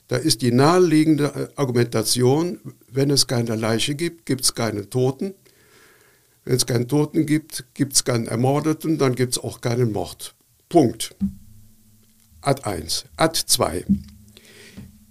Da 0.09 0.17
ist 0.17 0.43
die 0.43 0.53
naheliegende 0.53 1.25
äh, 1.25 1.49
Argumentation, 1.57 2.61
wenn 2.91 3.11
es 3.11 3.27
keine 3.27 3.57
Leiche 3.57 3.95
gibt, 3.95 4.27
gibt 4.27 4.43
es 4.43 4.55
keinen 4.55 4.91
Toten. 4.91 5.35
Wenn 6.45 6.57
es 6.57 6.67
keinen 6.67 6.89
Toten 6.89 7.25
gibt, 7.25 7.65
gibt 7.73 7.95
es 7.95 8.05
keinen 8.05 8.27
Ermordeten, 8.27 8.99
dann 8.99 9.15
gibt 9.15 9.33
es 9.33 9.43
auch 9.43 9.63
keinen 9.63 9.93
Mord. 9.93 10.35
Punkt. 10.69 11.17
Ad 12.43 12.65
1. 12.65 13.07
Ad 13.17 13.41
2. 13.47 13.87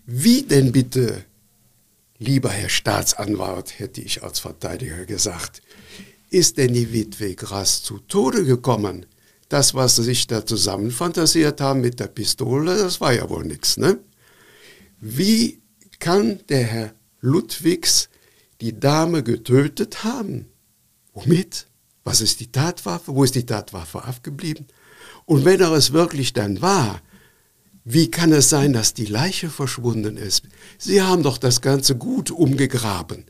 Wie 0.05 0.43
denn 0.43 0.71
bitte, 0.71 1.25
lieber 2.19 2.49
Herr 2.49 2.69
Staatsanwalt, 2.69 3.79
hätte 3.79 4.01
ich 4.01 4.21
als 4.21 4.37
Verteidiger 4.39 5.05
gesagt, 5.05 5.63
ist 6.29 6.57
denn 6.57 6.73
die 6.73 6.93
Witwe 6.93 7.33
Grass 7.33 7.81
zu 7.81 7.97
Tode 7.97 8.45
gekommen? 8.45 9.07
Das, 9.53 9.75
was 9.75 9.95
sie 9.95 10.03
sich 10.03 10.25
da 10.25 10.45
zusammen 10.45 10.89
fantasiert 10.89 11.61
haben 11.61 11.81
mit 11.81 11.99
der 11.99 12.07
Pistole, 12.07 12.75
das 12.75 12.99
war 12.99 13.13
ja 13.13 13.29
wohl 13.29 13.45
nichts. 13.45 13.77
Ne? 13.77 13.99
Wie 14.99 15.61
kann 15.99 16.39
der 16.49 16.63
Herr 16.63 16.93
Ludwigs 17.21 18.09
die 18.61 18.79
Dame 18.79 19.21
getötet 19.21 20.03
haben? 20.03 20.47
Womit? 21.13 21.67
Was 22.03 22.19
ist 22.19 22.39
die 22.39 22.51
Tatwaffe? 22.51 23.13
Wo 23.15 23.23
ist 23.23 23.35
die 23.35 23.45
Tatwaffe 23.45 24.03
abgeblieben? 24.03 24.65
Und 25.25 25.45
wenn 25.45 25.61
er 25.61 25.71
es 25.71 25.93
wirklich 25.93 26.33
dann 26.33 26.61
war, 26.61 27.01
wie 27.85 28.09
kann 28.09 28.31
es 28.31 28.49
sein, 28.49 28.73
dass 28.73 28.93
die 28.93 29.05
Leiche 29.05 29.49
verschwunden 29.49 30.17
ist? 30.17 30.43
Sie 30.79 31.01
haben 31.01 31.21
doch 31.21 31.37
das 31.37 31.61
ganze 31.61 31.95
Gut 31.95 32.31
umgegraben 32.31 33.25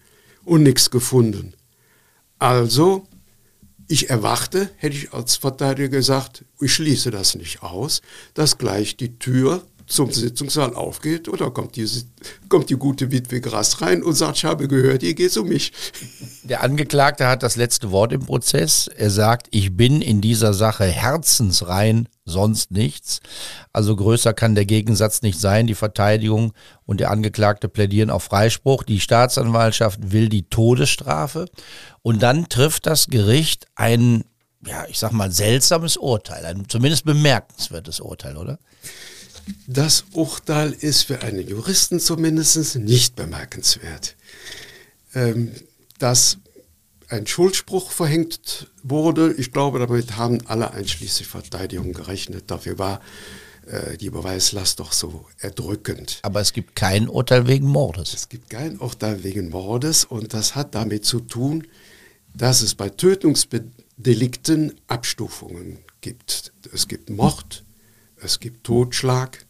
und 0.45 0.63
nichts 0.63 0.89
gefunden. 0.89 1.53
Also, 2.39 3.07
ich 3.87 4.09
erwarte, 4.09 4.69
hätte 4.77 4.95
ich 4.95 5.13
als 5.13 5.35
Verteidiger 5.35 5.89
gesagt, 5.89 6.45
ich 6.59 6.73
schließe 6.73 7.11
das 7.11 7.35
nicht 7.35 7.63
aus, 7.63 8.01
dass 8.33 8.57
gleich 8.57 8.97
die 8.97 9.17
Tür 9.19 9.63
zum 9.85 10.11
Sitzungssaal 10.11 10.73
aufgeht 10.75 11.27
oder 11.27 11.51
kommt 11.51 11.75
die, 11.75 11.87
kommt 12.49 12.69
die 12.69 12.75
gute 12.75 13.11
Witwe 13.11 13.41
Grass 13.41 13.81
rein 13.81 14.01
und 14.01 14.13
sagt, 14.13 14.37
ich 14.37 14.45
habe 14.45 14.67
gehört, 14.67 15.01
hier 15.01 15.13
geht 15.13 15.35
um 15.37 15.47
mich. 15.47 15.73
Der 16.43 16.63
Angeklagte 16.63 17.27
hat 17.27 17.43
das 17.43 17.55
letzte 17.55 17.91
Wort 17.91 18.13
im 18.13 18.25
Prozess. 18.25 18.87
Er 18.87 19.09
sagt, 19.09 19.47
ich 19.51 19.75
bin 19.75 20.01
in 20.01 20.21
dieser 20.21 20.53
Sache 20.53 20.85
herzensrein, 20.85 22.07
sonst 22.25 22.71
nichts. 22.71 23.19
Also 23.71 23.95
größer 23.95 24.33
kann 24.33 24.55
der 24.55 24.65
Gegensatz 24.65 25.21
nicht 25.21 25.39
sein. 25.39 25.67
Die 25.67 25.75
Verteidigung 25.75 26.53
und 26.85 26.99
der 26.99 27.11
Angeklagte 27.11 27.67
plädieren 27.67 28.09
auf 28.09 28.23
Freispruch. 28.23 28.83
Die 28.83 28.99
Staatsanwaltschaft 28.99 30.11
will 30.11 30.29
die 30.29 30.43
Todesstrafe. 30.43 31.45
Und 32.01 32.23
dann 32.23 32.49
trifft 32.49 32.85
das 32.85 33.07
Gericht 33.07 33.67
ein, 33.75 34.23
ja, 34.65 34.85
ich 34.87 34.99
sag 34.99 35.11
mal, 35.11 35.31
seltsames 35.31 35.97
Urteil, 35.97 36.45
ein 36.45 36.69
zumindest 36.69 37.05
bemerkenswertes 37.05 37.99
Urteil, 37.99 38.37
oder? 38.37 38.59
Das 39.67 40.05
Urteil 40.13 40.71
ist 40.71 41.03
für 41.03 41.21
einen 41.21 41.45
Juristen 41.45 41.99
zumindest 41.99 42.77
nicht 42.77 43.15
bemerkenswert. 43.15 44.15
Ähm, 45.13 45.51
dass 45.99 46.37
ein 47.13 47.27
Schuldspruch 47.27 47.91
verhängt 47.91 48.67
wurde, 48.81 49.33
ich 49.33 49.51
glaube, 49.51 49.79
damit 49.79 50.17
haben 50.17 50.39
alle 50.47 50.71
einschließlich 50.71 51.27
Verteidigung 51.27 51.93
gerechnet. 51.93 52.45
Dafür 52.47 52.79
war 52.79 53.01
äh, 53.67 53.97
die 53.97 54.09
Beweislast 54.09 54.79
doch 54.79 54.91
so 54.91 55.25
erdrückend. 55.39 56.19
Aber 56.23 56.41
es 56.41 56.53
gibt 56.53 56.75
kein 56.75 57.07
Urteil 57.07 57.47
wegen 57.47 57.67
Mordes. 57.67 58.13
Es 58.13 58.29
gibt 58.29 58.49
kein 58.49 58.79
Urteil 58.79 59.23
wegen 59.23 59.49
Mordes 59.49 60.05
und 60.05 60.33
das 60.33 60.55
hat 60.55 60.73
damit 60.75 61.05
zu 61.05 61.19
tun, 61.19 61.67
dass 62.33 62.61
es 62.61 62.73
bei 62.73 62.89
Tötungsdelikten 62.89 64.73
Abstufungen 64.87 65.79
gibt. 66.01 66.51
Es 66.73 66.87
gibt 66.87 67.11
Mord, 67.11 67.63
es 68.17 68.39
gibt 68.39 68.63
Totschlag, 68.63 69.45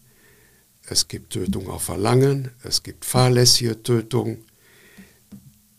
es 0.86 1.08
gibt 1.08 1.32
Tötung 1.32 1.70
auf 1.70 1.84
Verlangen, 1.84 2.52
es 2.64 2.84
gibt 2.84 3.06
fahrlässige 3.06 3.82
Tötung. 3.82 4.40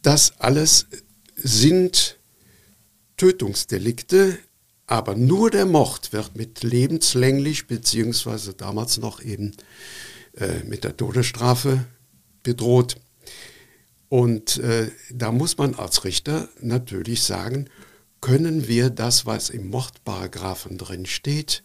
Das 0.00 0.32
alles 0.40 0.86
sind 1.36 2.18
Tötungsdelikte, 3.16 4.38
aber 4.86 5.14
nur 5.14 5.50
der 5.50 5.66
Mord 5.66 6.12
wird 6.12 6.36
mit 6.36 6.62
lebenslänglich 6.62 7.66
beziehungsweise 7.66 8.54
damals 8.54 8.98
noch 8.98 9.22
eben 9.22 9.52
äh, 10.36 10.62
mit 10.64 10.84
der 10.84 10.96
Todesstrafe 10.96 11.86
bedroht. 12.42 12.96
Und 14.08 14.58
äh, 14.58 14.90
da 15.10 15.32
muss 15.32 15.58
man 15.58 15.74
als 15.74 16.04
Richter 16.04 16.48
natürlich 16.60 17.22
sagen, 17.22 17.68
können 18.20 18.68
wir 18.68 18.90
das, 18.90 19.26
was 19.26 19.50
im 19.50 19.70
Mordparagraphen 19.70 20.78
drin 20.78 21.06
steht, 21.06 21.62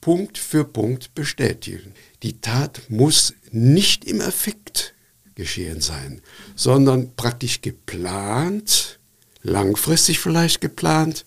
Punkt 0.00 0.38
für 0.38 0.64
Punkt 0.64 1.14
bestätigen. 1.14 1.92
Die 2.22 2.40
Tat 2.40 2.82
muss 2.88 3.34
nicht 3.50 4.04
im 4.04 4.20
Effekt 4.20 4.94
geschehen 5.34 5.80
sein, 5.80 6.22
sondern 6.54 7.16
praktisch 7.16 7.60
geplant, 7.60 8.99
langfristig 9.42 10.18
vielleicht 10.18 10.60
geplant 10.60 11.24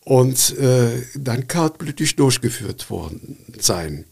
und 0.00 0.56
äh, 0.58 1.02
dann 1.14 1.48
kaltblütig 1.48 2.16
durchgeführt 2.16 2.90
worden 2.90 3.38
sein. 3.58 4.04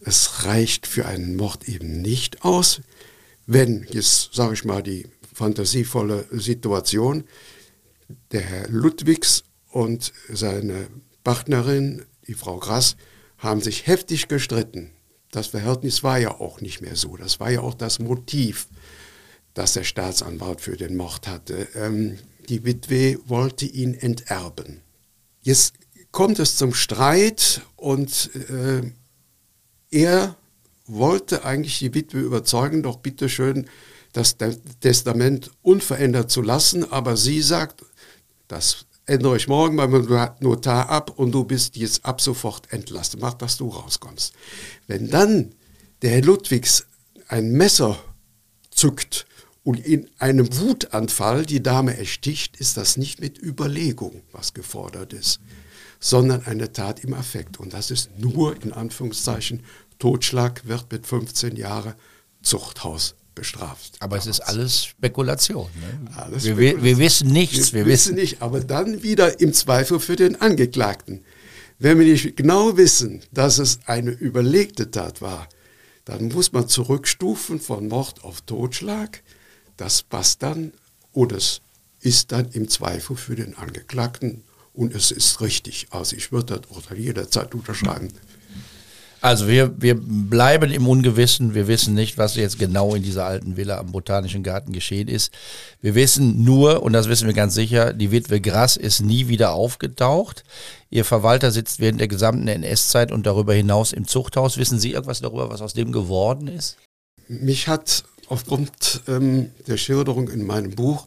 Es 0.00 0.44
reicht 0.44 0.86
für 0.86 1.06
einen 1.06 1.36
Mord 1.36 1.68
eben 1.68 2.00
nicht 2.02 2.44
aus, 2.44 2.80
wenn, 3.46 3.86
jetzt 3.90 4.30
sage 4.32 4.54
ich 4.54 4.64
mal 4.64 4.82
die 4.82 5.06
fantasievolle 5.34 6.26
Situation, 6.30 7.24
der 8.32 8.42
Herr 8.42 8.68
Ludwigs 8.68 9.44
und 9.70 10.12
seine 10.28 10.88
Partnerin 11.24 12.04
die 12.26 12.34
Frau 12.34 12.58
Grass, 12.58 12.96
haben 13.38 13.60
sich 13.60 13.86
heftig 13.86 14.28
gestritten. 14.28 14.92
Das 15.30 15.48
Verhältnis 15.48 16.02
war 16.02 16.18
ja 16.18 16.40
auch 16.40 16.60
nicht 16.60 16.80
mehr 16.80 16.94
so. 16.94 17.16
Das 17.16 17.40
war 17.40 17.50
ja 17.50 17.60
auch 17.60 17.74
das 17.74 17.98
Motiv, 17.98 18.68
das 19.54 19.72
der 19.74 19.84
Staatsanwalt 19.84 20.60
für 20.60 20.76
den 20.76 20.96
Mord 20.96 21.26
hatte. 21.26 21.68
Ähm, 21.74 22.18
die 22.48 22.64
Witwe 22.64 23.18
wollte 23.26 23.66
ihn 23.66 23.94
enterben. 23.94 24.80
Jetzt 25.42 25.74
kommt 26.10 26.38
es 26.38 26.56
zum 26.56 26.74
Streit 26.74 27.62
und 27.76 28.30
äh, 28.34 28.82
er 29.90 30.36
wollte 30.86 31.44
eigentlich 31.44 31.78
die 31.78 31.94
Witwe 31.94 32.20
überzeugen, 32.20 32.82
doch 32.82 32.96
bitteschön 32.96 33.66
das 34.12 34.36
Testament 34.80 35.52
unverändert 35.62 36.30
zu 36.30 36.42
lassen, 36.42 36.90
aber 36.90 37.16
sie 37.16 37.42
sagt, 37.42 37.84
das 38.48 38.86
ändere 39.06 39.36
ich 39.36 39.46
morgen 39.46 39.76
beim 39.76 39.92
Notar 40.40 40.88
ab 40.88 41.16
und 41.16 41.32
du 41.32 41.44
bist 41.44 41.76
jetzt 41.76 42.04
ab 42.04 42.20
sofort 42.20 42.72
entlassen. 42.72 43.20
Mach, 43.20 43.34
dass 43.34 43.56
du 43.56 43.68
rauskommst. 43.68 44.32
Wenn 44.88 45.10
dann 45.10 45.54
der 46.02 46.10
Herr 46.10 46.22
Ludwigs 46.22 46.86
ein 47.28 47.52
Messer 47.52 47.98
zückt 48.70 49.26
und 49.62 49.78
in 49.78 50.08
einem 50.18 50.48
Wutanfall 50.58 51.44
die 51.44 51.62
Dame 51.62 51.96
ersticht, 51.96 52.56
ist 52.56 52.76
das 52.76 52.96
nicht 52.96 53.20
mit 53.20 53.40
Überlegung, 53.40 54.22
was 54.32 54.54
gefordert 54.54 55.12
ist, 55.12 55.40
sondern 55.98 56.44
eine 56.46 56.72
Tat 56.72 57.04
im 57.04 57.14
Affekt. 57.14 57.60
Und 57.60 57.74
das 57.74 57.90
ist 57.90 58.10
nur 58.18 58.60
in 58.62 58.72
Anführungszeichen 58.72 59.62
Totschlag, 59.98 60.66
wird 60.66 60.90
mit 60.90 61.06
15 61.06 61.56
Jahren 61.56 61.94
Zuchthaus 62.42 63.14
bestraft. 63.34 63.96
Aber 64.00 64.16
es 64.16 64.26
ist 64.26 64.40
alles 64.40 64.84
Spekulation. 64.84 65.68
Ne? 65.80 66.10
Alles 66.16 66.44
wir, 66.44 66.52
Spekulation. 66.52 66.84
wir, 66.84 66.98
wissen 66.98 67.30
nichts. 67.30 67.72
Wir, 67.72 67.84
wir 67.84 67.92
wissen 67.92 68.14
nicht, 68.14 68.42
aber 68.42 68.60
dann 68.60 69.02
wieder 69.02 69.40
im 69.40 69.52
Zweifel 69.52 70.00
für 70.00 70.16
den 70.16 70.40
Angeklagten. 70.40 71.22
Wenn 71.78 71.98
wir 71.98 72.06
nicht 72.06 72.36
genau 72.36 72.76
wissen, 72.76 73.22
dass 73.32 73.58
es 73.58 73.80
eine 73.86 74.10
überlegte 74.10 74.90
Tat 74.90 75.22
war, 75.22 75.48
dann 76.04 76.28
muss 76.28 76.52
man 76.52 76.68
zurückstufen 76.68 77.60
von 77.60 77.88
Mord 77.88 78.24
auf 78.24 78.40
Totschlag. 78.42 79.22
Das 79.80 80.02
passt 80.02 80.42
dann 80.42 80.72
und 81.12 81.32
es 81.32 81.62
ist 82.00 82.32
dann 82.32 82.50
im 82.50 82.68
Zweifel 82.68 83.16
für 83.16 83.34
den 83.34 83.56
Angeklagten 83.56 84.42
und 84.74 84.94
es 84.94 85.10
ist 85.10 85.40
richtig. 85.40 85.86
Also 85.88 86.16
ich 86.16 86.32
würde 86.32 86.60
das 86.60 86.70
Urteil 86.70 86.98
jederzeit 86.98 87.54
unterschreiben. 87.54 88.10
Also 89.22 89.48
wir, 89.48 89.80
wir 89.80 89.98
bleiben 89.98 90.70
im 90.70 90.86
Ungewissen. 90.86 91.54
Wir 91.54 91.66
wissen 91.66 91.94
nicht, 91.94 92.18
was 92.18 92.36
jetzt 92.36 92.58
genau 92.58 92.94
in 92.94 93.02
dieser 93.02 93.24
alten 93.24 93.56
Villa 93.56 93.78
am 93.78 93.92
Botanischen 93.92 94.42
Garten 94.42 94.72
geschehen 94.72 95.08
ist. 95.08 95.32
Wir 95.80 95.94
wissen 95.94 96.44
nur, 96.44 96.82
und 96.82 96.92
das 96.92 97.08
wissen 97.08 97.26
wir 97.26 97.34
ganz 97.34 97.54
sicher, 97.54 97.94
die 97.94 98.10
Witwe 98.10 98.42
Grass 98.42 98.76
ist 98.76 99.00
nie 99.00 99.28
wieder 99.28 99.52
aufgetaucht. 99.52 100.44
Ihr 100.90 101.06
Verwalter 101.06 101.52
sitzt 101.52 101.80
während 101.80 102.00
der 102.00 102.08
gesamten 102.08 102.48
NS-Zeit 102.48 103.12
und 103.12 103.24
darüber 103.24 103.54
hinaus 103.54 103.94
im 103.94 104.06
Zuchthaus. 104.06 104.58
Wissen 104.58 104.78
Sie 104.78 104.92
irgendwas 104.92 105.22
darüber, 105.22 105.48
was 105.48 105.62
aus 105.62 105.72
dem 105.72 105.90
geworden 105.90 106.48
ist? 106.48 106.76
Mich 107.28 107.68
hat 107.68 108.04
aufgrund 108.30 109.02
ähm, 109.08 109.50
der 109.66 109.76
Schilderung 109.76 110.28
in 110.28 110.46
meinem 110.46 110.70
Buch 110.70 111.06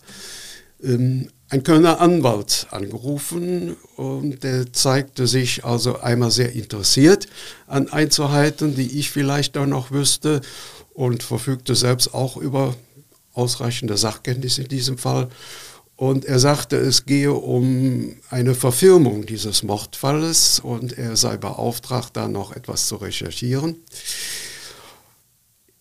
ähm, 0.84 1.30
ein 1.50 1.64
Kölner 1.64 2.02
Anwalt 2.02 2.68
angerufen 2.72 3.76
und 3.96 4.44
der 4.44 4.74
zeigte 4.74 5.28
sich 5.28 5.64
also 5.64 6.00
einmal 6.00 6.32
sehr 6.32 6.54
interessiert 6.54 7.28
an 7.68 7.90
Einzelheiten, 7.90 8.76
die 8.76 9.00
ich 9.00 9.12
vielleicht 9.12 9.56
da 9.56 9.66
noch 9.66 9.92
wüsste 9.92 10.42
und 10.94 11.24
verfügte 11.24 11.76
selbst 11.76 12.14
auch 12.14 12.38
über 12.38 12.76
ausreichende 13.34 13.98
Sachkenntnis 13.98 14.58
in 14.58 14.68
diesem 14.68 14.98
Fall. 14.98 15.30
Und 15.96 16.26
er 16.26 16.40
sagte, 16.40 16.76
es 16.76 17.06
gehe 17.06 17.32
um 17.32 18.16
eine 18.30 18.56
Verfilmung 18.56 19.26
dieses 19.26 19.64
Mordfalles 19.64 20.60
und 20.60 20.98
er 20.98 21.16
sei 21.16 21.38
beauftragt, 21.38 22.18
da 22.18 22.28
noch 22.28 22.56
etwas 22.56 22.88
zu 22.88 22.96
recherchieren. 22.96 23.78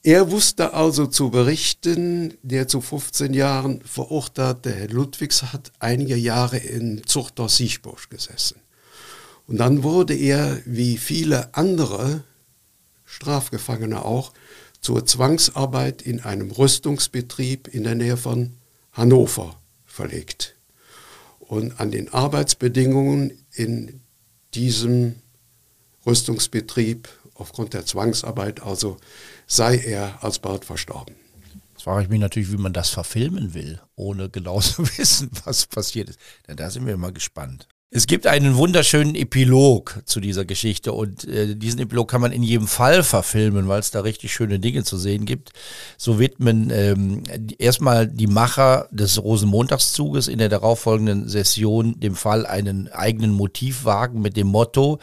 Er 0.05 0.32
wusste 0.32 0.74
also 0.74 1.07
zu 1.07 1.30
berichten, 1.30 2.34
der 2.42 2.66
zu 2.66 2.80
15 2.80 3.34
Jahren 3.34 3.80
verurteilte 3.82 4.72
Herr 4.72 4.88
Ludwigs 4.88 5.44
hat 5.53 5.70
einige 5.78 6.16
Jahre 6.16 6.57
in 6.57 7.07
Zuchthaus 7.07 7.57
Siechburg 7.57 8.11
gesessen. 8.11 8.61
Und 9.46 9.59
dann 9.59 9.84
wurde 9.84 10.14
er, 10.14 10.61
wie 10.64 10.98
viele 10.98 11.55
andere 11.55 12.24
Strafgefangene 13.05 14.05
auch, 14.05 14.32
zur 14.80 15.07
Zwangsarbeit 15.07 16.03
in 16.03 16.18
einem 16.20 16.50
Rüstungsbetrieb 16.50 17.68
in 17.68 17.84
der 17.84 17.94
Nähe 17.94 18.16
von 18.16 18.55
Hannover 18.92 19.57
verlegt. 19.84 20.57
Und 21.38 21.78
an 21.78 21.92
den 21.92 22.12
Arbeitsbedingungen 22.12 23.38
in 23.53 24.00
diesem 24.55 25.14
Rüstungsbetrieb 26.05 27.09
aufgrund 27.34 27.74
der 27.74 27.86
Zwangsarbeit 27.86 28.62
also 28.62 28.96
sei 29.47 29.78
er 29.78 30.22
alsbald 30.22 30.64
verstorben. 30.64 31.14
Jetzt 31.72 31.84
frage 31.84 32.05
ich 32.05 32.09
mich 32.09 32.20
natürlich, 32.20 32.53
wie 32.53 32.59
man 32.59 32.72
das 32.72 32.90
verfilmen 32.90 33.55
will, 33.55 33.80
ohne 33.97 34.28
genau 34.28 34.61
zu 34.62 34.86
wissen, 34.99 35.30
was 35.45 35.66
passiert 35.66 36.11
ist. 36.11 36.18
Denn 36.47 36.57
da 36.57 36.70
sind 36.70 36.86
wir 36.86 36.97
mal 36.97 37.12
gespannt. 37.12 37.66
Es 37.95 38.07
gibt 38.07 38.26
einen 38.26 38.57
wunderschönen 38.57 39.14
Epilog 39.14 40.01
zu 40.07 40.20
dieser 40.20 40.47
Geschichte 40.47 40.95
und 40.95 41.28
äh, 41.28 41.55
diesen 41.55 41.78
Epilog 41.78 42.11
kann 42.11 42.22
man 42.22 42.32
in 42.32 42.43
jedem 42.43 42.66
Fall 42.66 43.03
verfilmen, 43.03 43.68
weil 43.68 43.80
es 43.80 43.90
da 43.90 44.01
richtig 44.01 44.32
schöne 44.32 44.59
Dinge 44.59 44.82
zu 44.82 44.97
sehen 44.97 45.26
gibt. 45.26 45.51
So 45.99 46.18
widmen 46.18 46.70
ähm, 46.70 47.24
erstmal 47.59 48.07
die 48.07 48.28
Macher 48.28 48.88
des 48.93 49.22
Rosenmontagszuges 49.22 50.28
in 50.28 50.38
der 50.38 50.49
darauffolgenden 50.49 51.28
Session 51.28 52.01
dem 52.01 52.14
Fall 52.14 52.47
einen 52.47 52.88
eigenen 52.88 53.32
Motivwagen 53.32 54.22
mit 54.22 54.38
dem 54.38 54.47
Motto 54.47 54.99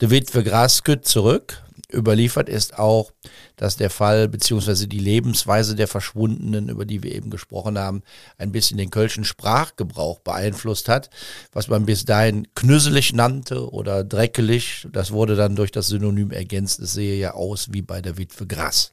De 0.00 0.10
Witwe 0.10 0.44
Grasküt 0.44 1.06
zurück. 1.06 1.64
Überliefert 1.92 2.50
ist 2.50 2.78
auch, 2.78 3.12
dass 3.56 3.76
der 3.76 3.88
Fall 3.88 4.28
beziehungsweise 4.28 4.88
die 4.88 4.98
Lebensweise 4.98 5.74
der 5.74 5.88
Verschwundenen, 5.88 6.68
über 6.68 6.84
die 6.84 7.02
wir 7.02 7.14
eben 7.14 7.30
gesprochen 7.30 7.78
haben, 7.78 8.02
ein 8.36 8.52
bisschen 8.52 8.76
den 8.76 8.90
kölschen 8.90 9.24
Sprachgebrauch 9.24 10.18
beeinflusst 10.18 10.88
hat, 10.88 11.08
was 11.52 11.68
man 11.68 11.86
bis 11.86 12.04
dahin 12.04 12.46
knüsselig 12.54 13.14
nannte 13.14 13.72
oder 13.72 14.04
dreckelig. 14.04 14.86
Das 14.92 15.12
wurde 15.12 15.34
dann 15.34 15.56
durch 15.56 15.72
das 15.72 15.88
Synonym 15.88 16.30
ergänzt. 16.30 16.78
Es 16.80 16.92
sehe 16.92 17.18
ja 17.18 17.32
aus 17.32 17.68
wie 17.72 17.82
bei 17.82 18.02
der 18.02 18.18
Witwe 18.18 18.46
Grass. 18.46 18.92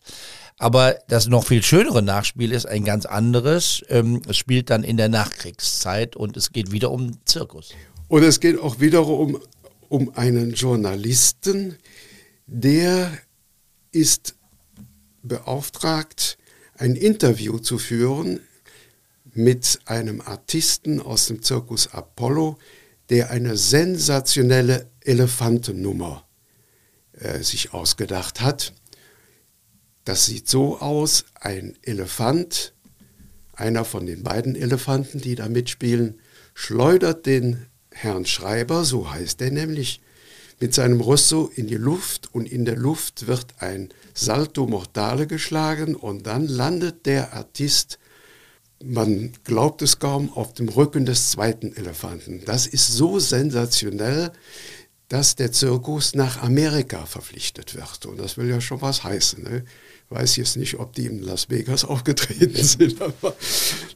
Aber 0.57 0.97
das 1.09 1.27
noch 1.27 1.45
viel 1.45 1.63
schönere 1.63 2.01
Nachspiel 2.01 2.53
ist 2.53 2.65
ein 2.65 2.85
ganz 2.85 3.05
anderes. 3.05 3.83
Ähm, 3.89 4.21
es 4.27 4.37
spielt 4.37 4.69
dann 4.69 4.83
in 4.83 4.95
der 4.95 5.09
Nachkriegszeit 5.09 6.15
und 6.15 6.37
es 6.37 6.53
geht 6.53 6.71
wieder 6.71 6.91
um 6.91 7.17
Zirkus. 7.25 7.71
Und 8.07 8.23
es 8.23 8.39
geht 8.39 8.57
auch 8.59 8.79
wiederum 8.79 9.37
um 9.89 10.11
einen 10.15 10.53
Journalisten, 10.53 11.77
der 12.47 13.17
ist 13.91 14.35
beauftragt, 15.23 16.37
ein 16.77 16.95
Interview 16.95 17.59
zu 17.59 17.77
führen 17.77 18.39
mit 19.33 19.79
einem 19.85 20.21
Artisten 20.21 21.01
aus 21.01 21.27
dem 21.27 21.41
Zirkus 21.41 21.93
Apollo, 21.93 22.57
der 23.09 23.31
eine 23.31 23.57
sensationelle 23.57 24.89
Elefantennummer 25.01 26.25
äh, 27.13 27.39
sich 27.41 27.73
ausgedacht 27.73 28.41
hat. 28.41 28.73
Das 30.03 30.25
sieht 30.25 30.47
so 30.47 30.79
aus, 30.79 31.25
ein 31.35 31.77
Elefant, 31.81 32.73
einer 33.53 33.85
von 33.85 34.05
den 34.05 34.23
beiden 34.23 34.55
Elefanten, 34.55 35.19
die 35.19 35.35
da 35.35 35.49
mitspielen, 35.49 36.19
schleudert 36.53 37.25
den 37.25 37.65
Herrn 37.91 38.25
Schreiber, 38.25 38.83
so 38.83 39.11
heißt 39.11 39.41
er 39.41 39.51
nämlich, 39.51 40.01
mit 40.59 40.73
seinem 40.73 41.01
Rosso 41.01 41.51
in 41.55 41.67
die 41.67 41.75
Luft 41.75 42.33
und 42.33 42.51
in 42.51 42.65
der 42.65 42.77
Luft 42.77 43.27
wird 43.27 43.47
ein 43.59 43.89
Salto 44.13 44.67
Mortale 44.67 45.27
geschlagen 45.27 45.95
und 45.95 46.25
dann 46.25 46.47
landet 46.47 47.05
der 47.05 47.33
Artist, 47.33 47.99
man 48.83 49.33
glaubt 49.43 49.81
es 49.81 49.99
kaum, 49.99 50.31
auf 50.33 50.53
dem 50.53 50.69
Rücken 50.69 51.05
des 51.05 51.31
zweiten 51.31 51.75
Elefanten. 51.75 52.43
Das 52.45 52.67
ist 52.67 52.87
so 52.87 53.19
sensationell, 53.19 54.31
dass 55.09 55.35
der 55.35 55.51
Zirkus 55.51 56.15
nach 56.15 56.41
Amerika 56.41 57.05
verpflichtet 57.05 57.75
wird. 57.75 58.05
Und 58.05 58.19
das 58.19 58.37
will 58.37 58.49
ja 58.49 58.59
schon 58.59 58.81
was 58.81 59.03
heißen. 59.03 59.43
Ne? 59.43 59.63
Ich 60.05 60.15
weiß 60.15 60.35
jetzt 60.37 60.57
nicht, 60.57 60.75
ob 60.79 60.93
die 60.93 61.05
in 61.05 61.21
Las 61.21 61.49
Vegas 61.49 61.85
aufgetreten 61.85 62.63
sind, 62.63 63.01
aber 63.01 63.35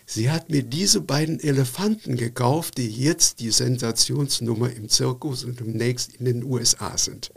Sie 0.07 0.31
hat 0.31 0.51
mir 0.51 0.63
diese 0.63 1.01
beiden 1.01 1.41
Elefanten 1.41 2.17
gekauft, 2.17 2.77
die 2.77 2.91
jetzt 2.91 3.41
die 3.41 3.51
Sensationsnummer 3.51 4.71
im 4.71 4.89
Zirkus 4.89 5.45
und 5.45 5.61
demnächst 5.61 6.15
in 6.17 6.27
den 6.27 6.45
USA 6.45 6.99
sind. 6.99 7.33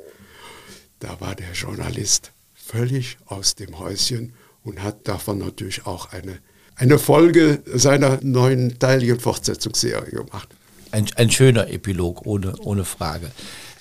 Da 0.99 1.19
war 1.21 1.35
der 1.35 1.51
Journalist 1.53 2.31
völlig 2.53 3.17
aus 3.25 3.55
dem 3.55 3.79
Häuschen 3.79 4.33
und 4.63 4.83
hat 4.83 5.07
davon 5.07 5.37
natürlich 5.37 5.85
auch 5.85 6.11
eine, 6.11 6.39
eine 6.75 6.99
Folge 6.99 7.63
seiner 7.73 8.19
neuen 8.21 8.79
teiligen 8.79 9.19
Fortsetzungsserie 9.19 10.11
gemacht. 10.11 10.49
Ein, 10.91 11.07
ein 11.15 11.31
schöner 11.31 11.69
Epilog, 11.69 12.25
ohne, 12.25 12.57
ohne 12.57 12.83
Frage. 12.83 13.31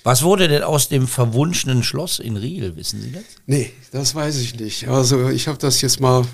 Was 0.04 0.22
wurde 0.22 0.46
denn 0.46 0.62
aus 0.62 0.88
dem 0.88 1.08
verwunschenen 1.08 1.82
Schloss 1.82 2.20
in 2.20 2.36
Riel, 2.36 2.76
wissen 2.76 3.02
Sie 3.02 3.10
das? 3.10 3.24
Nee, 3.46 3.72
das 3.90 4.14
weiß 4.14 4.36
ich 4.36 4.58
nicht. 4.58 4.86
Also 4.86 5.30
ich 5.30 5.48
habe 5.48 5.58
das 5.58 5.80
jetzt 5.80 5.98
mal 5.98 6.24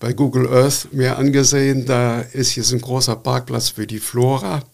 bei 0.00 0.12
Google 0.14 0.48
Earth 0.48 0.88
mir 0.92 1.16
angesehen. 1.16 1.86
Da 1.86 2.20
ist 2.20 2.56
jetzt 2.56 2.72
ein 2.72 2.80
großer 2.80 3.14
Parkplatz 3.14 3.68
für 3.68 3.86
die 3.86 4.00
Flora 4.00 4.64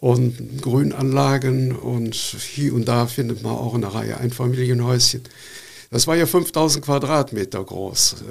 und 0.00 0.62
Grünanlagen 0.62 1.76
und 1.76 2.14
hier 2.14 2.74
und 2.74 2.88
da 2.88 3.06
findet 3.06 3.42
man 3.42 3.52
auch 3.52 3.74
eine 3.74 3.94
Reihe 3.94 4.16
Einfamilienhäuschen. 4.16 5.22
Das 5.90 6.06
war 6.06 6.16
ja 6.16 6.24
5000 6.24 6.84
Quadratmeter 6.84 7.62
groß. 7.62 8.12
Äh, 8.22 8.24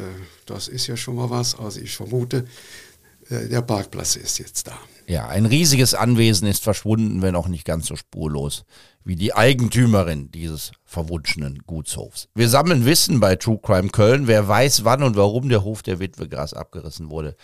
das 0.45 0.68
ist 0.68 0.88
ja 0.88 0.97
schon 0.97 1.16
mal 1.16 1.30
was. 1.30 1.57
Also 1.60 1.80
ich 1.80 1.95
vermute, 1.95 2.45
der 3.30 3.62
Parkplatz 3.62 4.16
ist 4.16 4.40
jetzt 4.40 4.68
da. 4.68 4.78
Ja, 5.08 5.28
ein 5.28 5.46
riesiges 5.46 5.96
Anwesen 5.96 6.48
ist 6.48 6.64
verschwunden, 6.64 7.22
wenn 7.22 7.36
auch 7.36 7.48
nicht 7.48 7.66
ganz 7.66 7.88
so 7.88 7.96
spurlos 7.96 8.64
wie 9.04 9.16
die 9.16 9.34
Eigentümerin 9.34 10.30
dieses 10.32 10.72
verwunschenen 10.86 11.64
Gutshofs. 11.66 12.28
Wir 12.36 12.48
sammeln 12.48 12.86
Wissen 12.86 13.20
bei 13.20 13.36
True 13.36 13.60
Crime 13.60 13.90
Köln. 13.90 14.28
Wer 14.28 14.48
weiß, 14.48 14.84
wann 14.84 15.02
und 15.02 15.16
warum 15.16 15.50
der 15.50 15.64
Hof 15.64 15.82
der 15.82 16.00
Witwe 16.00 16.28
Gras 16.28 16.54
abgerissen 16.54 17.10
wurde, 17.10 17.36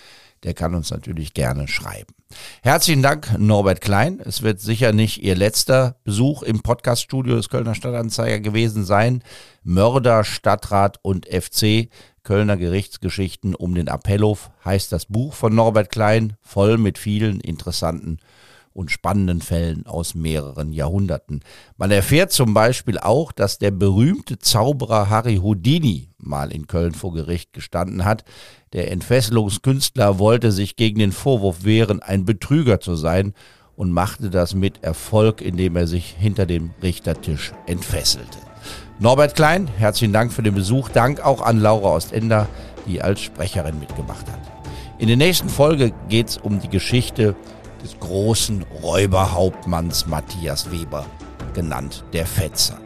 der 0.43 0.53
kann 0.53 0.75
uns 0.75 0.91
natürlich 0.91 1.33
gerne 1.33 1.67
schreiben. 1.67 2.13
Herzlichen 2.61 3.01
Dank, 3.01 3.35
Norbert 3.39 3.81
Klein. 3.81 4.21
Es 4.23 4.43
wird 4.43 4.59
sicher 4.59 4.91
nicht 4.91 5.23
Ihr 5.23 5.35
letzter 5.35 5.95
Besuch 6.03 6.43
im 6.43 6.61
Podcaststudio 6.61 7.35
des 7.35 7.49
Kölner 7.49 7.73
Stadtanzeiger 7.73 8.41
gewesen 8.41 8.85
sein. 8.85 9.23
Mörder, 9.63 10.23
Stadtrat 10.23 10.99
und 11.01 11.25
FC 11.25 11.89
Kölner 12.25 12.57
Gerichtsgeschichten 12.57 13.55
um 13.55 13.75
den 13.75 13.87
Appellhof 13.87 14.49
heißt 14.65 14.91
das 14.91 15.05
Buch 15.05 15.33
von 15.33 15.55
Norbert 15.55 15.89
Klein, 15.89 16.33
voll 16.41 16.77
mit 16.77 16.97
vielen 16.97 17.39
interessanten 17.39 18.17
und 18.73 18.91
spannenden 18.91 19.41
Fällen 19.41 19.85
aus 19.85 20.15
mehreren 20.15 20.73
Jahrhunderten. 20.73 21.41
Man 21.77 21.91
erfährt 21.91 22.33
zum 22.33 22.53
Beispiel 22.53 22.97
auch, 22.97 23.31
dass 23.31 23.57
der 23.57 23.71
berühmte 23.71 24.37
Zauberer 24.37 25.09
Harry 25.09 25.37
Houdini 25.37 26.09
mal 26.17 26.51
in 26.51 26.67
Köln 26.67 26.93
vor 26.93 27.13
Gericht 27.13 27.53
gestanden 27.53 28.03
hat. 28.03 28.25
Der 28.73 28.91
Entfesselungskünstler 28.91 30.19
wollte 30.19 30.51
sich 30.51 30.75
gegen 30.75 30.99
den 30.99 31.13
Vorwurf 31.13 31.63
wehren, 31.63 32.01
ein 32.01 32.25
Betrüger 32.25 32.81
zu 32.81 32.95
sein 32.95 33.33
und 33.75 33.91
machte 33.91 34.29
das 34.29 34.55
mit 34.55 34.83
Erfolg, 34.83 35.41
indem 35.41 35.75
er 35.75 35.87
sich 35.87 36.15
hinter 36.17 36.45
dem 36.45 36.71
Richtertisch 36.81 37.53
entfesselte. 37.67 38.39
Norbert 38.97 39.35
Klein, 39.35 39.67
herzlichen 39.77 40.13
Dank 40.13 40.31
für 40.31 40.41
den 40.41 40.55
Besuch. 40.55 40.87
Dank 40.87 41.19
auch 41.19 41.41
an 41.41 41.59
Laura 41.59 41.89
Ostender, 41.89 42.47
die 42.87 43.01
als 43.01 43.19
Sprecherin 43.19 43.77
mitgemacht 43.77 44.25
hat. 44.31 44.39
In 44.99 45.09
der 45.09 45.17
nächsten 45.17 45.49
Folge 45.49 45.91
geht 46.07 46.29
es 46.29 46.37
um 46.37 46.61
die 46.61 46.69
Geschichte 46.69 47.35
des 47.83 47.99
großen 47.99 48.63
Räuberhauptmanns 48.81 50.07
Matthias 50.07 50.71
Weber, 50.71 51.05
genannt 51.53 52.05
der 52.13 52.25
Fetzer. 52.25 52.77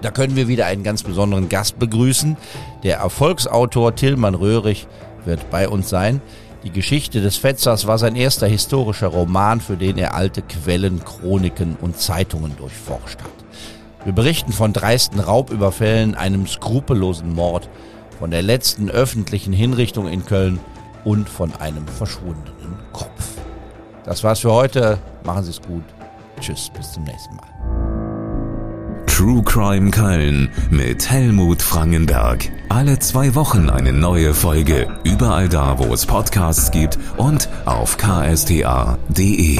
Da 0.00 0.10
können 0.10 0.34
wir 0.34 0.48
wieder 0.48 0.64
einen 0.64 0.82
ganz 0.82 1.02
besonderen 1.02 1.50
Gast 1.50 1.78
begrüßen. 1.78 2.38
Der 2.82 2.96
Erfolgsautor 2.96 3.94
Tillmann 3.94 4.34
Röhrig 4.34 4.86
wird 5.26 5.50
bei 5.50 5.68
uns 5.68 5.90
sein. 5.90 6.22
Die 6.64 6.70
Geschichte 6.70 7.20
des 7.20 7.36
Fetzers 7.36 7.86
war 7.86 7.98
sein 7.98 8.16
erster 8.16 8.46
historischer 8.46 9.08
Roman, 9.08 9.60
für 9.60 9.76
den 9.76 9.98
er 9.98 10.14
alte 10.14 10.40
Quellen, 10.40 11.04
Chroniken 11.04 11.76
und 11.82 11.98
Zeitungen 11.98 12.56
durchforscht 12.56 13.20
hat. 13.20 13.39
Wir 14.04 14.12
berichten 14.12 14.52
von 14.52 14.72
dreisten 14.72 15.20
Raubüberfällen, 15.20 16.14
einem 16.14 16.46
skrupellosen 16.46 17.34
Mord, 17.34 17.68
von 18.18 18.30
der 18.30 18.42
letzten 18.42 18.90
öffentlichen 18.90 19.52
Hinrichtung 19.52 20.08
in 20.08 20.24
Köln 20.24 20.58
und 21.04 21.28
von 21.28 21.54
einem 21.56 21.86
verschwundenen 21.86 22.76
Kopf. 22.92 23.28
Das 24.04 24.24
war's 24.24 24.40
für 24.40 24.52
heute. 24.52 24.98
Machen 25.24 25.44
Sie 25.44 25.50
es 25.50 25.60
gut. 25.60 25.84
Tschüss, 26.40 26.70
bis 26.76 26.92
zum 26.92 27.04
nächsten 27.04 27.36
Mal. 27.36 27.50
True 29.06 29.42
Crime 29.42 29.90
Köln 29.90 30.50
mit 30.70 31.10
Helmut 31.10 31.60
Frangenberg. 31.60 32.50
Alle 32.70 32.98
zwei 33.00 33.34
Wochen 33.34 33.68
eine 33.68 33.92
neue 33.92 34.32
Folge. 34.32 34.88
Überall 35.04 35.50
da, 35.50 35.78
wo 35.78 35.92
es 35.92 36.06
Podcasts 36.06 36.70
gibt 36.70 36.98
und 37.18 37.48
auf 37.66 37.98
ksta.de. 37.98 39.58